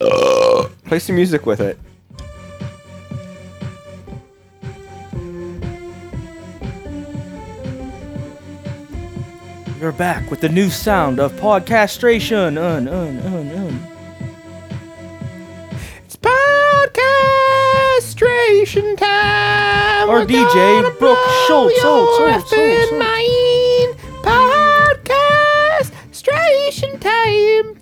Uh. 0.00 0.68
Play 0.84 1.00
some 1.00 1.16
music 1.16 1.44
with 1.44 1.60
it. 1.60 1.78
You're 9.80 9.92
back 9.92 10.28
with 10.30 10.40
the 10.40 10.48
new 10.48 10.70
sound 10.70 11.20
of 11.20 11.32
podcastration. 11.34 12.58
Un, 12.58 12.88
un, 12.88 13.18
un, 13.18 13.50
un. 13.50 13.86
It's 16.04 16.16
podcastration 16.16 18.96
time. 18.96 20.10
Our 20.10 20.24
DJ 20.26 20.98
Brooke 20.98 21.18
Schultz. 21.46 21.78
Schultz, 21.80 22.16
Schultz, 22.18 22.50
Schultz, 22.50 22.90
Schultz. 22.90 24.02
Podcastration 24.22 27.00
time. 27.00 27.76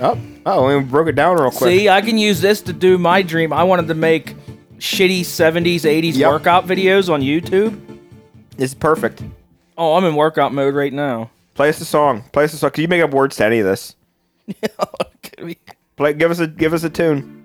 Oh, 0.00 0.18
oh, 0.44 0.78
we 0.78 0.84
broke 0.84 1.08
it 1.08 1.14
down 1.14 1.36
real 1.38 1.50
quick. 1.50 1.70
See, 1.70 1.88
I 1.88 2.02
can 2.02 2.18
use 2.18 2.40
this 2.42 2.60
to 2.62 2.72
do 2.74 2.98
my 2.98 3.22
dream. 3.22 3.50
I 3.52 3.62
wanted 3.64 3.88
to 3.88 3.94
make 3.94 4.36
shitty 4.78 5.20
70s, 5.22 5.84
80s 5.84 6.16
Yep. 6.16 6.30
workout 6.30 6.66
videos 6.66 7.08
on 7.12 7.22
YouTube. 7.22 7.78
It's 8.58 8.74
perfect. 8.74 9.22
Oh, 9.78 9.94
I'm 9.94 10.04
in 10.04 10.16
workout 10.16 10.52
mode 10.52 10.74
right 10.74 10.92
now. 10.92 11.30
Play 11.54 11.68
us 11.68 11.80
a 11.80 11.84
song. 11.84 12.24
Play 12.32 12.44
us 12.44 12.52
a 12.52 12.58
song. 12.58 12.72
Can 12.72 12.82
you 12.82 12.88
make 12.88 13.00
up 13.00 13.12
words 13.12 13.36
to 13.36 13.44
any 13.44 13.60
of 13.60 13.66
this? 13.66 13.94
Yeah. 14.46 15.54
Play. 15.96 16.14
Give 16.14 16.30
us 16.32 16.40
a. 16.40 16.48
Give 16.48 16.74
us 16.74 16.82
a 16.82 16.90
tune. 16.90 17.36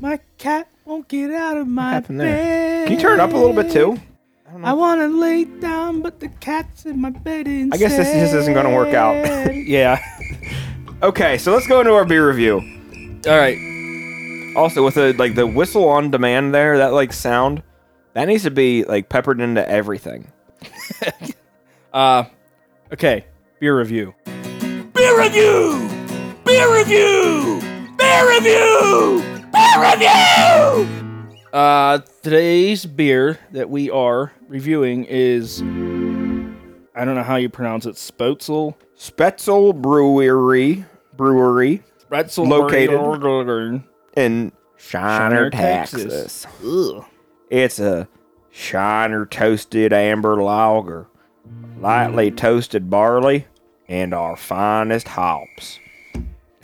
My 0.00 0.20
cat 0.38 0.68
won't 0.84 1.08
get 1.08 1.30
out 1.32 1.56
of 1.56 1.66
my 1.66 1.90
happened 1.92 2.20
there? 2.20 2.34
bed. 2.34 2.88
Can 2.88 2.96
you 2.96 3.00
turn 3.02 3.14
it 3.14 3.20
up 3.20 3.32
a 3.32 3.36
little 3.36 3.52
bit 3.52 3.70
too? 3.70 4.00
I 4.62 4.72
want 4.72 5.00
to 5.00 5.08
lay 5.08 5.44
down, 5.44 6.00
but 6.00 6.20
the 6.20 6.28
cat's 6.28 6.86
in 6.86 7.00
my 7.00 7.10
bed 7.10 7.46
instead. 7.46 7.74
I 7.74 7.78
guess 7.78 7.96
this 7.96 8.12
just 8.12 8.34
isn't 8.34 8.54
gonna 8.54 8.74
work 8.74 8.94
out. 8.94 9.54
yeah. 9.54 10.02
Okay, 11.00 11.38
so 11.38 11.52
let's 11.54 11.68
go 11.68 11.78
into 11.78 11.92
our 11.92 12.04
beer 12.04 12.26
review. 12.26 12.56
All 13.28 13.38
right. 13.38 13.56
Also, 14.58 14.84
with 14.84 14.94
the 14.94 15.12
like 15.12 15.36
the 15.36 15.46
whistle 15.46 15.88
on 15.88 16.10
demand 16.10 16.52
there, 16.52 16.78
that 16.78 16.92
like 16.92 17.12
sound, 17.12 17.62
that 18.14 18.24
needs 18.24 18.42
to 18.42 18.50
be 18.50 18.82
like 18.82 19.08
peppered 19.08 19.40
into 19.40 19.66
everything. 19.68 20.32
Uh, 21.90 22.24
okay. 22.92 23.24
Beer 23.60 23.78
review. 23.78 24.14
Beer 24.26 25.18
review! 25.18 25.88
Beer 26.44 26.76
review! 26.76 27.60
Beer 27.96 28.28
review! 28.28 29.22
Beer 29.50 29.80
review! 29.80 31.38
Uh, 31.50 32.00
today's 32.22 32.84
beer 32.84 33.38
that 33.52 33.70
we 33.70 33.88
are 33.90 34.32
reviewing 34.48 35.06
is 35.06 35.62
I 35.62 37.04
don't 37.06 37.14
know 37.14 37.22
how 37.22 37.36
you 37.36 37.48
pronounce 37.48 37.86
it. 37.86 37.94
Spotzel. 37.94 38.74
Spoetzl 38.98 39.80
Brewery, 39.80 40.84
brewery 41.16 41.82
Spoetzl 42.10 42.46
Located. 42.46 42.98
In 44.18 44.52
Shiner, 44.76 45.50
Shiner, 45.50 45.50
Texas. 45.50 46.42
Texas. 46.44 46.46
It's 47.50 47.78
a 47.78 48.08
Shiner 48.50 49.26
toasted 49.26 49.92
amber 49.92 50.42
lager, 50.42 51.06
lightly 51.80 52.30
toasted 52.30 52.90
barley, 52.90 53.46
and 53.88 54.12
our 54.12 54.36
finest 54.36 55.08
hops. 55.08 55.78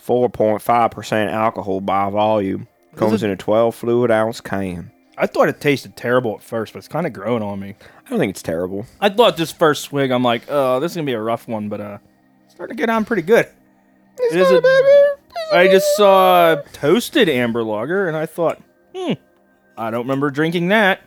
4.5% 0.04 1.32
alcohol 1.32 1.80
by 1.80 2.10
volume. 2.10 2.68
Comes 2.96 3.22
in 3.22 3.30
a 3.30 3.36
12 3.36 3.74
fluid 3.74 4.10
ounce 4.10 4.40
can. 4.40 4.92
I 5.16 5.26
thought 5.26 5.48
it 5.48 5.60
tasted 5.60 5.96
terrible 5.96 6.34
at 6.34 6.42
first, 6.42 6.72
but 6.72 6.78
it's 6.78 6.88
kind 6.88 7.06
of 7.06 7.12
growing 7.12 7.42
on 7.42 7.58
me. 7.60 7.74
I 8.06 8.10
don't 8.10 8.18
think 8.18 8.30
it's 8.30 8.42
terrible. 8.42 8.86
I 9.00 9.08
thought 9.08 9.36
this 9.36 9.52
first 9.52 9.82
swig, 9.82 10.10
I'm 10.10 10.22
like, 10.22 10.42
oh, 10.48 10.78
this 10.80 10.92
is 10.92 10.96
gonna 10.96 11.06
be 11.06 11.12
a 11.12 11.20
rough 11.20 11.48
one, 11.48 11.68
but 11.68 11.80
uh, 11.80 11.98
it's 12.44 12.54
starting 12.54 12.76
to 12.76 12.80
get 12.80 12.90
on 12.90 13.04
pretty 13.04 13.22
good. 13.22 13.46
It 14.18 14.36
is 14.36 14.50
a- 14.50 14.60
I 15.54 15.68
just 15.68 15.96
saw 15.96 16.56
toasted 16.72 17.28
amber 17.28 17.62
lager, 17.62 18.08
and 18.08 18.16
I 18.16 18.26
thought, 18.26 18.60
hmm, 18.94 19.12
I 19.76 19.90
don't 19.90 20.02
remember 20.02 20.30
drinking 20.30 20.68
that. 20.68 21.00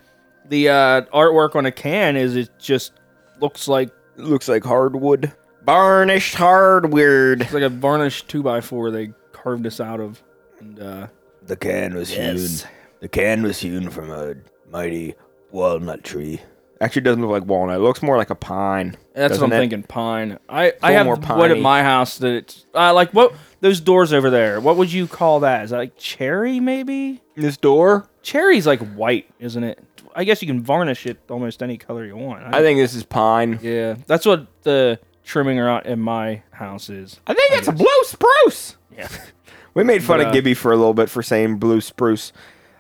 The 0.50 0.70
uh, 0.70 1.02
artwork 1.14 1.56
on 1.56 1.66
a 1.66 1.72
can 1.72 2.16
is 2.16 2.36
it 2.36 2.50
just 2.60 2.94
looks 3.42 3.68
like 3.68 3.90
It 4.18 4.24
looks 4.24 4.48
like 4.48 4.64
hardwood. 4.64 5.34
Varnished 5.66 6.36
hardwood. 6.36 7.42
It's 7.42 7.54
like 7.54 7.64
a 7.64 7.70
varnished 7.70 8.30
two 8.30 8.42
by 8.42 8.62
four 8.62 8.90
they 8.92 9.12
carved 9.34 9.64
this 9.64 9.80
out 9.82 10.00
of, 10.00 10.22
and 10.60 10.80
uh, 10.80 11.08
The 11.44 11.58
can 11.58 11.94
was 11.96 12.10
Yes. 12.16 12.62
hewn. 12.62 12.72
The 13.02 13.08
can 13.10 13.44
was 13.44 13.60
hewn 13.60 13.90
from 13.90 14.10
a 14.10 14.36
mighty 14.72 15.16
walnut 15.52 16.04
tree. 16.04 16.40
Actually, 16.80 17.02
doesn't 17.02 17.22
look 17.22 17.32
like 17.32 17.46
walnut. 17.46 17.78
It 17.78 17.84
looks 17.84 18.02
more 18.04 18.18
like 18.18 18.30
a 18.30 18.36
pine. 18.36 18.96
that's 19.14 19.38
what 19.40 19.46
I'm 19.48 19.54
it? 19.54 19.58
thinking. 19.58 19.84
Pine. 19.84 20.38
I 20.48 20.74
I 20.82 20.94
have 20.94 21.06
more 21.08 21.16
wood 21.36 21.52
at 21.52 21.60
my 21.60 21.84
house 21.84 22.20
that 22.20 22.32
it's 22.34 22.66
uh, 22.74 22.94
like 22.94 23.12
what 23.14 23.34
those 23.62 23.80
doors 23.80 24.14
over 24.14 24.30
there. 24.30 24.60
What 24.60 24.78
would 24.78 24.92
you 24.92 25.08
call 25.08 25.42
that? 25.42 25.64
Is 25.66 25.70
that 25.72 25.78
like 25.78 25.98
cherry 25.98 26.60
maybe? 26.60 27.22
This 27.36 27.58
door. 27.58 28.08
Cherry's 28.22 28.68
like 28.68 28.80
white, 28.94 29.30
isn't 29.40 29.64
it? 29.64 29.80
I 30.16 30.24
guess 30.24 30.42
you 30.42 30.48
can 30.48 30.62
varnish 30.64 31.06
it 31.06 31.20
almost 31.30 31.62
any 31.62 31.78
color 31.78 32.06
you 32.06 32.18
want. 32.18 32.44
I 32.54 32.62
think 32.62 32.80
this 32.80 32.96
is 32.96 33.04
pine. 33.04 33.60
Yeah, 33.62 33.96
that's 34.08 34.26
what 34.26 34.48
the 34.64 35.00
trimming 35.24 35.60
around 35.60 35.86
in 35.86 36.00
my 36.00 36.42
house 36.52 36.90
is. 36.90 37.20
I 37.28 37.34
think 37.34 37.52
it's 37.52 37.68
a 37.68 37.72
blue 37.72 38.04
spruce. 38.04 38.78
Yeah. 38.96 39.08
We 39.74 39.84
made 39.84 40.04
fun 40.04 40.18
But, 40.18 40.22
of 40.22 40.28
uh, 40.30 40.34
Gibby 40.34 40.56
for 40.56 40.72
a 40.72 40.76
little 40.76 40.96
bit 40.96 41.08
for 41.08 41.22
saying 41.22 41.58
blue 41.60 41.82
spruce. 41.82 42.34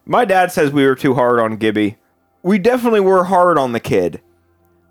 My 0.03 0.25
dad 0.25 0.51
says 0.51 0.71
we 0.71 0.83
were 0.83 0.95
too 0.95 1.13
hard 1.13 1.39
on 1.39 1.57
Gibby. 1.57 1.97
We 2.41 2.57
definitely 2.57 3.01
were 3.01 3.25
hard 3.25 3.59
on 3.59 3.73
the 3.73 3.79
kid. 3.79 4.19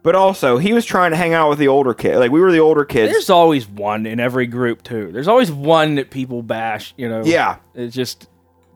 But 0.06 0.14
also, 0.14 0.56
he 0.58 0.72
was 0.72 0.84
trying 0.84 1.10
to 1.10 1.16
hang 1.16 1.34
out 1.34 1.48
with 1.48 1.58
the 1.58 1.66
older 1.66 1.92
kid. 1.92 2.18
Like 2.18 2.30
we 2.30 2.38
were 2.38 2.52
the 2.52 2.60
older 2.60 2.84
kids. 2.84 3.12
There's 3.12 3.28
always 3.28 3.66
one 3.66 4.06
in 4.06 4.20
every 4.20 4.46
group 4.46 4.84
too. 4.84 5.10
There's 5.10 5.26
always 5.26 5.50
one 5.50 5.96
that 5.96 6.12
people 6.12 6.44
bash. 6.44 6.94
You 6.96 7.08
know. 7.08 7.24
Yeah. 7.24 7.56
It's 7.74 7.92
just 7.92 8.28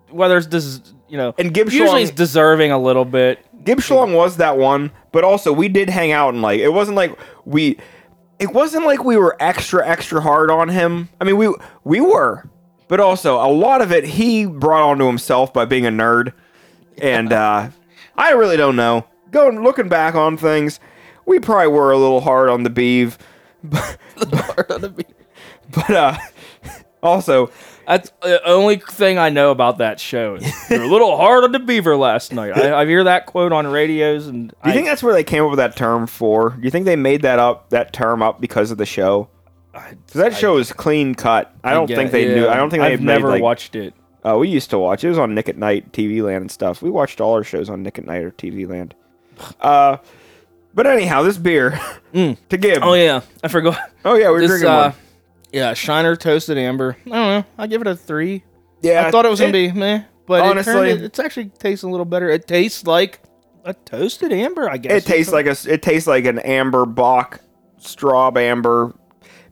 whether 0.08 0.36
it's 0.38 0.48
des- 0.48 0.92
you 1.08 1.16
know, 1.16 1.32
And 1.38 1.54
Gib 1.54 1.70
usually 1.70 2.02
it's 2.02 2.10
deserving 2.10 2.72
a 2.72 2.78
little 2.80 3.04
bit. 3.04 3.46
Gib 3.64 3.78
Schlong 3.78 4.12
was 4.16 4.38
that 4.38 4.58
one, 4.58 4.90
but 5.12 5.22
also 5.22 5.52
we 5.52 5.68
did 5.68 5.88
hang 5.88 6.10
out 6.10 6.34
and 6.34 6.42
like 6.42 6.58
it 6.58 6.70
wasn't 6.70 6.96
like 6.96 7.16
we 7.44 7.78
it 8.40 8.52
wasn't 8.52 8.84
like 8.84 9.04
we 9.04 9.16
were 9.16 9.36
extra 9.38 9.86
extra 9.86 10.20
hard 10.20 10.50
on 10.50 10.68
him. 10.68 11.10
I 11.20 11.24
mean 11.24 11.36
we 11.36 11.54
we 11.84 12.00
were, 12.00 12.42
but 12.88 12.98
also 12.98 13.36
a 13.36 13.46
lot 13.46 13.82
of 13.82 13.92
it 13.92 14.02
he 14.02 14.46
brought 14.46 14.82
onto 14.82 15.06
himself 15.06 15.52
by 15.52 15.64
being 15.64 15.86
a 15.86 15.90
nerd. 15.90 16.32
And 16.98 17.32
uh 17.32 17.68
I 18.16 18.32
really 18.32 18.56
don't 18.56 18.74
know. 18.74 19.06
Going 19.30 19.62
looking 19.62 19.88
back 19.88 20.16
on 20.16 20.36
things, 20.36 20.80
we 21.26 21.38
probably 21.40 21.68
were 21.68 21.92
a 21.92 21.98
little 21.98 22.20
hard 22.20 22.48
on 22.48 22.62
the 22.62 22.70
Beav. 22.70 23.16
But 25.72 25.90
uh 25.90 26.16
also 27.02 27.50
That's 27.86 28.10
the 28.22 28.44
only 28.46 28.76
thing 28.76 29.18
I 29.18 29.28
know 29.28 29.50
about 29.50 29.78
that 29.78 30.00
show. 30.00 30.38
You're 30.70 30.82
a 30.82 30.86
little 30.88 31.16
hard 31.16 31.44
on 31.44 31.52
the 31.52 31.58
beaver 31.58 31.96
last 31.96 32.32
night. 32.32 32.56
I, 32.56 32.80
I 32.80 32.86
hear 32.86 33.04
that 33.04 33.26
quote 33.26 33.52
on 33.52 33.66
radios, 33.66 34.26
and 34.26 34.48
do 34.48 34.54
you 34.64 34.70
I, 34.70 34.74
think 34.74 34.86
that's 34.86 35.02
where 35.02 35.12
they 35.14 35.24
came 35.24 35.44
up 35.44 35.50
with 35.50 35.58
that 35.58 35.76
term 35.76 36.06
for? 36.06 36.50
Do 36.50 36.62
you 36.62 36.70
think 36.70 36.84
they 36.86 36.96
made 36.96 37.22
that 37.22 37.38
up 37.38 37.70
that 37.70 37.92
term 37.92 38.22
up 38.22 38.40
because 38.40 38.70
of 38.70 38.78
the 38.78 38.86
show? 38.86 39.28
'Cause 39.72 39.94
that 40.14 40.34
show 40.34 40.56
is 40.56 40.72
clean 40.72 41.14
cut. 41.14 41.54
I 41.62 41.72
don't 41.74 41.86
think 41.86 42.10
they 42.10 42.34
knew. 42.34 42.48
I 42.48 42.56
don't 42.56 42.70
think 42.70 42.82
they 42.82 42.92
I've 42.92 43.00
never 43.00 43.28
like, 43.28 43.42
watched 43.42 43.76
it. 43.76 43.94
Uh, 44.24 44.36
we 44.36 44.48
used 44.48 44.68
to 44.70 44.78
watch. 44.78 45.04
It 45.04 45.08
was 45.08 45.18
on 45.18 45.34
Nick 45.34 45.48
at 45.48 45.56
Night, 45.56 45.92
TV 45.92 46.22
Land, 46.22 46.42
and 46.42 46.50
stuff. 46.50 46.82
We 46.82 46.90
watched 46.90 47.20
all 47.20 47.34
our 47.34 47.44
shows 47.44 47.70
on 47.70 47.82
Nick 47.84 47.98
at 47.98 48.04
Night 48.04 48.22
or 48.24 48.32
TV 48.32 48.68
Land. 48.68 48.94
Uh, 49.60 49.98
but 50.74 50.86
anyhow, 50.86 51.22
this 51.22 51.38
beer 51.38 51.78
to 52.14 52.36
give. 52.58 52.82
Oh 52.82 52.94
yeah, 52.94 53.20
I 53.42 53.48
forgot. 53.48 53.78
Oh 54.04 54.14
yeah, 54.14 54.26
we 54.28 54.32
were 54.34 54.40
This 54.40 54.50
drinking 54.50 54.68
uh, 54.68 54.90
one. 54.90 54.94
yeah, 55.52 55.74
Shiner 55.74 56.16
toasted 56.16 56.58
amber. 56.58 56.96
I 57.06 57.08
don't 57.10 57.12
know. 57.12 57.44
I 57.58 57.66
give 57.66 57.80
it 57.80 57.86
a 57.86 57.96
three. 57.96 58.44
Yeah, 58.82 59.06
I 59.06 59.10
thought 59.10 59.26
it 59.26 59.28
was 59.30 59.40
gonna 59.40 59.52
be 59.52 59.70
meh, 59.72 60.04
but 60.26 60.42
honestly- 60.42 60.90
it 60.90 60.98
it, 61.00 61.04
it's 61.04 61.18
actually 61.18 61.50
tastes 61.58 61.82
a 61.82 61.88
little 61.88 62.06
better. 62.06 62.28
It 62.30 62.46
tastes 62.46 62.86
like 62.86 63.20
a 63.64 63.74
toasted 63.74 64.32
amber. 64.32 64.70
I 64.70 64.78
guess 64.78 65.04
It 65.04 65.06
tastes 65.06 65.32
like 65.32 65.46
a. 65.46 65.56
It 65.68 65.82
tastes 65.82 66.06
like 66.06 66.24
an 66.24 66.38
amber 66.38 66.86
Bock, 66.86 67.40
straw 67.78 68.30
amber. 68.36 68.94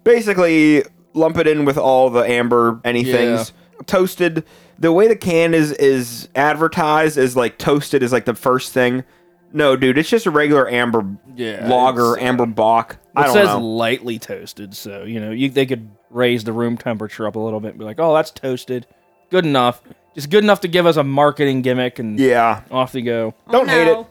Basically, 0.05 0.83
lump 1.15 1.37
it 1.37 1.47
in 1.47 1.65
with 1.65 1.77
all 1.77 2.09
the 2.11 2.21
amber 2.21 2.81
anythings. 2.85 3.53
Toasted. 3.87 4.45
The 4.79 4.93
way 4.93 5.09
the 5.09 5.17
can 5.17 5.55
is 5.55 5.73
is 5.73 6.29
advertised 6.35 7.19
is 7.19 7.37
like 7.37 7.59
toasted 7.59 8.03
is 8.03 8.13
like 8.13 8.25
the 8.25 8.35
first 8.35 8.73
thing. 8.73 9.05
No, 9.53 9.77
dude, 9.77 9.97
it's 9.99 10.11
just 10.11 10.27
a 10.27 10.31
regular 10.31 10.69
amber 10.69 11.05
Yeah, 11.35 11.67
lager, 11.69 12.15
it's, 12.17 12.23
amber 12.23 12.45
Bock. 12.47 12.99
I 13.17 13.23
It 13.23 13.25
don't 13.25 13.33
says 13.35 13.47
know. 13.49 13.59
lightly 13.61 14.19
toasted, 14.19 14.75
so 14.77 15.05
you 15.05 15.21
know 15.21 15.31
you 15.31 15.49
they 15.51 15.65
could 15.67 15.89
raise 16.11 16.45
the 16.45 16.53
room 16.53 16.77
temperature 16.77 17.27
up 17.27 17.35
a 17.37 17.39
little 17.39 17.61
bit 17.61 17.71
and 17.71 17.79
be 17.79 17.85
like, 17.85 17.99
"Oh, 17.99 18.15
that's 18.15 18.31
toasted, 18.31 18.87
good 19.31 19.47
enough, 19.47 19.81
just 20.15 20.29
good 20.31 20.45
enough 20.45 20.61
to 20.63 20.69
give 20.69 20.85
us 20.87 20.97
a 20.97 21.05
marketing 21.05 21.63
gimmick," 21.63 21.99
and 21.99 22.19
Yeah, 22.21 22.61
off 22.71 22.93
they 22.93 23.01
go. 23.03 23.35
don't 23.51 23.69
hate 23.71 23.89
it. 23.89 23.95
no. 23.95 24.07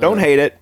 Don't 0.00 0.18
hate 0.18 0.38
it. 0.38 0.58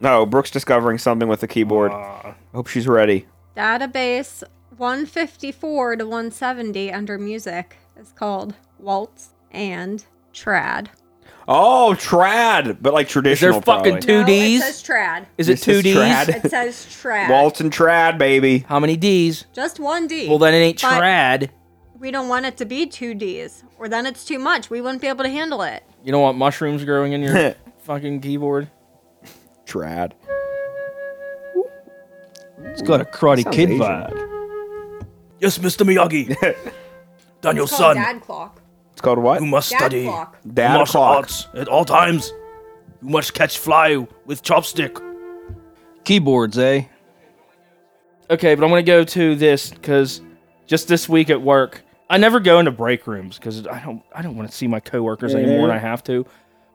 No, 0.00 0.26
Brooke's 0.26 0.50
discovering 0.50 0.98
something 0.98 1.28
with 1.28 1.40
the 1.40 1.48
keyboard. 1.48 1.92
Uh, 1.92 2.32
Hope 2.54 2.66
she's 2.66 2.88
ready. 2.88 3.26
Database 3.56 4.42
154 4.76 5.96
to 5.96 6.04
170 6.04 6.92
under 6.92 7.16
music 7.18 7.76
is 7.98 8.12
called 8.12 8.54
Waltz 8.78 9.30
and 9.50 10.04
Trad. 10.34 10.88
Oh, 11.48 11.94
trad, 11.96 12.78
but 12.82 12.92
like 12.92 13.06
is 13.06 13.14
there 13.14 13.22
traditional. 13.22 13.60
fucking 13.62 13.92
probably. 13.94 14.00
two 14.00 14.20
No, 14.20 14.26
D's? 14.26 14.60
It 14.60 14.64
says 14.64 14.82
Trad. 14.82 15.26
Is 15.38 15.48
it 15.48 15.52
This 15.52 15.60
two 15.64 15.70
is 15.72 15.82
D's? 15.84 15.96
trad. 15.96 16.44
It 16.44 16.50
says 16.50 16.74
Trad. 16.86 17.30
Waltz 17.30 17.60
and 17.60 17.70
trad, 17.72 18.18
baby. 18.18 18.58
How 18.68 18.80
many 18.80 18.96
D's? 18.96 19.46
Just 19.52 19.78
one 19.78 20.06
D. 20.08 20.28
Well, 20.28 20.38
then 20.38 20.54
it 20.54 20.58
ain't 20.58 20.82
But- 20.82 21.00
trad. 21.00 21.50
we 22.00 22.10
don't 22.10 22.28
want 22.28 22.46
it 22.46 22.56
to 22.56 22.64
be 22.64 22.84
two 22.86 23.14
D's, 23.14 23.62
or 23.78 23.88
then 23.88 24.06
it's 24.06 24.24
too 24.24 24.38
much. 24.40 24.70
We 24.70 24.80
wouldn't 24.80 25.00
be 25.00 25.06
able 25.08 25.22
to 25.22 25.30
handle 25.30 25.62
it. 25.62 25.84
You 26.02 26.10
don't 26.12 26.22
want 26.22 26.36
mushrooms 26.36 26.84
growing 26.84 27.12
in 27.12 27.22
your 27.22 27.54
fucking 27.84 28.20
keyboard. 28.22 28.68
Trad. 29.66 30.12
It's 32.64 32.82
got 32.82 33.00
a 33.00 33.04
Karate 33.04 33.42
Sounds 33.44 33.56
Kid 33.56 33.70
Asian. 33.70 33.80
vibe. 33.86 35.06
Yes, 35.40 35.58
Mr. 35.58 35.86
Miyagi. 35.86 36.28
Daniel 37.40 37.64
It's 37.66 37.76
called 37.76 37.94
son, 37.94 37.96
Dad 37.96 38.20
Clock. 38.22 38.60
It's 38.96 39.02
called 39.02 39.18
what? 39.18 39.42
you 39.42 39.46
must 39.46 39.70
Dad 39.72 39.78
study 39.78 40.04
Clock. 40.04 40.38
Dad 40.54 40.74
martial 40.74 41.02
clock. 41.02 41.16
arts 41.16 41.48
at 41.52 41.68
all 41.68 41.84
times. 41.84 42.32
You 43.02 43.10
must 43.10 43.34
catch 43.34 43.58
fly 43.58 44.06
with 44.24 44.42
chopstick. 44.42 45.02
Keyboards, 46.04 46.56
eh? 46.56 46.84
Okay, 48.30 48.54
but 48.54 48.64
I'm 48.64 48.70
gonna 48.70 48.82
go 48.82 49.04
to 49.04 49.34
this 49.34 49.68
because 49.68 50.22
just 50.66 50.88
this 50.88 51.10
week 51.10 51.28
at 51.28 51.42
work, 51.42 51.82
I 52.08 52.16
never 52.16 52.40
go 52.40 52.58
into 52.58 52.70
break 52.70 53.06
rooms 53.06 53.36
because 53.36 53.66
I 53.66 53.80
don't 53.80 54.02
I 54.14 54.22
don't 54.22 54.34
want 54.34 54.50
to 54.50 54.56
see 54.56 54.66
my 54.66 54.80
coworkers 54.80 55.34
anymore 55.34 55.64
and 55.64 55.72
I 55.72 55.78
have 55.78 56.02
to. 56.04 56.24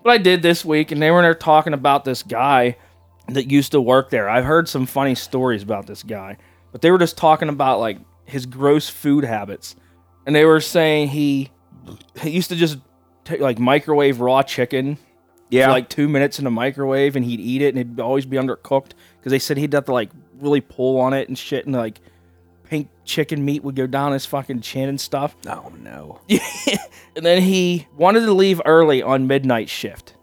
But 0.03 0.11
I 0.11 0.19
did 0.19 0.43
this 0.43 0.63
week, 0.63 0.91
and 0.91 1.01
they 1.01 1.09
were 1.09 1.17
in 1.17 1.23
there 1.23 1.33
talking 1.33 1.73
about 1.73 2.05
this 2.05 2.21
guy 2.21 2.77
that 3.29 3.49
used 3.49 3.71
to 3.71 3.81
work 3.81 4.11
there. 4.11 4.29
I've 4.29 4.45
heard 4.45 4.69
some 4.69 4.85
funny 4.85 5.15
stories 5.15 5.63
about 5.63 5.87
this 5.87 6.03
guy, 6.03 6.37
but 6.71 6.81
they 6.81 6.91
were 6.91 6.99
just 6.99 7.17
talking 7.17 7.49
about 7.49 7.79
like 7.79 7.97
his 8.25 8.45
gross 8.45 8.89
food 8.89 9.23
habits, 9.23 9.75
and 10.27 10.35
they 10.35 10.45
were 10.45 10.61
saying 10.61 11.07
he 11.07 11.49
he 11.49 11.49
used 12.23 12.49
to 12.49 12.55
just 12.55 12.77
take 13.23 13.39
like 13.39 13.59
microwave 13.59 14.19
raw 14.19 14.41
chicken 14.43 14.97
Yeah. 15.49 15.65
for 15.67 15.71
like 15.71 15.89
two 15.89 16.07
minutes 16.09 16.39
in 16.39 16.45
the 16.45 16.51
microwave 16.51 17.15
and 17.15 17.23
he'd 17.25 17.39
eat 17.39 17.61
it 17.61 17.69
and 17.69 17.77
it'd 17.79 17.99
always 17.99 18.25
be 18.25 18.37
undercooked 18.37 18.91
because 19.19 19.31
they 19.31 19.39
said 19.39 19.57
he'd 19.57 19.73
have 19.73 19.85
to 19.85 19.93
like 19.93 20.09
really 20.39 20.61
pull 20.61 20.99
on 20.99 21.13
it 21.13 21.27
and 21.27 21.37
shit 21.37 21.65
and 21.65 21.75
like 21.75 21.99
pink 22.63 22.89
chicken 23.05 23.43
meat 23.43 23.63
would 23.63 23.75
go 23.75 23.85
down 23.85 24.13
his 24.13 24.25
fucking 24.25 24.61
chin 24.61 24.87
and 24.89 24.99
stuff. 24.99 25.35
oh 25.47 25.71
no. 25.81 26.21
And 27.15 27.25
then 27.25 27.41
he 27.41 27.87
wanted 27.97 28.21
to 28.21 28.31
leave 28.33 28.61
early 28.65 29.01
on 29.03 29.27
midnight 29.27 29.67
shift. 29.69 30.15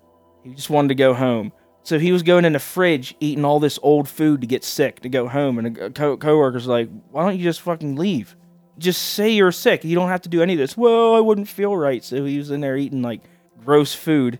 He 0.43 0.55
just 0.55 0.71
wanted 0.71 0.89
to 0.89 0.95
go 0.95 1.13
home. 1.13 1.53
So 1.83 1.99
he 1.99 2.13
was 2.13 2.23
going 2.23 2.47
in 2.47 2.55
the 2.55 2.59
fridge 2.59 3.15
eating 3.21 3.45
all 3.45 3.61
this 3.61 3.79
old 3.83 4.09
food 4.09 4.41
to 4.41 4.47
get 4.47 4.65
sick 4.65 5.01
to 5.01 5.11
go 5.11 5.29
home. 5.29 5.59
And 5.59 5.77
a 5.77 5.91
co- 5.91 6.17
coworker's 6.17 6.67
like, 6.67 6.89
"Why 7.11 7.25
don't 7.27 7.37
you 7.37 7.45
just 7.45 7.61
fucking 7.61 7.97
leave? 7.97 8.37
Just 8.79 9.03
say 9.03 9.31
you're 9.31 9.53
sick. 9.53 9.85
You 9.85 9.95
don't 9.95 10.09
have 10.09 10.23
to 10.23 10.29
do 10.29 10.43
any 10.43 10.55
of 10.55 10.59
this." 10.59 10.77
Well, 10.77 11.15
I 11.15 11.21
wouldn't 11.21 11.49
feel 11.49 11.77
right. 11.77 12.03
So 12.05 12.25
he 12.25 12.39
was 12.39 12.51
in 12.51 12.61
there 12.61 12.77
eating 12.77 13.03
like 13.03 13.21
gross 13.65 13.95
food. 13.95 14.39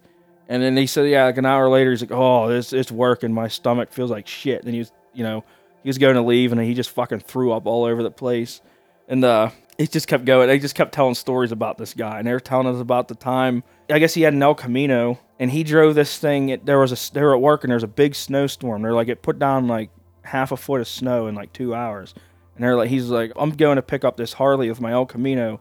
And 0.49 0.63
then 0.63 0.77
he 0.77 0.87
said, 0.87 1.09
"Yeah." 1.09 1.25
Like 1.25 1.39
an 1.39 1.47
hour 1.47 1.69
later, 1.69 1.91
he's 1.91 2.01
like, 2.01 2.13
"Oh, 2.13 2.49
this 2.49 2.73
it's 2.73 2.91
working. 2.91 3.33
My 3.33 3.49
stomach 3.49 3.93
feels 3.93 4.11
like 4.11 4.27
shit." 4.27 4.65
And 4.65 4.73
he 4.73 4.79
was, 4.79 4.93
you 5.13 5.25
know, 5.25 5.45
he 5.83 5.89
was 5.89 5.99
going 5.99 6.15
to 6.15 6.23
leave, 6.23 6.53
and 6.53 6.61
he 6.61 6.75
just 6.75 6.91
fucking 6.91 7.21
threw 7.21 7.53
up 7.53 7.67
all 7.67 7.85
over 7.85 8.03
the 8.03 8.11
place. 8.11 8.61
And 9.09 9.25
uh, 9.25 9.51
it 9.79 9.93
just 9.93 10.09
kept 10.09 10.25
going. 10.25 10.49
They 10.49 10.59
just 10.59 10.75
kept 10.75 10.93
telling 10.93 11.15
stories 11.15 11.53
about 11.53 11.79
this 11.79 11.95
guy, 11.95 12.19
and 12.19 12.27
they 12.27 12.33
were 12.33 12.41
telling 12.41 12.67
us 12.67 12.81
about 12.81 13.09
the 13.09 13.15
time. 13.15 13.63
I 13.89 13.99
guess 13.99 14.15
he 14.15 14.23
had 14.23 14.35
an 14.35 14.43
El 14.43 14.55
Camino, 14.55 15.19
and 15.39 15.51
he 15.51 15.63
drove 15.65 15.95
this 15.95 16.19
thing. 16.19 16.49
It, 16.49 16.67
there 16.67 16.79
was 16.79 16.93
a 16.93 17.13
they 17.13 17.23
were 17.23 17.35
at 17.35 17.41
work, 17.41 17.65
and 17.65 17.71
there 17.71 17.77
was 17.77 17.85
a 17.85 17.89
big 17.89 18.15
snowstorm. 18.15 18.83
They're 18.83 18.93
like, 18.93 19.09
it 19.09 19.23
put 19.23 19.39
down 19.39 19.69
like 19.69 19.91
half 20.23 20.53
a 20.53 20.57
foot 20.57 20.81
of 20.81 20.89
snow 20.89 21.27
in 21.27 21.35
like 21.35 21.53
two 21.53 21.75
hours. 21.75 22.15
And 22.59 22.65
they're 22.65 22.75
like, 22.75 22.91
he's 22.91 23.09
like, 23.09 23.31
I'm 23.37 23.51
going 23.51 23.77
to 23.77 23.83
pick 23.83 24.05
up 24.05 24.17
this 24.17 24.33
Harley 24.33 24.69
with 24.69 24.81
my 24.81 24.91
El 24.91 25.07
Camino, 25.07 25.61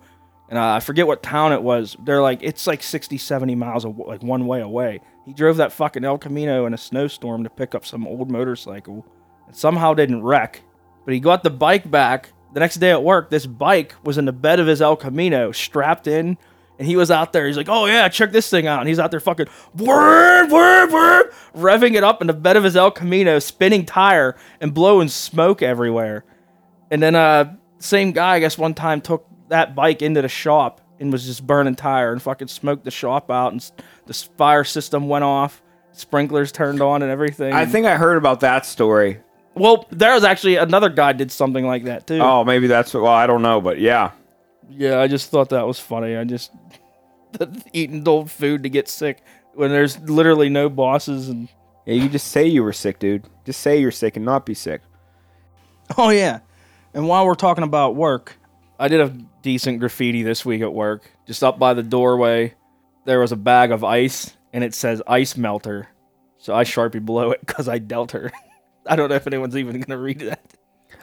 and 0.49 0.57
I 0.57 0.79
forget 0.79 1.05
what 1.05 1.21
town 1.21 1.53
it 1.53 1.61
was. 1.61 1.95
They're 2.03 2.23
like, 2.23 2.39
it's 2.41 2.65
like 2.65 2.81
60, 2.81 3.19
70 3.19 3.53
miles 3.53 3.85
aw- 3.85 3.89
like 4.07 4.23
one 4.23 4.47
way 4.47 4.61
away. 4.61 5.01
He 5.23 5.31
drove 5.31 5.57
that 5.57 5.71
fucking 5.71 6.03
El 6.03 6.17
Camino 6.17 6.65
in 6.65 6.73
a 6.73 6.77
snowstorm 6.77 7.43
to 7.43 7.51
pick 7.51 7.75
up 7.75 7.85
some 7.85 8.07
old 8.07 8.31
motorcycle, 8.31 9.05
and 9.45 9.55
somehow 9.55 9.93
didn't 9.93 10.23
wreck. 10.23 10.63
But 11.05 11.13
he 11.13 11.19
got 11.19 11.43
the 11.43 11.51
bike 11.51 11.91
back 11.91 12.31
the 12.51 12.61
next 12.61 12.77
day 12.77 12.89
at 12.89 13.03
work. 13.03 13.29
This 13.29 13.45
bike 13.45 13.93
was 14.03 14.17
in 14.17 14.25
the 14.25 14.33
bed 14.33 14.59
of 14.59 14.65
his 14.65 14.81
El 14.81 14.95
Camino, 14.95 15.51
strapped 15.51 16.07
in, 16.07 16.35
and 16.79 16.87
he 16.87 16.95
was 16.95 17.11
out 17.11 17.31
there. 17.31 17.45
He's 17.45 17.57
like, 17.57 17.69
"Oh 17.69 17.85
yeah, 17.85 18.09
check 18.09 18.31
this 18.31 18.49
thing 18.49 18.65
out." 18.65 18.79
And 18.79 18.89
he's 18.89 18.97
out 18.97 19.11
there 19.11 19.19
fucking 19.19 19.47
whir, 19.75 20.47
whir, 20.47 20.87
whir, 20.87 21.31
revving 21.55 21.93
it 21.93 22.03
up 22.03 22.21
in 22.21 22.27
the 22.27 22.33
bed 22.33 22.57
of 22.57 22.63
his 22.63 22.75
El 22.75 22.89
Camino, 22.89 23.37
spinning 23.37 23.85
tire 23.85 24.35
and 24.59 24.73
blowing 24.73 25.09
smoke 25.09 25.61
everywhere. 25.61 26.25
And 26.91 27.01
then 27.01 27.15
uh 27.15 27.55
same 27.79 28.11
guy, 28.11 28.35
I 28.35 28.39
guess 28.39 28.57
one 28.57 28.73
time 28.73 29.01
took 29.01 29.25
that 29.49 29.75
bike 29.75 30.01
into 30.01 30.21
the 30.21 30.29
shop 30.29 30.81
and 30.99 31.11
was 31.11 31.25
just 31.25 31.45
burning 31.45 31.75
tire 31.75 32.11
and 32.11 32.21
fucking 32.21 32.47
smoked 32.47 32.83
the 32.85 32.91
shop 32.91 33.29
out 33.29 33.51
and 33.51 33.61
s- 33.61 33.71
the 34.07 34.13
fire 34.37 34.63
system 34.63 35.07
went 35.07 35.23
off, 35.23 35.61
sprinklers 35.91 36.51
turned 36.51 36.81
on 36.81 37.01
and 37.03 37.11
everything. 37.11 37.53
I 37.53 37.65
think 37.65 37.85
I 37.85 37.95
heard 37.97 38.17
about 38.17 38.39
that 38.39 38.65
story. 38.65 39.19
well, 39.53 39.85
there 39.91 40.13
was 40.13 40.23
actually 40.23 40.55
another 40.55 40.89
guy 40.89 41.13
did 41.13 41.31
something 41.31 41.65
like 41.65 41.83
that 41.85 42.07
too. 42.07 42.19
Oh, 42.19 42.43
maybe 42.43 42.67
that's 42.67 42.93
what. 42.93 43.03
Well, 43.03 43.11
I 43.13 43.27
don't 43.27 43.41
know, 43.43 43.61
but 43.61 43.79
yeah. 43.79 44.11
Yeah, 44.69 44.99
I 44.99 45.07
just 45.07 45.29
thought 45.31 45.49
that 45.49 45.65
was 45.67 45.79
funny. 45.79 46.15
I 46.17 46.23
just 46.23 46.51
eating 47.73 48.07
old 48.07 48.31
food 48.31 48.63
to 48.63 48.69
get 48.69 48.87
sick 48.87 49.21
when 49.53 49.69
there's 49.71 49.99
literally 49.99 50.49
no 50.49 50.67
bosses 50.69 51.29
and 51.29 51.47
Yeah, 51.85 51.95
you 51.95 52.09
just 52.09 52.27
say 52.27 52.45
you 52.47 52.63
were 52.63 52.73
sick, 52.73 52.99
dude. 52.99 53.25
Just 53.45 53.61
say 53.61 53.79
you're 53.79 53.91
sick 53.91 54.15
and 54.15 54.25
not 54.25 54.45
be 54.45 54.53
sick. 54.53 54.81
Oh 55.97 56.09
yeah. 56.09 56.39
And 56.97 57.07
while 57.07 57.27
we're 57.27 57.35
talking 57.35 57.63
about 57.63 57.95
work, 57.95 58.39
I 58.79 58.87
did 58.87 59.01
a 59.01 59.09
decent 59.43 59.79
graffiti 59.79 60.23
this 60.23 60.43
week 60.43 60.63
at 60.63 60.73
work. 60.73 61.11
Just 61.27 61.43
up 61.43 61.59
by 61.59 61.75
the 61.75 61.83
doorway, 61.83 62.55
there 63.05 63.19
was 63.19 63.31
a 63.31 63.35
bag 63.35 63.69
of 63.71 63.83
ice 63.83 64.35
and 64.51 64.63
it 64.63 64.73
says 64.73 64.99
ice 65.05 65.37
melter. 65.37 65.89
So 66.39 66.55
I 66.55 66.63
sharpie 66.63 67.05
below 67.05 67.29
it 67.29 67.39
because 67.45 67.69
I 67.69 67.77
dealt 67.77 68.13
her. 68.13 68.31
I 68.87 68.95
don't 68.95 69.09
know 69.09 69.15
if 69.15 69.27
anyone's 69.27 69.55
even 69.55 69.79
gonna 69.79 69.99
read 69.99 70.21
that. 70.21 70.41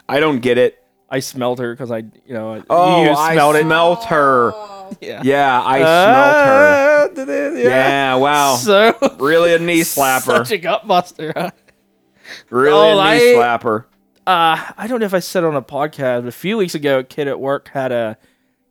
I 0.09 0.19
don't 0.19 0.39
get 0.41 0.57
it. 0.57 0.83
I 1.09 1.21
smelt 1.21 1.59
her 1.59 1.73
because 1.73 1.91
I, 1.91 1.99
you 1.99 2.33
know, 2.33 2.61
Oh, 2.69 3.03
you 3.03 3.11
I 3.11 3.33
smelled 3.35 3.55
smelt 3.61 4.03
her. 4.05 4.51
Yeah. 5.01 5.21
Yeah, 5.23 5.61
I 5.63 5.77
smelt 5.77 6.45
her. 6.45 7.21
Ah, 7.21 7.25
did? 7.25 7.57
Yeah, 7.63 8.15
wow. 8.15 8.55
So 8.57 8.93
Really 9.17 9.53
a 9.55 9.59
knee 9.59 9.79
slapper. 9.81 10.39
Such 10.39 10.51
a 10.51 10.57
gut 10.57 10.85
buster. 10.85 11.31
Huh? 11.33 11.51
Really 12.49 12.89
a 12.89 12.95
knee 12.95 13.01
I- 13.01 13.35
slapper. 13.37 13.85
Uh, 14.27 14.71
I 14.77 14.87
don't 14.87 14.99
know 14.99 15.05
if 15.05 15.13
I 15.13 15.19
said 15.19 15.43
on 15.43 15.55
a 15.55 15.61
podcast, 15.61 16.21
but 16.21 16.27
a 16.27 16.31
few 16.31 16.57
weeks 16.57 16.75
ago, 16.75 16.99
a 16.99 17.03
kid 17.03 17.27
at 17.27 17.39
work 17.39 17.69
had 17.69 17.91
a 17.91 18.17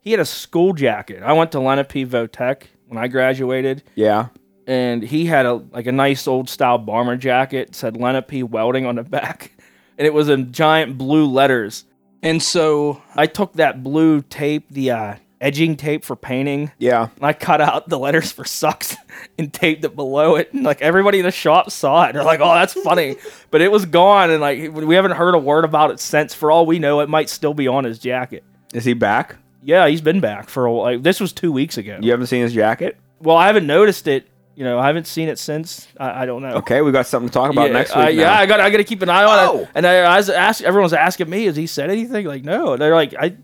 he 0.00 0.10
had 0.10 0.20
a 0.20 0.24
school 0.24 0.72
jacket. 0.74 1.22
I 1.22 1.32
went 1.32 1.52
to 1.52 1.60
Lenape 1.60 2.06
Votech 2.08 2.64
when 2.88 3.02
I 3.02 3.08
graduated, 3.08 3.82
Yeah. 3.94 4.28
and 4.66 5.02
he 5.02 5.26
had 5.26 5.46
a 5.46 5.54
like 5.54 5.86
a 5.86 5.92
nice 5.92 6.26
old 6.26 6.48
style 6.50 6.78
bomber 6.78 7.16
jacket. 7.16 7.68
It 7.70 7.74
said 7.74 7.96
Lenape 7.96 8.42
Welding 8.50 8.84
on 8.86 8.96
the 8.96 9.02
back, 9.18 9.52
and 9.96 10.06
it 10.06 10.12
was 10.12 10.28
in 10.28 10.52
giant 10.52 10.98
blue 10.98 11.26
letters. 11.26 11.84
And 12.22 12.42
so 12.42 13.02
I 13.14 13.26
took 13.26 13.52
that 13.54 13.82
blue 13.84 14.22
tape, 14.22 14.66
the 14.70 14.90
uh, 14.90 15.14
edging 15.40 15.76
tape 15.76 16.04
for 16.04 16.16
painting, 16.16 16.70
Yeah. 16.78 17.08
and 17.16 17.24
I 17.24 17.32
cut 17.32 17.60
out 17.60 17.88
the 17.88 17.98
letters 17.98 18.32
for 18.32 18.44
sucks 18.44 18.96
and 19.38 19.52
taped 19.52 19.84
it 19.84 19.94
below 19.96 20.36
it. 20.36 20.52
And 20.54 20.62
like 20.62 20.80
everybody 20.80 21.18
in 21.18 21.24
the 21.24 21.30
shop 21.30 21.70
saw 21.70 22.04
it. 22.06 22.12
They're 22.14 22.24
like, 22.24 22.40
oh, 22.40 22.54
that's 22.54 22.72
funny. 22.72 23.16
but 23.50 23.60
it 23.60 23.70
was 23.70 23.84
gone. 23.86 24.30
And 24.30 24.40
like 24.40 24.72
we 24.72 24.94
haven't 24.94 25.12
heard 25.12 25.34
a 25.34 25.38
word 25.38 25.64
about 25.64 25.90
it 25.90 26.00
since. 26.00 26.32
For 26.34 26.50
all 26.50 26.64
we 26.66 26.78
know, 26.78 27.00
it 27.00 27.08
might 27.08 27.28
still 27.28 27.54
be 27.54 27.68
on 27.68 27.84
his 27.84 27.98
jacket. 27.98 28.44
Is 28.72 28.84
he 28.84 28.94
back? 28.94 29.36
Yeah, 29.62 29.86
he's 29.88 30.00
been 30.02 30.20
back 30.20 30.48
for 30.50 30.66
a 30.66 30.72
while. 30.72 30.92
Like, 30.94 31.02
this 31.02 31.20
was 31.20 31.32
two 31.32 31.50
weeks 31.52 31.78
ago. 31.78 31.98
You 32.00 32.10
haven't 32.10 32.26
seen 32.26 32.42
his 32.42 32.52
jacket? 32.52 32.98
Well, 33.20 33.36
I 33.36 33.46
haven't 33.46 33.66
noticed 33.66 34.06
it. 34.08 34.28
You 34.56 34.62
know, 34.64 34.78
I 34.78 34.86
haven't 34.86 35.06
seen 35.06 35.28
it 35.28 35.38
since. 35.38 35.88
I, 35.98 36.22
I 36.22 36.26
don't 36.26 36.42
know. 36.42 36.56
Okay, 36.56 36.80
we 36.82 36.92
got 36.92 37.06
something 37.06 37.28
to 37.28 37.32
talk 37.32 37.50
about 37.50 37.68
yeah, 37.68 37.72
next 37.72 37.90
week. 37.96 38.04
I- 38.04 38.08
yeah. 38.10 38.38
I 38.38 38.46
got. 38.46 38.60
I 38.60 38.70
got 38.70 38.76
to 38.76 38.84
keep 38.84 39.02
an 39.02 39.08
eye 39.08 39.24
on 39.24 39.38
Oh. 39.48 39.58
it. 39.62 39.68
And 39.74 39.86
I, 39.86 39.96
I 40.00 40.16
was 40.18 40.28
ask, 40.30 40.62
everyone's 40.62 40.92
asking 40.92 41.28
me, 41.30 41.46
has 41.46 41.56
he 41.56 41.66
said 41.66 41.90
anything? 41.90 42.26
Like, 42.26 42.44
no. 42.44 42.76
They're 42.76 42.94
like, 42.94 43.14
I. 43.18 43.36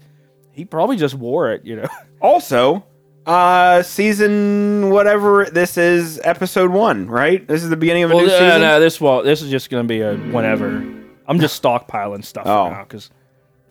He 0.61 0.67
probably 0.67 0.97
just 0.99 1.15
wore 1.15 1.51
it. 1.53 1.65
You 1.65 1.77
know. 1.77 1.89
Also, 2.23 2.85
uh, 3.25 3.83
season 3.83 4.91
whatever 4.91 5.47
this 5.51 5.79
is, 5.79 6.21
episode 6.23 6.71
one, 6.71 7.07
right? 7.07 7.49
This 7.49 7.63
is 7.63 7.71
the 7.71 7.77
beginning 7.79 8.03
of 8.03 8.11
a 8.11 8.15
Well, 8.15 8.27
new 8.27 8.31
no, 8.31 8.39
season. 8.39 8.61
no, 8.61 8.79
this 8.79 9.01
well, 9.01 9.23
this 9.23 9.41
is 9.41 9.51
just 9.51 9.71
gonna 9.71 9.85
be 9.85 10.03
a 10.03 10.17
whenever. 10.17 10.85
I'm 11.27 11.41
just 11.41 11.63
stockpiling 11.63 12.23
stuff 12.23 12.47
Oh. 12.47 12.69
now 12.69 12.83
because, 12.83 13.09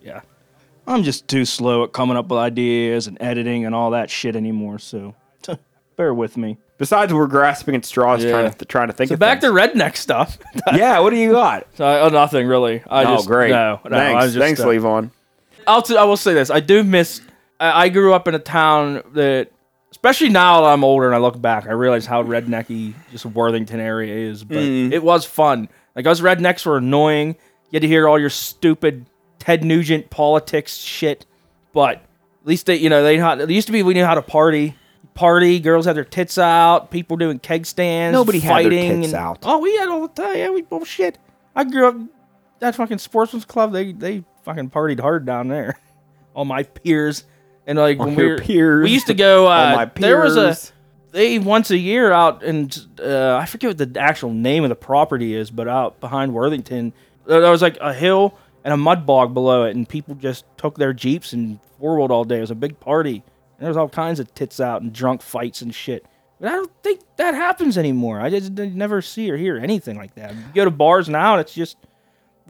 yeah, 0.02 0.22
I'm 0.84 1.04
just 1.04 1.28
too 1.28 1.44
slow 1.44 1.84
at 1.84 1.92
coming 1.92 2.16
up 2.16 2.26
with 2.26 2.40
ideas 2.40 3.06
and 3.06 3.16
editing 3.20 3.64
and 3.66 3.72
all 3.72 3.92
that 3.92 4.10
shit 4.10 4.34
anymore. 4.34 4.80
So, 4.80 5.14
bear 5.96 6.12
with 6.12 6.36
me. 6.36 6.58
Besides, 6.78 7.14
we're 7.14 7.28
grasping 7.28 7.76
at 7.76 7.84
straws, 7.84 8.24
Yeah. 8.24 8.30
trying 8.32 8.50
to 8.50 8.64
trying 8.64 8.88
to 8.88 8.94
think 8.94 9.10
So 9.10 9.14
of 9.14 9.20
back 9.20 9.42
to 9.42 9.46
redneck 9.52 9.96
stuff. 9.96 10.38
yeah. 10.74 10.98
What 10.98 11.10
do 11.10 11.16
you 11.16 11.30
got? 11.30 11.68
so, 11.76 11.84
oh, 11.86 12.08
nothing 12.08 12.48
really. 12.48 12.82
I 12.90 13.04
oh, 13.04 13.14
just 13.14 13.28
great. 13.28 13.50
No, 13.50 13.78
no. 13.84 13.90
thanks. 13.90 14.24
Just, 14.24 14.38
thanks, 14.38 14.60
uh, 14.60 14.66
Levon. 14.66 15.12
I'll 15.70 15.82
t- 15.82 15.96
I 15.96 16.04
will 16.04 16.16
say 16.16 16.34
this. 16.34 16.50
I 16.50 16.60
do 16.60 16.82
miss. 16.84 17.20
I, 17.58 17.84
I 17.84 17.88
grew 17.88 18.12
up 18.14 18.26
in 18.28 18.34
a 18.34 18.38
town 18.38 19.02
that, 19.14 19.50
especially 19.90 20.28
now 20.28 20.60
that 20.62 20.68
I'm 20.68 20.84
older 20.84 21.06
and 21.06 21.14
I 21.14 21.18
look 21.18 21.40
back, 21.40 21.66
I 21.66 21.72
realize 21.72 22.06
how 22.06 22.22
rednecky 22.22 22.94
just 23.12 23.24
Worthington 23.26 23.80
area 23.80 24.30
is. 24.30 24.44
But 24.44 24.58
Mm. 24.58 24.92
it 24.92 25.02
was 25.02 25.24
fun. 25.24 25.68
Like 25.96 26.06
us 26.06 26.20
rednecks 26.20 26.64
were 26.66 26.76
annoying. 26.78 27.36
You 27.70 27.76
had 27.76 27.82
to 27.82 27.88
hear 27.88 28.08
all 28.08 28.18
your 28.18 28.30
stupid 28.30 29.06
Ted 29.38 29.64
Nugent 29.64 30.10
politics 30.10 30.76
shit. 30.76 31.26
But 31.72 31.96
at 31.96 32.46
least 32.46 32.66
they, 32.66 32.76
you 32.76 32.88
know, 32.88 33.02
they 33.02 33.18
had. 33.18 33.40
It 33.40 33.50
used 33.50 33.66
to 33.68 33.72
be 33.72 33.82
we 33.82 33.94
knew 33.94 34.04
how 34.04 34.14
to 34.14 34.22
party. 34.22 34.74
Party, 35.14 35.58
girls 35.60 35.86
had 35.86 35.96
their 35.96 36.04
tits 36.04 36.38
out, 36.38 36.90
people 36.90 37.16
doing 37.16 37.38
keg 37.40 37.66
stands, 37.66 38.14
Nobody 38.14 38.38
had 38.38 38.48
their 38.48 38.70
fighting. 38.70 39.00
tits 39.02 39.12
and- 39.12 39.20
out. 39.20 39.38
Oh, 39.42 39.58
we 39.58 39.76
had 39.76 39.88
all 39.88 40.06
the 40.06 40.22
time. 40.22 40.36
Yeah, 40.36 40.50
we 40.50 40.62
bullshit. 40.62 41.18
I 41.54 41.64
grew 41.64 41.88
up 41.88 41.96
that 42.60 42.74
fucking 42.74 42.98
sportsman's 42.98 43.44
club. 43.44 43.72
They 43.72 43.92
they 43.92 44.24
fucking 44.44 44.70
partied 44.70 45.00
hard 45.00 45.26
down 45.26 45.48
there. 45.48 45.78
All 46.34 46.44
my 46.44 46.62
peers 46.62 47.24
and 47.66 47.78
like 47.78 47.98
when 47.98 48.14
we 48.14 48.26
were, 48.26 48.38
peers. 48.38 48.84
we 48.84 48.90
used 48.90 49.08
to 49.08 49.14
go. 49.14 49.46
Uh, 49.50 49.76
All 49.78 49.86
There 49.96 50.20
was 50.20 50.36
a 50.36 50.56
they 51.12 51.38
once 51.38 51.70
a 51.70 51.76
year 51.76 52.12
out 52.12 52.44
and 52.44 52.86
uh, 53.02 53.36
I 53.36 53.46
forget 53.46 53.70
what 53.70 53.92
the 53.92 54.00
actual 54.00 54.32
name 54.32 54.62
of 54.64 54.68
the 54.68 54.76
property 54.76 55.34
is, 55.34 55.50
but 55.50 55.66
out 55.66 56.00
behind 56.00 56.32
Worthington, 56.32 56.92
there 57.26 57.40
there 57.40 57.50
was 57.50 57.62
like 57.62 57.78
a 57.80 57.92
hill 57.92 58.38
and 58.64 58.72
a 58.72 58.76
mud 58.76 59.06
bog 59.06 59.34
below 59.34 59.64
it, 59.64 59.74
and 59.74 59.88
people 59.88 60.14
just 60.14 60.44
took 60.56 60.76
their 60.76 60.92
jeeps 60.92 61.32
and 61.32 61.58
four 61.78 61.96
wheeled 61.96 62.10
all 62.10 62.24
day. 62.24 62.38
It 62.38 62.42
was 62.42 62.50
a 62.50 62.54
big 62.56 62.78
party. 62.78 63.16
And 63.16 63.66
there 63.66 63.68
was 63.68 63.76
all 63.76 63.88
kinds 63.88 64.20
of 64.20 64.32
tits 64.34 64.60
out 64.60 64.82
and 64.82 64.92
drunk 64.92 65.22
fights 65.22 65.62
and 65.62 65.74
shit. 65.74 66.06
But 66.38 66.48
I 66.50 66.52
don't 66.52 66.72
think 66.82 67.00
that 67.16 67.34
happens 67.34 67.76
anymore. 67.76 68.20
I 68.20 68.30
just 68.30 68.58
I 68.58 68.66
never 68.68 69.02
see 69.02 69.30
or 69.30 69.36
hear 69.36 69.58
anything 69.58 69.96
like 69.96 70.14
that. 70.14 70.34
You 70.34 70.40
go 70.54 70.64
to 70.64 70.70
bars 70.70 71.08
now, 71.08 71.34
and 71.34 71.40
it's 71.40 71.52
just 71.52 71.76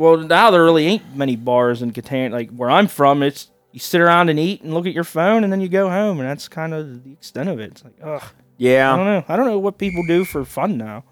well, 0.01 0.16
now 0.16 0.51
there 0.51 0.64
really 0.64 0.86
ain't 0.86 1.14
many 1.14 1.36
bars 1.36 1.82
in 1.82 1.92
Kittanning. 1.92 2.32
Like 2.32 2.51
where 2.51 2.70
I'm 2.70 2.86
from, 2.88 3.22
it's 3.22 3.51
you 3.72 3.78
sit 3.80 4.01
around 4.01 4.28
and 4.30 4.38
eat 4.38 4.62
and 4.62 4.74
look 4.74 4.86
at 4.86 4.92
your 4.92 5.05
phone, 5.05 5.44
and 5.44 5.53
then 5.53 5.61
you 5.61 5.68
go 5.68 5.88
home, 5.88 6.18
and 6.18 6.28
that's 6.28 6.48
kind 6.48 6.74
of 6.74 7.05
the 7.05 7.12
extent 7.12 7.48
of 7.48 7.61
it. 7.61 7.70
It's 7.72 7.84
like, 7.84 7.94
ugh, 8.03 8.24
Yeah. 8.57 8.92
I 8.92 8.96
don't 8.96 9.07
know. 9.07 9.24
I 9.28 9.36
don't 9.36 9.46
know 9.46 9.59
what 9.59 9.78
people 9.78 10.03
do 10.09 10.24
for 10.24 10.44
fun 10.44 10.76
now. 10.76 11.05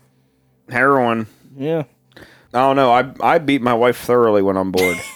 heroin. 0.69 1.27
Yeah, 1.57 1.85
I 2.55 2.59
don't 2.61 2.77
know. 2.77 2.91
I 2.93 3.13
I 3.35 3.39
beat 3.39 3.63
my 3.63 3.75
wife 3.75 3.99
thoroughly 3.99 4.43
when 4.43 4.57
I'm 4.57 4.73
bored. 4.73 4.97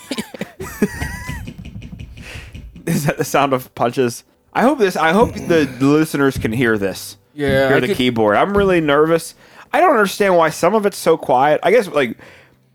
Is 2.87 3.05
that 3.07 3.17
the 3.19 3.25
sound 3.25 3.53
of 3.53 3.73
punches? 3.75 4.25
I 4.53 4.63
hope 4.63 4.79
this. 4.79 4.97
I 4.97 5.13
hope 5.13 5.35
the 5.35 5.67
listeners 5.81 6.37
can 6.37 6.53
hear 6.53 6.77
this. 6.77 7.17
yeah. 7.35 7.69
Hear 7.69 7.77
I 7.77 7.81
the 7.81 7.87
could- 7.89 7.97
keyboard. 7.97 8.37
I'm 8.37 8.57
really 8.57 8.81
nervous. 8.81 9.35
I 9.73 9.81
don't 9.81 9.91
understand 9.93 10.37
why 10.37 10.51
some 10.51 10.75
of 10.75 10.85
it's 10.85 10.99
so 10.99 11.17
quiet. 11.17 11.61
I 11.63 11.71
guess 11.71 11.87
like, 11.89 12.19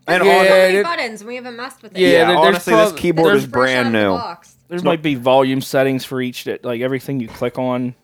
and 0.08 0.24
Yeah, 0.24 0.32
on- 0.38 0.44
so 0.46 0.50
many 0.50 0.74
it- 0.76 0.82
buttons. 0.84 1.24
We 1.24 1.36
haven't 1.36 1.56
messed 1.56 1.82
with 1.82 1.92
it. 1.96 2.00
Yeah, 2.00 2.08
yeah, 2.08 2.12
there- 2.18 2.26
there's 2.26 2.38
honestly, 2.38 2.72
prob- 2.72 2.92
this 2.92 3.00
keyboard 3.00 3.36
is 3.36 3.46
brand 3.46 3.92
new. 3.92 4.20
There 4.68 4.80
might 4.82 5.02
be 5.02 5.14
volume 5.14 5.60
settings 5.60 6.04
for 6.04 6.20
each 6.20 6.44
that 6.44 6.64
like 6.64 6.80
everything 6.80 7.20
you 7.20 7.28
click 7.28 7.58
on. 7.58 7.94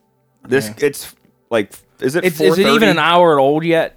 This 0.46 0.70
it's 0.78 1.14
like, 1.50 1.72
is 2.00 2.16
it? 2.16 2.24
It's, 2.24 2.40
is 2.40 2.59
it 2.59 2.66
even 2.66 2.88
an 2.88 2.98
hour 2.98 3.38
old 3.38 3.64
yet? 3.64 3.96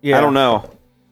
Yeah, 0.00 0.18
I 0.18 0.20
don't 0.20 0.34
know. 0.34 0.68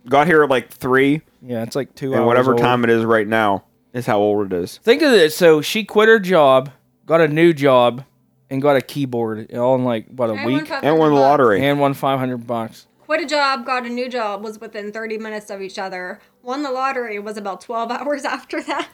Got 0.08 0.26
here 0.26 0.42
at 0.42 0.50
like 0.50 0.70
three, 0.70 1.20
Yeah, 1.42 1.62
it's 1.62 1.76
like 1.76 1.94
two 1.94 2.12
and 2.12 2.20
hours. 2.22 2.26
whatever 2.26 2.52
old. 2.52 2.60
time 2.60 2.82
it 2.84 2.90
is 2.90 3.04
right 3.04 3.26
now 3.28 3.64
is 3.92 4.06
how 4.06 4.18
old 4.18 4.52
it 4.52 4.56
is. 4.56 4.78
Think 4.78 5.02
of 5.02 5.12
it. 5.12 5.32
So 5.32 5.60
she 5.60 5.84
quit 5.84 6.08
her 6.08 6.18
job, 6.18 6.70
got 7.06 7.20
a 7.20 7.28
new 7.28 7.52
job, 7.52 8.04
and 8.50 8.60
got 8.62 8.76
a 8.76 8.80
keyboard 8.80 9.54
all 9.54 9.74
in 9.76 9.84
like 9.84 10.06
what 10.08 10.30
a 10.30 10.34
week, 10.44 10.70
And 10.82 10.98
won 10.98 11.10
the 11.14 11.20
lottery. 11.20 11.64
and 11.64 11.78
won 11.78 11.94
five 11.94 12.18
hundred 12.18 12.46
bucks. 12.46 12.86
Quit 13.10 13.22
a 13.22 13.26
job, 13.26 13.66
got 13.66 13.84
a 13.84 13.88
new 13.88 14.08
job, 14.08 14.44
was 14.44 14.60
within 14.60 14.92
30 14.92 15.18
minutes 15.18 15.50
of 15.50 15.60
each 15.60 15.80
other. 15.80 16.20
Won 16.44 16.62
the 16.62 16.70
lottery, 16.70 17.18
was 17.18 17.36
about 17.36 17.60
12 17.60 17.90
hours 18.00 18.24
after 18.24 18.62
that. 18.62 18.86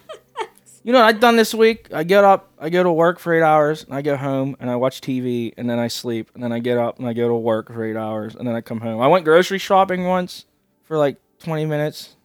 You 0.83 0.91
know 0.91 1.01
what 1.01 1.05
I've 1.05 1.19
done 1.19 1.35
this 1.35 1.53
week? 1.53 1.89
I 1.93 2.03
get 2.03 2.23
up, 2.23 2.51
I 2.57 2.71
go 2.71 2.81
to 2.81 2.91
work 2.91 3.19
for 3.19 3.31
eight 3.31 3.43
hours, 3.43 3.83
and 3.83 3.93
I 3.93 4.01
go 4.01 4.17
home 4.17 4.57
and 4.59 4.71
I 4.71 4.75
watch 4.75 5.01
TV, 5.01 5.53
and 5.55 5.69
then 5.69 5.77
I 5.77 5.87
sleep, 5.87 6.31
and 6.33 6.41
then 6.41 6.51
I 6.51 6.57
get 6.57 6.79
up 6.79 6.97
and 6.97 7.07
I 7.07 7.13
go 7.13 7.27
to 7.27 7.35
work 7.35 7.71
for 7.71 7.83
eight 7.85 7.95
hours, 7.95 8.33
and 8.33 8.47
then 8.47 8.55
I 8.55 8.61
come 8.61 8.81
home. 8.81 8.99
I 8.99 9.05
went 9.05 9.23
grocery 9.23 9.59
shopping 9.59 10.07
once 10.07 10.45
for 10.81 10.97
like 10.97 11.17
twenty 11.37 11.67
minutes, 11.67 12.15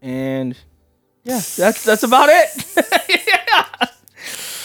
and 0.00 0.56
yeah, 1.24 1.42
that's 1.58 1.84
that's 1.84 2.04
about 2.04 2.30
it. 2.30 3.90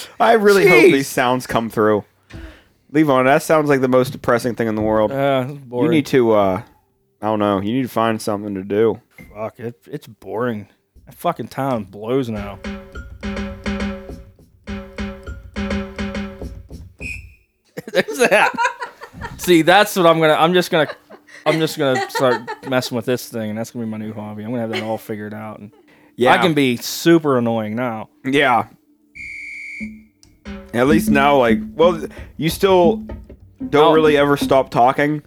I 0.17 0.31
really 0.35 0.65
hope 0.65 0.83
these 0.93 1.09
sounds 1.09 1.45
come 1.45 1.69
through. 1.69 2.05
Levon, 2.93 3.25
that 3.25 3.41
sounds 3.41 3.69
like 3.69 3.81
the 3.81 3.87
most 3.87 4.11
depressing 4.11 4.53
thing 4.55 4.67
in 4.67 4.75
the 4.75 4.81
world. 4.81 5.11
uh, 5.11 5.45
boring. 5.45 5.85
You 5.85 5.91
need 5.97 6.05
to, 6.07 6.31
uh, 6.33 6.61
I 7.21 7.25
don't 7.25 7.39
know. 7.39 7.59
You 7.59 7.73
need 7.73 7.81
to 7.83 7.87
find 7.89 8.21
something 8.21 8.53
to 8.55 8.63
do. 8.63 9.01
Fuck 9.33 9.59
it, 9.59 9.81
it's 9.87 10.05
boring. 10.07 10.67
That 11.05 11.15
fucking 11.15 11.47
town 11.47 11.85
blows 11.85 12.29
now. 12.29 12.59
There's 17.91 18.17
that. 18.19 18.51
See, 19.37 19.61
that's 19.61 19.95
what 19.95 20.05
I'm 20.05 20.19
gonna. 20.19 20.33
I'm 20.33 20.53
just 20.53 20.71
gonna. 20.71 20.89
I'm 21.45 21.59
just 21.59 21.77
gonna 21.77 22.09
start 22.09 22.41
messing 22.69 22.95
with 22.95 23.05
this 23.05 23.27
thing, 23.27 23.49
and 23.49 23.57
that's 23.59 23.71
gonna 23.71 23.85
be 23.85 23.91
my 23.91 23.97
new 23.97 24.13
hobby. 24.13 24.43
I'm 24.43 24.49
gonna 24.51 24.61
have 24.61 24.69
that 24.71 24.83
all 24.83 24.97
figured 24.97 25.33
out. 25.33 25.59
And 25.59 25.71
Yeah. 26.15 26.33
I 26.33 26.37
can 26.37 26.53
be 26.53 26.77
super 26.77 27.37
annoying 27.37 27.75
now. 27.75 28.09
Yeah. 28.23 28.67
At 30.73 30.87
least 30.87 31.09
now, 31.09 31.37
like, 31.37 31.59
well, 31.75 32.05
you 32.37 32.49
still 32.49 32.97
don't 33.69 33.91
Oh. 33.91 33.93
really 33.93 34.17
ever 34.17 34.35
stop 34.37 34.69
talking, 34.71 35.21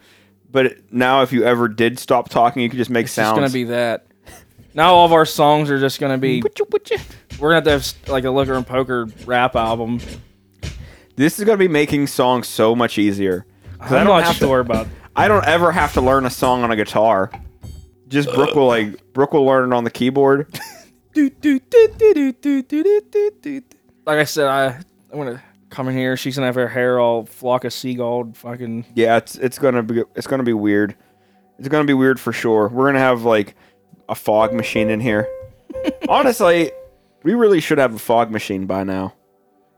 but 0.50 0.74
now 0.90 1.22
if 1.22 1.32
you 1.32 1.44
ever 1.44 1.68
did 1.68 1.98
stop 1.98 2.28
talking, 2.28 2.62
you 2.62 2.68
could 2.68 2.78
just 2.78 2.90
make 2.90 3.04
It's 3.04 3.12
sounds. 3.12 3.38
just 3.38 3.40
gonna 3.40 3.52
be 3.52 3.64
that. 3.64 4.06
Now 4.74 4.94
all 4.94 5.06
of 5.06 5.12
our 5.12 5.24
songs 5.24 5.70
are 5.70 5.78
just 5.78 6.00
gonna 6.00 6.18
be. 6.18 6.42
We're 6.42 7.48
gonna 7.48 7.54
have 7.56 7.64
to 7.64 7.70
have 7.70 7.80
s- 7.80 7.94
like 8.08 8.24
a 8.24 8.30
liquor 8.30 8.54
and 8.54 8.66
poker 8.66 9.06
rap 9.24 9.56
album. 9.56 10.00
this 11.16 11.38
is 11.38 11.44
gonna 11.46 11.56
be 11.58 11.68
making 11.68 12.08
songs 12.08 12.46
so 12.48 12.74
much 12.76 12.98
easier. 12.98 13.46
'Cause 13.80 13.92
I 13.92 14.00
I'm 14.00 14.06
don't 14.06 14.16
not 14.18 14.24
have 14.26 14.38
to- 14.38 14.46
sure 14.46 14.60
about. 14.60 14.86
I 15.14 15.28
don't 15.28 15.46
ever 15.46 15.72
have 15.72 15.92
to 15.94 16.00
learn 16.02 16.26
a 16.26 16.30
song 16.30 16.62
on 16.62 16.70
a 16.70 16.76
guitar. 16.76 17.30
Just 18.08 18.32
Brooke 18.34 18.54
will 18.54 18.66
like 18.66 19.12
Brooke 19.14 19.32
will 19.32 19.46
learn 19.46 19.72
it 19.72 19.76
on 19.76 19.84
the 19.84 19.90
keyboard. 19.90 20.46
Like 24.06 24.18
I 24.18 24.24
said, 24.24 24.46
I 24.46 24.80
I'm 25.12 25.18
gonna 25.18 25.42
come 25.70 25.88
in 25.88 25.96
here. 25.96 26.16
She's 26.16 26.36
gonna 26.36 26.46
have 26.46 26.54
her 26.56 26.68
hair 26.68 26.98
all 27.00 27.26
flock 27.26 27.64
of 27.64 27.72
seagull. 27.72 28.32
Fucking 28.34 28.86
Yeah, 28.94 29.16
it's 29.16 29.36
it's 29.36 29.58
gonna 29.58 29.82
be 29.82 30.02
it's 30.14 30.26
gonna 30.26 30.42
be 30.42 30.52
weird. 30.52 30.96
It's 31.58 31.68
gonna 31.68 31.84
be 31.84 31.94
weird 31.94 32.20
for 32.20 32.32
sure. 32.32 32.68
We're 32.68 32.86
gonna 32.86 32.98
have 32.98 33.22
like 33.22 33.54
a 34.08 34.14
fog 34.14 34.52
machine 34.52 34.90
in 34.90 35.00
here. 35.00 35.28
Honestly, 36.08 36.70
we 37.22 37.34
really 37.34 37.60
should 37.60 37.78
have 37.78 37.94
a 37.94 37.98
fog 37.98 38.30
machine 38.30 38.66
by 38.66 38.84
now. 38.84 39.14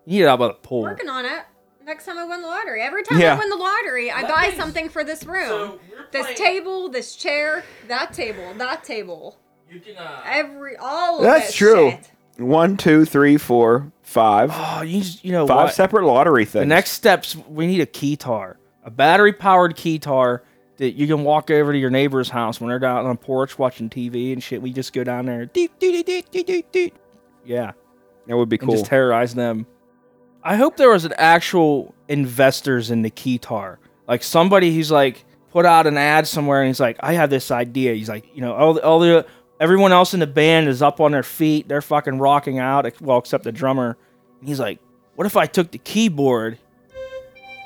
you 0.07 0.21
get 0.23 0.29
out 0.29 0.39
by 0.39 0.49
the 0.49 0.55
pool. 0.55 0.83
Working 0.83 1.09
on 1.09 1.25
it. 1.25 1.43
Next 1.85 2.05
time 2.05 2.19
I 2.19 2.25
win 2.27 2.43
the 2.43 2.49
lottery. 2.49 2.83
Every 2.83 3.03
time 3.03 3.19
Yeah. 3.19 3.35
I 3.35 3.39
win 3.39 3.49
the 3.49 3.57
lottery, 3.57 4.11
I 4.11 4.23
buy 4.29 4.53
something 4.57 4.91
for 4.91 5.05
this 5.05 5.25
room. 5.25 5.79
this 6.13 6.39
table, 6.39 6.91
this 6.91 7.17
chair, 7.17 7.65
that 7.87 8.13
table, 8.13 8.53
that 8.59 8.85
table. 8.85 9.39
Every 10.27 10.77
all 10.77 11.19
of 11.19 11.25
That's 11.25 11.51
it 11.51 11.55
true. 11.55 11.91
shit. 11.93 12.11
One, 12.39 12.77
two, 12.77 13.05
three, 13.05 13.37
four, 13.37 13.93
five. 14.03 14.51
Oh, 14.55 14.83
you 14.83 15.01
just, 15.01 15.25
you 15.25 15.33
know 15.33 15.47
Five 15.47 15.67
what? 15.67 15.75
separate 15.75 16.05
lottery 16.07 16.45
things. 16.45 16.63
The 16.63 16.67
next 16.67 16.93
steps, 16.93 17.37
we 17.49 17.67
need 17.67 17.81
a 17.81 17.87
keytar, 17.87 18.57
a 18.85 18.91
battery 18.91 19.33
powered 19.33 19.77
keytar 19.77 20.41
that 20.77 20.93
you 20.93 21.09
can 21.09 21.25
walk 21.25 21.51
over 21.51 21.73
to 21.73 21.79
your 21.79 21.91
neighbor's 21.91 22.29
house 22.31 22.61
when 22.61 22.69
they're 22.69 22.79
down 22.79 23.05
on 23.05 23.09
the 23.09 23.17
porch 23.17 23.59
watching 23.59 23.91
TV 23.91 24.33
and 24.33 24.41
shit. 24.43 24.63
We 24.63 24.73
just 24.73 24.93
go 24.93 25.03
down 25.03 25.27
there, 25.27 25.47
doot, 25.47 25.79
doot, 25.81 26.07
doot, 26.07 26.31
doot, 26.31 26.47
doot, 26.47 26.73
doot. 26.73 26.93
yeah, 27.45 27.73
that 28.29 28.37
would 28.37 28.49
be 28.49 28.57
and 28.57 28.69
cool. 28.69 28.77
just 28.77 28.87
terrorize 28.87 29.35
them. 29.35 29.67
I 30.45 30.55
hope 30.55 30.77
there 30.77 30.91
was 30.91 31.05
an 31.05 31.15
actual 31.19 31.93
investors 32.07 32.93
in 32.93 33.03
the 33.03 33.11
keytar, 33.11 33.79
like 34.07 34.23
somebody 34.23 34.73
who's 34.73 34.93
like 34.93 35.25
put 35.51 35.67
out 35.67 35.89
an 35.89 35.97
ad 35.99 36.29
somewhere 36.29 36.61
and 36.63 36.69
he's 36.69 36.79
like, 36.79 36.99
I 37.01 37.15
have 37.15 37.31
this 37.31 37.51
idea. 37.51 37.95
He's 37.95 38.09
like, 38.09 38.25
you 38.35 38.41
know, 38.43 38.55
all 38.55 38.75
the, 38.75 38.85
all 38.85 39.01
the 39.01 39.27
everyone 39.61 39.93
else 39.93 40.15
in 40.15 40.21
the 40.21 40.27
band 40.27 40.69
is 40.69 40.83
up 40.83 41.01
on 41.01 41.13
their 41.13 41.23
feet, 41.23 41.69
they're 41.69 41.83
fucking 41.83 42.19
rocking 42.19 42.59
out, 42.59 43.01
well, 43.01 43.19
except 43.19 43.45
the 43.45 43.53
drummer. 43.53 43.97
And 44.41 44.49
he's 44.49 44.61
like, 44.61 44.79
what 45.15 45.27
if 45.27 45.37
I 45.37 45.47
took 45.47 45.71
the 45.71 45.79
keyboard 45.79 46.59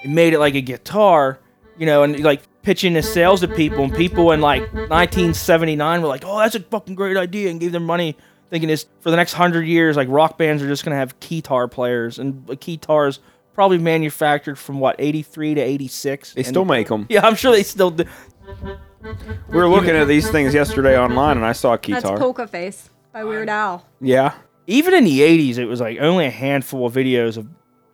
and 0.03 0.15
made 0.15 0.33
it 0.33 0.39
like 0.39 0.55
a 0.55 0.61
guitar, 0.61 1.39
you 1.77 1.87
know, 1.87 2.03
and 2.03 2.19
like 2.21 2.43
pitching 2.63 2.95
the 2.95 3.03
sales 3.03 3.41
to 3.41 3.49
people, 3.49 3.85
and 3.85 3.95
people 3.95 4.33
in 4.33 4.41
like 4.41 4.63
1979 4.73 6.03
were 6.03 6.09
like, 6.09 6.25
oh, 6.25 6.39
that's 6.39 6.55
a 6.55 6.61
fucking 6.61 6.95
great 6.95 7.17
idea, 7.17 7.51
and 7.51 7.61
gave 7.61 7.73
them 7.73 7.85
money, 7.85 8.17
thinking 8.51 8.69
this 8.69 8.87
for 9.01 9.11
the 9.11 9.17
next 9.17 9.35
hundred 9.35 9.67
years, 9.67 9.97
like 9.97 10.09
rock 10.09 10.39
bands 10.39 10.63
are 10.63 10.69
just 10.69 10.85
gonna 10.85 10.97
have 10.97 11.19
keytar 11.21 11.71
players, 11.71 12.19
and 12.19 12.49
a 12.49 12.57
keytar's 12.57 13.21
probably 13.55 13.79
manufactured 13.79 14.59
from 14.59 14.81
what 14.81 14.97
83 14.99 15.55
to 15.57 15.61
86. 15.61 16.33
they 16.33 16.41
and- 16.41 16.47
still 16.47 16.65
make 16.65 16.89
them. 16.89 17.07
Yeah, 17.11 17.27
I'm 17.27 17.35
sure 17.35 17.53
they 17.53 17.63
still 17.63 17.91
do. 17.91 18.05
We 19.49 19.57
were 19.57 19.69
looking 19.69 19.91
at 19.91 20.07
these 20.07 20.31
things 20.31 20.55
yesterday 20.55 20.99
online, 20.99 21.37
and 21.37 21.45
I 21.47 21.53
saw 21.53 21.75
a 21.75 21.79
That's. 21.79 22.05
Polka 22.05 22.47
Face 22.47 22.91
by 23.13 23.25
Weird 23.25 23.49
Al. 23.49 23.85
Yeah, 24.01 24.35
Even 24.67 24.95
in 24.95 25.05
the 25.05 25.21
80s, 25.21 25.59
it 25.59 25.67
was 25.67 25.81
like 25.81 25.99
only 26.01 26.27
a 26.27 26.31
handful 26.31 26.87
of 26.87 26.95
videos 26.95 27.37
of. 27.37 27.47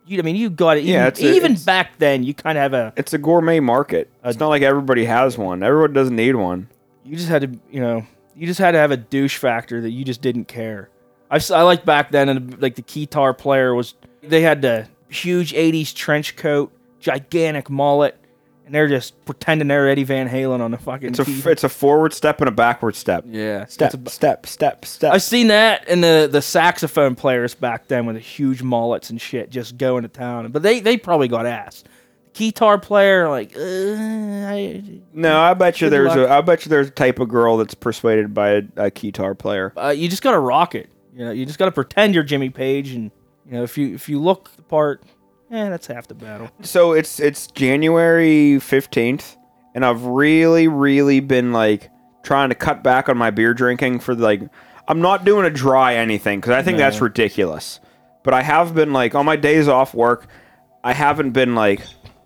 You, 0.05 0.19
I 0.19 0.21
mean, 0.23 0.35
you 0.35 0.49
got 0.49 0.77
it. 0.77 0.83
Yeah, 0.85 1.01
Even, 1.01 1.07
it's 1.07 1.19
a- 1.21 1.35
even 1.35 1.51
it's- 1.51 1.65
back 1.65 1.97
then, 1.99 2.23
you 2.23 2.33
kind 2.33 2.57
of 2.57 2.61
have 2.63 2.73
a. 2.73 2.93
it's 2.97 3.13
a 3.13 3.17
gourmet 3.17 3.59
market. 3.59 4.09
It's 4.23 4.39
not 4.39 4.47
like 4.47 4.61
everybody 4.63 5.05
has 5.05 5.37
one. 5.37 5.61
Everyone 5.63 5.93
doesn't 5.93 6.15
need 6.15 6.35
one. 6.35 6.67
you 7.03 7.15
just 7.15 7.29
had 7.29 7.41
to 7.43 7.59
you 7.71 7.79
know 7.79 8.05
you 8.35 8.45
just 8.47 8.59
had 8.59 8.71
to 8.71 8.77
have 8.77 8.91
a 8.91 8.97
douche 8.97 9.37
factor 9.37 9.81
that 9.81 9.89
you 9.91 10.05
just 10.05 10.21
didn't 10.21 10.45
care 10.45 10.89
I, 11.31 11.35
I 11.53 11.63
like 11.63 11.83
back 11.85 12.11
then 12.11 12.29
and 12.29 12.61
like 12.61 12.75
the 12.75 12.81
keytar 12.83 13.37
player 13.37 13.73
was 13.75 13.95
they 14.21 14.41
had 14.41 14.61
the 14.61 14.87
huge 15.09 15.51
80s 15.53 15.93
trench 15.93 16.35
coat 16.37 16.71
gigantic 16.99 17.69
mullet 17.69 18.15
and 18.69 18.75
they're 18.75 18.87
just 18.87 19.25
pretending 19.25 19.67
they're 19.67 19.89
eddie 19.89 20.03
van 20.03 20.29
halen 20.29 20.61
on 20.61 20.71
the 20.71 20.77
fucking 20.77 21.09
It's 21.09 21.19
a 21.19 21.25
key- 21.25 21.41
it's 21.45 21.63
a 21.63 21.69
forward 21.69 22.13
step 22.13 22.39
and 22.39 22.47
a 22.47 22.51
backward 22.51 22.95
step. 22.95 23.25
yeah 23.27 23.65
Step, 23.65 23.93
a- 23.93 24.09
step, 24.09 24.45
step, 24.45 24.85
step. 24.85 25.13
i've 25.13 25.23
seen 25.23 25.47
that 25.47 25.83
and 25.89 26.03
the 26.03 26.29
the 26.31 26.41
saxophone 26.41 27.15
players 27.15 27.55
back 27.55 27.87
then 27.87 28.05
with 28.05 28.15
the 28.15 28.21
huge 28.21 28.61
mullets 28.63 29.09
and 29.09 29.19
shit 29.19 29.49
just 29.49 29.77
going 29.77 30.03
to 30.03 30.07
town 30.09 30.51
but 30.51 30.61
they 30.63 30.79
they 30.79 30.97
probably 30.97 31.27
got 31.27 31.45
ass 31.45 31.83
keytar 32.33 32.81
player 32.81 33.27
like 33.27 33.55
uh, 33.57 33.59
I, 33.59 34.83
no, 35.13 35.39
I 35.39 35.53
bet 35.55 35.81
you 35.81 35.89
there's 35.89 36.09
luck. 36.15 36.29
a 36.29 36.31
I 36.31 36.41
bet 36.41 36.63
you 36.65 36.69
there's 36.69 36.87
a 36.87 36.91
type 36.91 37.19
of 37.19 37.27
girl 37.27 37.57
that's 37.57 37.73
persuaded 37.73 38.33
by 38.33 38.49
a, 38.51 38.61
a 38.77 38.91
guitar 38.91 39.35
player. 39.35 39.73
uh, 39.75 39.89
you 39.89 40.07
just 40.07 40.21
gotta 40.21 40.39
rock 40.39 40.75
it. 40.75 40.89
You 41.15 41.25
know, 41.25 41.31
you 41.31 41.45
just 41.45 41.59
gotta 41.59 41.71
pretend 41.71 42.13
you're 42.13 42.23
Jimmy 42.23 42.49
Page, 42.49 42.91
and 42.91 43.11
you 43.45 43.53
know, 43.53 43.63
if 43.63 43.77
you 43.77 43.93
if 43.93 44.07
you 44.07 44.19
look 44.21 44.55
the 44.55 44.61
part, 44.61 45.03
eh, 45.51 45.69
that's 45.69 45.87
half 45.87 46.07
the 46.07 46.15
battle. 46.15 46.49
So 46.61 46.93
it's 46.93 47.19
it's 47.19 47.47
January 47.47 48.59
fifteenth, 48.59 49.37
and 49.73 49.85
I've 49.85 50.03
really 50.05 50.67
really 50.67 51.19
been 51.19 51.51
like 51.53 51.89
trying 52.23 52.49
to 52.49 52.55
cut 52.55 52.83
back 52.83 53.09
on 53.09 53.17
my 53.17 53.31
beer 53.31 53.53
drinking 53.53 53.99
for 53.99 54.15
like 54.15 54.41
I'm 54.87 55.01
not 55.01 55.25
doing 55.25 55.45
a 55.45 55.49
dry 55.49 55.95
anything 55.95 56.39
because 56.39 56.53
I 56.53 56.61
think 56.63 56.77
that's 56.77 57.01
ridiculous. 57.01 57.79
But 58.23 58.33
I 58.33 58.41
have 58.41 58.75
been 58.75 58.91
like 58.93 59.15
on 59.15 59.25
my 59.25 59.35
days 59.35 59.67
off 59.67 59.93
work, 59.93 60.27
I 60.83 60.93
haven't 60.93 61.31
been 61.31 61.55
like 61.55 61.81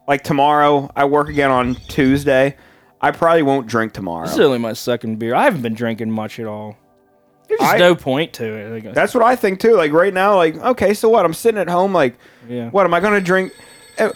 like 0.08 0.24
tomorrow 0.24 0.92
I 0.96 1.06
work 1.06 1.30
again 1.30 1.52
on 1.52 1.76
Tuesday. 1.76 2.56
I 3.02 3.12
probably 3.12 3.44
won't 3.44 3.68
drink 3.68 3.92
tomorrow. 3.92 4.26
This 4.26 4.36
is 4.36 4.40
only 4.40 4.60
my 4.60 4.72
second 4.74 5.20
beer. 5.20 5.36
I 5.36 5.44
haven't 5.44 5.62
been 5.62 5.74
drinking 5.74 6.10
much 6.12 6.40
at 6.40 6.48
all. 6.48 6.78
There's 7.60 7.70
just 7.72 7.76
I- 7.76 7.78
no 7.80 7.96
point 7.96 8.34
to 8.34 8.46
it. 8.46 8.84
Like, 8.86 8.94
That's 8.94 9.14
what 9.14 9.24
I 9.24 9.36
think 9.36 9.60
too. 9.60 9.76
Like 9.76 9.92
right 9.92 10.14
now, 10.14 10.36
like 10.36 10.56
okay, 10.56 10.94
so 10.94 11.10
what? 11.10 11.26
I'm 11.26 11.34
sitting 11.34 11.60
at 11.60 11.70
home. 11.70 11.94
Like, 11.94 12.16
Yeah. 12.48 12.70
what 12.70 12.86
am 12.86 12.94
I 12.94 13.00
gonna 13.00 13.22
drink? 13.22 13.54
Eh, 13.98 14.12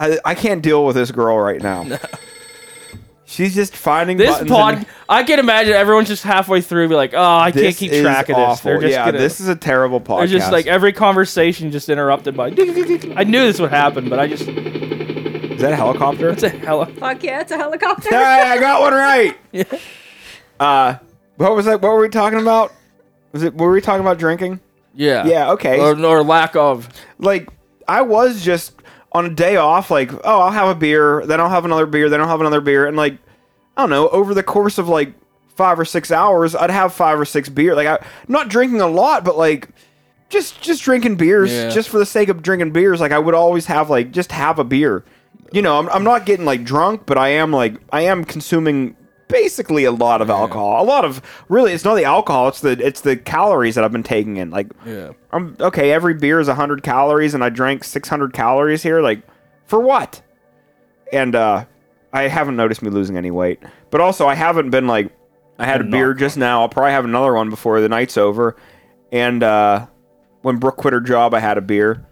I, 0.00 0.18
I 0.24 0.34
can't 0.34 0.62
deal 0.62 0.84
with 0.84 0.96
this 0.96 1.10
girl 1.10 1.38
right 1.38 1.60
now. 1.62 1.86
She's 3.24 3.54
just 3.54 3.74
finding 3.74 4.18
this 4.18 4.28
buttons 4.30 4.50
pod, 4.50 4.74
and- 4.74 4.86
I 5.08 5.22
can 5.22 5.38
imagine 5.38 5.72
everyone's 5.72 6.08
just 6.08 6.22
halfway 6.22 6.60
through, 6.60 6.88
be 6.88 6.94
like, 6.94 7.14
"Oh, 7.14 7.22
I 7.38 7.50
can't 7.50 7.74
keep 7.74 7.90
track 7.90 8.28
of 8.28 8.36
this." 8.36 8.36
awful. 8.36 8.70
They're 8.72 8.80
just 8.80 8.92
yeah, 8.92 9.06
gonna, 9.06 9.16
this 9.18 9.40
is 9.40 9.48
a 9.48 9.56
terrible 9.56 10.02
podcast. 10.02 10.18
they're 10.18 10.26
just 10.38 10.52
like 10.52 10.66
every 10.66 10.92
conversation 10.92 11.70
just 11.70 11.88
interrupted 11.88 12.36
by. 12.36 12.48
I 12.48 13.24
knew 13.24 13.40
this 13.40 13.58
would 13.58 13.70
happen, 13.70 14.10
but 14.10 14.18
I 14.18 14.26
just 14.26 14.46
is 14.46 15.60
that 15.62 15.72
a 15.72 15.76
helicopter? 15.76 16.28
it's 16.28 16.42
a 16.42 16.50
hella. 16.50 16.86
Fuck 16.86 17.22
yeah, 17.22 17.40
it's 17.40 17.52
a 17.52 17.56
helicopter. 17.56 18.10
hey, 18.10 18.16
I 18.16 18.58
got 18.58 18.80
one 18.82 18.92
right. 18.92 19.38
Uh, 20.60 20.96
what 21.42 21.56
was 21.56 21.66
that? 21.66 21.80
What 21.82 21.92
were 21.92 22.00
we 22.00 22.08
talking 22.08 22.40
about? 22.40 22.72
Was 23.32 23.42
it? 23.42 23.54
Were 23.54 23.70
we 23.70 23.80
talking 23.80 24.00
about 24.00 24.18
drinking? 24.18 24.60
Yeah. 24.94 25.26
Yeah. 25.26 25.50
Okay. 25.52 25.80
Or, 25.80 25.98
or 26.04 26.22
lack 26.22 26.54
of. 26.56 26.88
like 27.18 27.48
I 27.88 28.02
was 28.02 28.42
just 28.44 28.74
on 29.12 29.26
a 29.26 29.30
day 29.30 29.56
off, 29.56 29.90
like, 29.90 30.12
oh, 30.12 30.40
I'll 30.40 30.50
have 30.50 30.68
a 30.68 30.74
beer, 30.74 31.26
then 31.26 31.40
I'll 31.40 31.50
have 31.50 31.64
another 31.64 31.84
beer, 31.86 32.08
then 32.08 32.20
I'll 32.20 32.28
have 32.28 32.40
another 32.40 32.60
beer, 32.62 32.86
and 32.86 32.96
like, 32.96 33.18
I 33.76 33.82
don't 33.82 33.90
know, 33.90 34.08
over 34.08 34.32
the 34.32 34.42
course 34.42 34.78
of 34.78 34.88
like 34.88 35.12
five 35.56 35.78
or 35.78 35.84
six 35.84 36.10
hours, 36.10 36.54
I'd 36.54 36.70
have 36.70 36.94
five 36.94 37.20
or 37.20 37.24
six 37.26 37.48
beer. 37.50 37.74
Like, 37.74 37.86
I 37.86 38.06
not 38.28 38.48
drinking 38.48 38.80
a 38.80 38.86
lot, 38.86 39.24
but 39.24 39.36
like, 39.36 39.68
just 40.30 40.62
just 40.62 40.82
drinking 40.82 41.16
beers, 41.16 41.52
Yeah. 41.52 41.68
just 41.70 41.88
for 41.88 41.98
the 41.98 42.06
sake 42.06 42.28
of 42.28 42.42
drinking 42.42 42.70
beers. 42.72 43.00
Like, 43.00 43.12
I 43.12 43.18
would 43.18 43.34
always 43.34 43.66
have 43.66 43.90
like 43.90 44.12
just 44.12 44.32
have 44.32 44.58
a 44.58 44.64
beer. 44.64 45.04
You 45.52 45.60
know, 45.60 45.78
I'm 45.78 45.88
I'm 45.90 46.04
not 46.04 46.24
getting 46.24 46.46
like 46.46 46.64
drunk, 46.64 47.02
but 47.04 47.18
I 47.18 47.28
am 47.30 47.50
like 47.52 47.74
I 47.92 48.02
am 48.02 48.24
consuming 48.24 48.96
basically 49.32 49.84
a 49.84 49.90
lot 49.90 50.22
of 50.22 50.30
alcohol. 50.30 50.82
A 50.82 50.86
lot 50.86 51.04
of 51.04 51.20
really, 51.48 51.72
it's 51.72 51.84
not 51.84 51.96
the 51.96 52.04
alcohol, 52.04 52.48
it's 52.48 52.60
the 52.60 52.72
it's 52.84 53.00
the 53.00 53.16
calories 53.16 53.74
that 53.74 53.82
I've 53.84 53.90
been 53.92 54.02
taking 54.04 54.36
in. 54.36 54.50
Like, 54.50 54.68
Yeah. 54.86 55.12
I'm 55.32 55.56
okay. 55.58 55.90
Every 55.92 56.14
beer 56.14 56.38
is 56.38 56.46
100 56.48 56.82
calories, 56.82 57.34
and 57.34 57.42
I 57.42 57.48
drank 57.48 57.82
600 57.84 58.32
calories 58.32 58.82
here. 58.82 59.00
Like, 59.00 59.22
for 59.64 59.80
what? 59.80 60.22
And 61.12 61.34
uh, 61.34 61.64
I 62.12 62.28
haven't 62.28 62.56
noticed 62.56 62.82
me 62.82 62.90
losing 62.90 63.16
any 63.16 63.30
weight. 63.30 63.58
But 63.90 64.00
also, 64.00 64.26
I 64.28 64.34
haven't 64.34 64.70
been 64.70 64.86
like, 64.86 65.10
I 65.58 65.64
had 65.66 65.80
a 65.80 65.84
beer 65.84 66.14
just 66.14 66.36
now. 66.36 66.60
I'll 66.62 66.68
probably 66.68 66.92
have 66.92 67.04
another 67.04 67.34
one 67.34 67.50
before 67.50 67.80
the 67.80 67.88
night's 67.88 68.16
over. 68.16 68.56
And 69.10 69.42
uh, 69.42 69.86
when 70.42 70.56
Brooke 70.58 70.76
quit 70.76 70.92
her 70.94 71.00
job, 71.00 71.34
I 71.34 71.40
had 71.40 71.58
a 71.58 71.60
beer. 71.60 72.06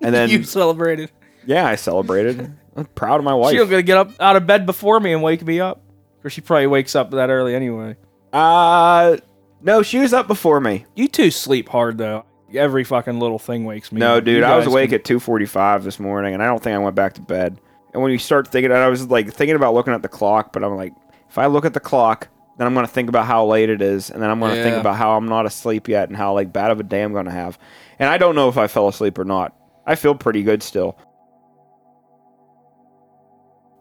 And 0.00 0.14
then, 0.14 0.30
you 0.30 0.42
celebrated. 0.44 1.10
yeah, 1.46 1.66
I 1.66 1.74
celebrated. 1.76 2.56
I'm 2.76 2.86
proud 2.86 3.18
of 3.18 3.24
my 3.24 3.34
wife. 3.34 3.52
She 3.52 3.58
don't 3.58 3.68
gonna 3.70 3.82
get 3.82 3.96
up 3.98 4.10
out 4.20 4.34
of 4.36 4.46
bed 4.48 4.66
before 4.66 4.98
me 4.98 5.12
and 5.12 5.22
wake 5.22 5.44
me 5.46 5.60
up, 5.60 5.80
or 6.24 6.30
she 6.30 6.40
probably 6.40 6.66
wakes 6.66 6.96
up 6.96 7.10
that 7.12 7.30
early 7.30 7.54
anyway. 7.54 7.96
Uh, 8.32 9.16
no, 9.62 9.82
she 9.82 9.98
was 9.98 10.12
up 10.12 10.26
before 10.26 10.60
me. 10.60 10.86
You 10.94 11.06
two 11.08 11.30
sleep 11.30 11.68
hard 11.68 11.98
though. 11.98 12.24
Every 12.54 12.84
fucking 12.84 13.18
little 13.18 13.38
thing 13.38 13.64
wakes 13.64 13.90
me. 13.92 14.00
No, 14.00 14.16
up. 14.18 14.24
dude, 14.24 14.38
You 14.38 14.44
I 14.44 14.56
was 14.56 14.64
guys 14.66 14.72
awake 14.72 14.90
can- 14.90 14.98
at 15.00 15.04
2:45 15.04 15.84
this 15.84 15.98
morning, 16.00 16.34
and 16.34 16.42
I 16.42 16.46
don't 16.46 16.62
think 16.62 16.74
I 16.74 16.78
went 16.78 16.94
back 16.96 17.14
to 17.14 17.20
bed. 17.20 17.60
And 17.92 18.02
when 18.02 18.10
you 18.12 18.18
start 18.18 18.48
thinking, 18.48 18.72
I 18.72 18.88
was 18.88 19.08
like 19.08 19.32
thinking 19.32 19.56
about 19.56 19.74
looking 19.74 19.92
at 19.94 20.02
the 20.02 20.08
clock, 20.08 20.52
but 20.52 20.64
I'm 20.64 20.76
like, 20.76 20.92
if 21.28 21.38
I 21.38 21.46
look 21.46 21.64
at 21.64 21.74
the 21.74 21.80
clock, 21.80 22.28
then 22.58 22.66
I'm 22.66 22.74
gonna 22.74 22.86
think 22.86 23.08
about 23.08 23.26
how 23.26 23.44
late 23.46 23.70
it 23.70 23.82
is, 23.82 24.10
and 24.10 24.22
then 24.22 24.30
I'm 24.30 24.38
gonna 24.40 24.54
think 24.54 24.74
Yeah. 24.74 24.80
about 24.80 24.96
how 24.96 25.16
I'm 25.16 25.26
not 25.26 25.46
asleep 25.46 25.88
yet 25.88 26.08
and 26.08 26.16
how 26.16 26.32
like 26.34 26.52
bad 26.52 26.70
of 26.70 26.78
a 26.80 26.84
day 26.84 27.02
I'm 27.02 27.12
gonna 27.12 27.30
have. 27.32 27.58
And 27.98 28.08
I 28.08 28.18
don't 28.18 28.34
know 28.34 28.48
if 28.48 28.56
I 28.58 28.66
fell 28.68 28.88
asleep 28.88 29.18
or 29.18 29.24
not. 29.24 29.52
I 29.86 29.94
feel 29.96 30.14
pretty 30.14 30.42
good 30.42 30.62
still. 30.62 30.96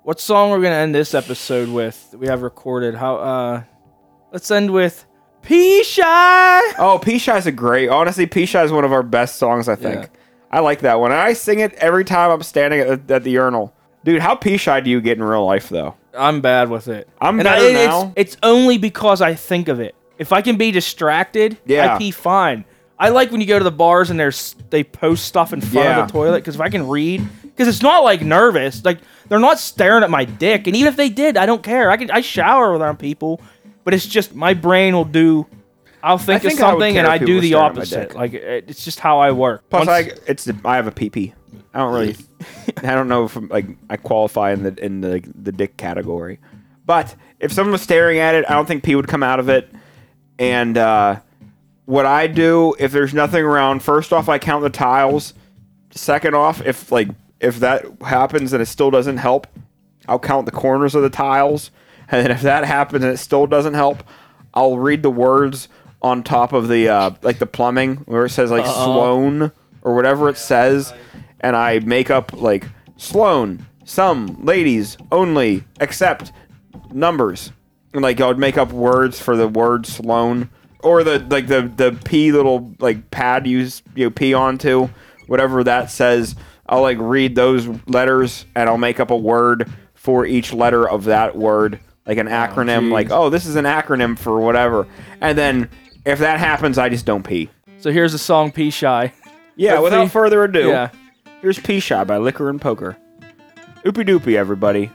What 0.04 0.20
song 0.20 0.50
we're 0.52 0.62
gonna 0.62 0.76
end 0.76 0.94
this 0.94 1.14
episode 1.14 1.70
with? 1.70 2.12
that 2.12 2.18
We 2.18 2.28
have 2.28 2.42
recorded. 2.42 2.96
How? 2.96 3.16
uh 3.18 3.64
Let's 4.32 4.50
end 4.52 4.72
with 4.72 5.06
"P 5.42 5.84
Shy." 5.84 6.62
Oh, 6.78 7.00
P 7.02 7.20
Shy 7.20 7.38
is 7.38 7.46
a 7.48 7.52
great. 7.52 7.88
Honestly, 7.90 8.26
P 8.26 8.46
Shy 8.46 8.64
is 8.64 8.72
one 8.72 8.84
of 8.84 8.92
our 8.92 9.04
best 9.04 9.36
songs. 9.38 9.70
I 9.70 9.76
think. 9.76 10.02
Yeah. 10.02 10.08
I 10.52 10.60
like 10.60 10.82
that 10.82 11.00
one. 11.00 11.12
And 11.12 11.20
I 11.20 11.34
sing 11.34 11.60
it 11.60 11.74
every 11.76 12.04
time 12.04 12.32
I'm 12.32 12.44
standing 12.44 12.80
at, 12.82 13.10
at 13.10 13.24
the 13.24 13.32
urinal. 13.32 13.74
Dude, 14.04 14.22
how 14.22 14.36
P 14.36 14.58
Shy 14.58 14.80
do 14.82 14.90
you 14.90 15.00
get 15.02 15.18
in 15.18 15.24
real 15.24 15.46
life 15.46 15.70
though? 15.70 15.96
I'm 16.16 16.42
bad 16.42 16.70
with 16.70 16.88
it. 16.90 17.08
I'm 17.22 17.40
And 17.40 17.46
better 17.46 17.66
I, 17.66 17.70
it's, 17.70 17.88
now. 17.88 18.14
It's 18.16 18.38
only 18.44 18.78
because 18.78 19.22
I 19.22 19.34
think 19.36 19.68
of 19.68 19.80
it. 19.80 19.96
If 20.20 20.32
I 20.32 20.42
can 20.42 20.58
be 20.58 20.72
distracted, 20.72 21.58
Yeah. 21.66 21.96
I 21.96 21.98
pee 21.98 22.12
fine. 22.12 22.66
I 23.00 23.10
like 23.10 23.32
when 23.32 23.42
you 23.42 23.48
go 23.48 23.58
to 23.58 23.64
the 23.64 23.72
bars 23.72 24.10
and 24.12 24.20
there's 24.20 24.56
they 24.70 24.84
post 24.84 25.26
stuff 25.26 25.54
in 25.54 25.62
front 25.62 25.74
Yeah. 25.88 26.02
of 26.02 26.08
the 26.08 26.12
toilet 26.14 26.40
because 26.40 26.56
if 26.56 26.62
I 26.62 26.70
can 26.70 26.88
read, 26.88 27.28
because 27.42 27.68
it's 27.68 27.82
not 27.82 28.04
like 28.04 28.22
nervous, 28.22 28.84
like 28.86 29.00
they're 29.34 29.40
not 29.40 29.58
staring 29.58 30.04
at 30.04 30.12
my 30.12 30.26
dick, 30.26 30.68
and 30.68 30.76
even 30.76 30.88
if 30.90 30.96
they 30.96 31.10
did, 31.10 31.38
I 31.38 31.48
don't 31.48 31.64
care. 31.64 31.90
I 31.90 31.98
can 31.98 32.12
I 32.12 32.22
shower 32.22 32.78
around 32.78 32.98
people, 33.00 33.42
but 33.84 33.96
it's 33.96 34.06
just 34.06 34.36
my 34.36 34.54
brain 34.54 34.94
will 34.94 35.06
do. 35.06 35.48
I'll 36.04 36.20
think, 36.20 36.44
think 36.44 36.54
of 36.54 36.60
something 36.60 36.94
care 36.94 37.04
and 37.04 37.12
I 37.12 37.18
do 37.18 37.42
the 37.42 37.48
staring 37.48 37.66
at 37.66 37.74
my 37.74 37.80
opposite. 37.82 38.14
Like 38.16 38.34
it- 38.36 38.66
it's 38.68 38.86
just 38.86 39.00
how 39.00 39.18
I 39.22 39.32
work. 39.32 39.68
Plus, 39.72 39.88
Once- 39.88 40.12
I 40.12 40.12
it's 40.28 40.44
the, 40.44 40.56
I 40.64 40.76
have 40.76 40.86
a 40.86 40.92
PP. 40.92 41.34
I 41.74 41.80
don't 41.80 41.94
really. 41.96 42.16
I 42.84 42.94
don't 42.94 43.08
know 43.08 43.24
if 43.26 43.36
I'm, 43.36 43.48
like 43.48 43.66
I 43.90 43.98
qualify 43.98 44.52
in 44.54 44.62
the 44.62 44.86
in 44.86 45.02
the 45.02 45.24
the 45.34 45.52
dick 45.52 45.78
category, 45.78 46.38
but 46.86 47.16
if 47.40 47.52
someone 47.52 47.72
was 47.72 47.82
staring 47.82 48.20
at 48.20 48.36
it, 48.36 48.46
I 48.48 48.54
don't 48.54 48.68
think 48.68 48.84
pee 48.84 48.94
would 48.94 49.08
come 49.08 49.24
out 49.24 49.40
of 49.40 49.50
it. 49.50 49.68
And 50.38 50.78
uh, 50.78 51.22
what 51.86 52.06
I 52.06 52.28
do 52.28 52.76
if 52.78 52.92
there's 52.92 53.16
nothing 53.16 53.44
around, 53.44 53.82
first 53.82 54.14
off, 54.14 54.30
I 54.30 54.38
count 54.38 54.62
the 54.62 54.70
tiles. 54.70 55.34
Second 55.90 56.36
off, 56.36 56.62
if 56.62 56.92
like 56.92 57.08
if 57.44 57.60
that 57.60 57.86
happens 58.02 58.54
and 58.54 58.62
it 58.62 58.66
still 58.68 58.90
doesn't 58.90 59.18
help, 59.18 59.48
I'll 60.08 60.20
count 60.20 60.46
the 60.46 60.52
corners 60.52 60.96
of 60.96 61.04
the 61.04 61.10
tiles. 61.10 61.72
And 62.10 62.24
then 62.24 62.32
if 62.32 62.42
that 62.42 62.66
happens 62.66 63.04
and 63.04 63.14
it 63.14 63.18
still 63.18 63.48
doesn't 63.48 63.74
help, 63.74 64.04
I'll 64.54 64.78
read 64.78 65.04
the 65.04 65.10
words 65.12 65.68
on 66.02 66.24
top 66.24 66.54
of 66.54 66.68
the 66.68 66.90
uh, 66.90 67.12
like 67.22 67.40
the 67.40 67.46
plumbing 67.46 67.98
where 68.06 68.26
it 68.26 68.30
says 68.30 68.52
like 68.52 68.66
Sloan 68.66 69.52
or 69.82 69.96
whatever 69.96 70.30
it 70.30 70.38
says, 70.38 70.94
and 71.40 71.56
I 71.56 71.80
make 71.80 72.10
up 72.10 72.34
like 72.34 72.68
Sloan, 72.98 73.66
some 73.86 74.44
ladies 74.44 74.98
only, 75.12 75.64
except 75.80 76.32
numbers, 76.92 77.52
and 77.94 78.02
like 78.02 78.20
I 78.20 78.28
would 78.28 78.38
make 78.38 78.58
up 78.58 78.72
words 78.72 79.20
for 79.20 79.36
the 79.36 79.48
word 79.48 79.86
Sloan 79.86 80.50
or 80.80 81.04
the 81.04 81.20
like 81.20 81.48
the 81.48 81.62
the 81.76 81.98
P 82.06 82.32
little 82.32 82.74
like 82.80 83.10
pad 83.12 83.48
you 83.48 83.68
you 83.96 84.06
know, 84.06 84.10
pee 84.10 84.34
onto, 84.34 84.90
whatever 85.28 85.64
that 85.64 85.90
says. 85.90 86.36
I'll 86.74 86.82
like 86.82 86.98
read 87.00 87.36
those 87.36 87.68
letters 87.88 88.46
and 88.56 88.68
I'll 88.68 88.78
make 88.80 89.00
up 89.00 89.12
a 89.12 89.16
word 89.18 89.72
for 89.94 90.26
each 90.26 90.52
letter 90.52 90.90
of 90.90 91.04
that 91.06 91.36
word, 91.36 91.80
like 92.08 92.18
an 92.18 92.28
oh, 92.28 92.32
acronym. 92.32 92.92
like 92.92 93.12
oh, 93.12 93.30
this 93.30 93.46
is 93.46 93.56
an 93.56 93.66
acronym 93.66 94.18
for 94.18 94.40
whatever, 94.42 94.88
and 95.22 95.38
then 95.38 95.70
if 96.06 96.20
that 96.20 96.40
happens, 96.40 96.78
I 96.78 96.90
just 96.90 97.06
don't 97.06 97.24
pee. 97.24 97.50
so 97.80 97.92
here's 97.92 98.12
the 98.12 98.18
song 98.18 98.52
Pee 98.52 98.70
Shy." 98.72 99.14
Yeah, 99.56 99.80
without 99.80 100.06
the- 100.06 100.10
further 100.10 100.44
ado, 100.44 100.70
Yeah. 100.70 100.90
here's 101.42 101.60
Pee 101.60 101.80
Shy 101.80 102.04
by 102.04 102.18
Liquor 102.18 102.50
and 102.50 102.60
Poker. 102.60 102.98
Oopie 103.86 104.08
doopie, 104.08 104.36
everybody. 104.36 104.90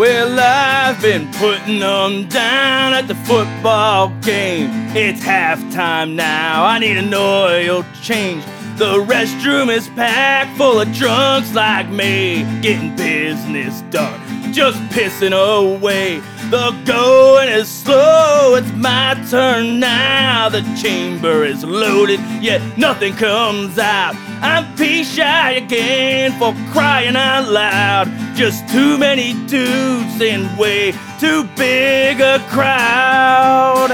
Well, 0.00 0.40
I've 0.40 1.02
been 1.02 1.30
putting 1.32 1.80
them 1.80 2.26
down 2.28 2.94
at 2.94 3.06
the 3.06 3.14
football 3.14 4.08
game. 4.22 4.70
It's 4.96 5.20
halftime 5.20 6.14
now. 6.14 6.64
I 6.64 6.78
need 6.78 6.96
an 6.96 7.12
oil 7.12 7.84
change. 8.00 8.42
The 8.76 9.04
restroom 9.04 9.68
is 9.68 9.90
packed 9.90 10.56
full 10.56 10.80
of 10.80 10.90
drunks 10.94 11.52
like 11.54 11.90
me, 11.90 12.44
getting 12.62 12.96
business 12.96 13.82
done, 13.90 14.54
just 14.54 14.78
pissing 14.88 15.34
away. 15.34 16.22
The 16.50 16.72
going 16.84 17.48
is 17.48 17.68
slow, 17.68 18.56
it's 18.56 18.72
my 18.72 19.14
turn 19.30 19.78
now. 19.78 20.48
The 20.48 20.62
chamber 20.82 21.44
is 21.44 21.62
loaded, 21.62 22.18
yet 22.42 22.60
nothing 22.76 23.14
comes 23.14 23.78
out. 23.78 24.16
I'm 24.42 24.66
pee 24.76 25.04
shy 25.04 25.52
again 25.52 26.32
for 26.40 26.52
crying 26.72 27.14
out 27.14 27.48
loud. 27.48 28.08
Just 28.34 28.68
too 28.68 28.98
many 28.98 29.34
dudes 29.46 30.20
in 30.20 30.56
way 30.56 30.90
too 31.20 31.44
big 31.56 32.20
a 32.20 32.44
crowd. 32.50 33.92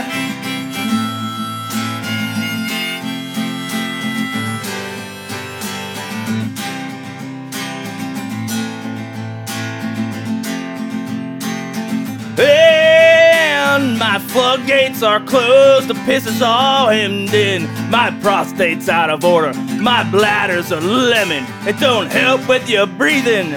My 14.16 14.22
floodgates 14.28 15.02
are 15.02 15.20
closed, 15.20 15.88
the 15.88 15.94
piss 16.06 16.26
is 16.26 16.40
all 16.40 16.88
hemmed 16.88 17.34
in. 17.34 17.64
My 17.90 18.10
prostate's 18.22 18.88
out 18.88 19.10
of 19.10 19.26
order, 19.26 19.52
my 19.78 20.10
bladder's 20.10 20.70
a 20.70 20.80
lemon. 20.80 21.44
It 21.68 21.78
don't 21.80 22.10
help 22.10 22.48
with 22.48 22.66
your 22.66 22.86
breathing 22.86 23.50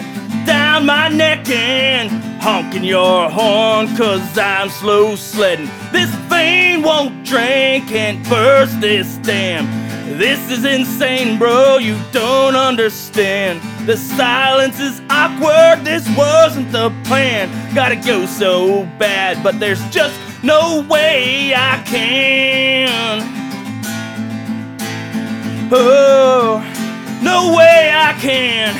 down 0.46 0.86
my 0.86 1.08
neck 1.08 1.48
and 1.50 2.10
honking 2.42 2.84
your 2.84 3.30
horn, 3.30 3.96
cause 3.96 4.38
I'm 4.38 4.68
slow 4.68 5.16
sledding. 5.16 5.70
This 5.94 6.14
vein 6.28 6.82
won't 6.82 7.26
drain, 7.26 7.88
can't 7.88 8.28
burst 8.28 8.82
this 8.82 9.16
dam. 9.20 9.66
This 10.18 10.52
is 10.52 10.66
insane, 10.66 11.40
bro, 11.40 11.78
you 11.78 11.98
don't 12.12 12.58
understand. 12.58 13.62
The 13.88 13.96
silence 13.96 14.82
is 14.82 15.02
awkward, 15.10 15.86
this 15.86 16.06
wasn't 16.18 16.74
the 16.74 16.94
plan. 17.06 17.48
Gotta 17.74 17.96
go 17.96 18.26
so 18.26 18.84
bad, 19.00 19.42
but 19.42 19.58
there's 19.62 19.82
just 19.90 20.20
no 20.44 20.86
way 20.90 21.54
I 21.54 21.84
can. 21.86 23.22
Oh, 25.72 26.64
no 27.22 27.56
way 27.56 27.92
I 27.94 28.14
can 28.20 28.74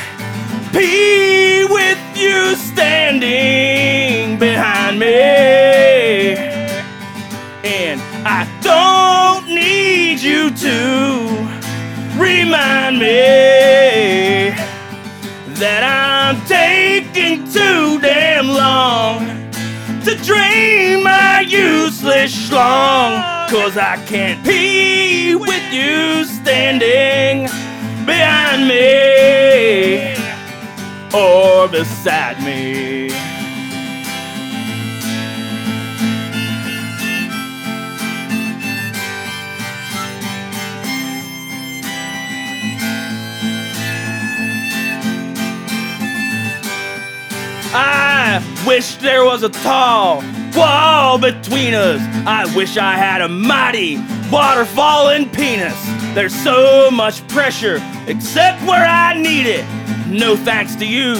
pee 0.72 1.64
with 1.68 1.98
you 2.16 2.56
standing 2.56 4.38
behind 4.38 4.98
me. 4.98 6.34
And 7.64 8.00
I 8.24 8.46
don't 8.62 9.46
need 9.46 10.20
you 10.20 10.50
to 10.50 12.20
remind 12.20 12.98
me 12.98 13.89
useless 21.50 22.48
schlong. 22.48 23.48
Cause 23.50 23.76
I 23.76 23.96
can't 24.06 24.44
pee 24.44 25.34
with 25.34 25.72
you 25.72 26.24
standing 26.24 27.46
behind 28.06 28.68
me 28.68 30.14
or 31.12 31.68
beside 31.68 32.42
me. 32.44 33.10
I 47.72 48.42
wish 48.66 48.96
there 48.96 49.24
was 49.24 49.42
a 49.42 49.48
tall 49.48 50.22
wall 50.54 51.18
between 51.18 51.74
us. 51.74 52.00
I 52.26 52.52
wish 52.54 52.76
I 52.76 52.94
had 52.94 53.20
a 53.20 53.28
mighty 53.28 53.98
waterfall 54.30 55.10
in 55.10 55.28
penis. 55.30 55.78
There's 56.14 56.34
so 56.34 56.90
much 56.90 57.26
pressure, 57.28 57.80
except 58.06 58.62
where 58.62 58.84
I 58.86 59.14
need 59.14 59.46
it. 59.46 59.64
No 60.08 60.36
thanks 60.36 60.74
to 60.76 60.86
you, 60.86 61.14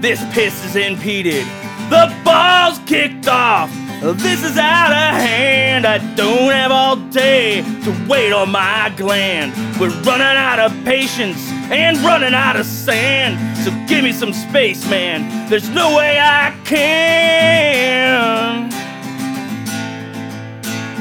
this 0.00 0.22
piss 0.32 0.64
is 0.64 0.76
impeded. 0.76 1.46
The 1.90 2.14
ball's 2.24 2.78
kicked 2.86 3.28
off. 3.28 3.70
This 4.00 4.42
is 4.42 4.58
out 4.58 4.90
of 4.90 5.20
hand. 5.20 5.86
I 5.86 5.98
don't 6.16 6.50
have 6.50 6.72
all 6.72 6.96
day 6.96 7.62
to 7.84 8.06
wait 8.08 8.32
on 8.32 8.50
my 8.50 8.92
gland. 8.96 9.52
We're 9.78 9.90
running 10.02 10.26
out 10.26 10.58
of 10.58 10.72
patience 10.84 11.38
and 11.72 11.98
running 11.98 12.34
out 12.34 12.56
of 12.56 12.66
sand. 12.66 13.56
So 13.58 13.70
give 13.88 14.04
me 14.04 14.12
some 14.12 14.32
space, 14.32 14.88
man. 14.88 15.48
There's 15.48 15.70
no 15.70 15.96
way 15.96 16.18
I 16.20 16.54
can 16.64 18.32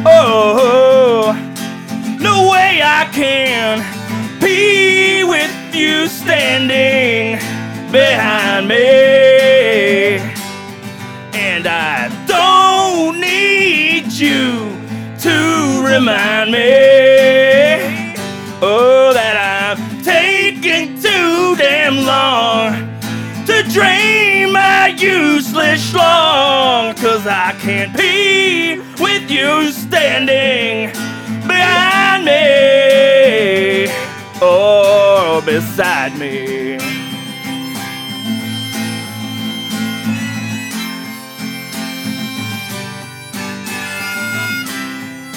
Oh, 0.03 1.33
no 2.19 2.49
way 2.49 2.81
I 2.83 3.07
can 3.13 3.85
be 4.41 5.23
with 5.23 5.75
you 5.75 6.07
standing 6.07 7.37
behind 7.91 8.67
me. 8.67 10.17
And 11.37 11.67
I 11.67 12.09
don't 12.25 13.21
need 13.21 14.11
you 14.11 14.75
to 15.19 15.83
remind 15.85 16.51
me. 16.51 18.15
Oh, 18.63 18.90
useless 25.01 25.91
schlong. 25.91 26.95
Cause 26.97 27.25
I 27.25 27.53
can't 27.59 27.95
be 27.97 28.79
with 28.99 29.29
you 29.31 29.71
standing 29.71 30.93
behind 31.47 32.25
me 32.25 33.87
or 34.41 35.41
beside 35.41 36.17
me. 36.19 36.77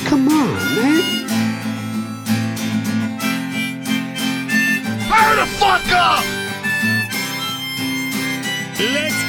Come 0.04 0.28
on, 0.28 0.54
man. 0.76 1.02
Hurry 5.08 5.36
the 5.40 5.46
fuck 5.58 5.92
up! 5.92 6.24
Let's 8.92 9.23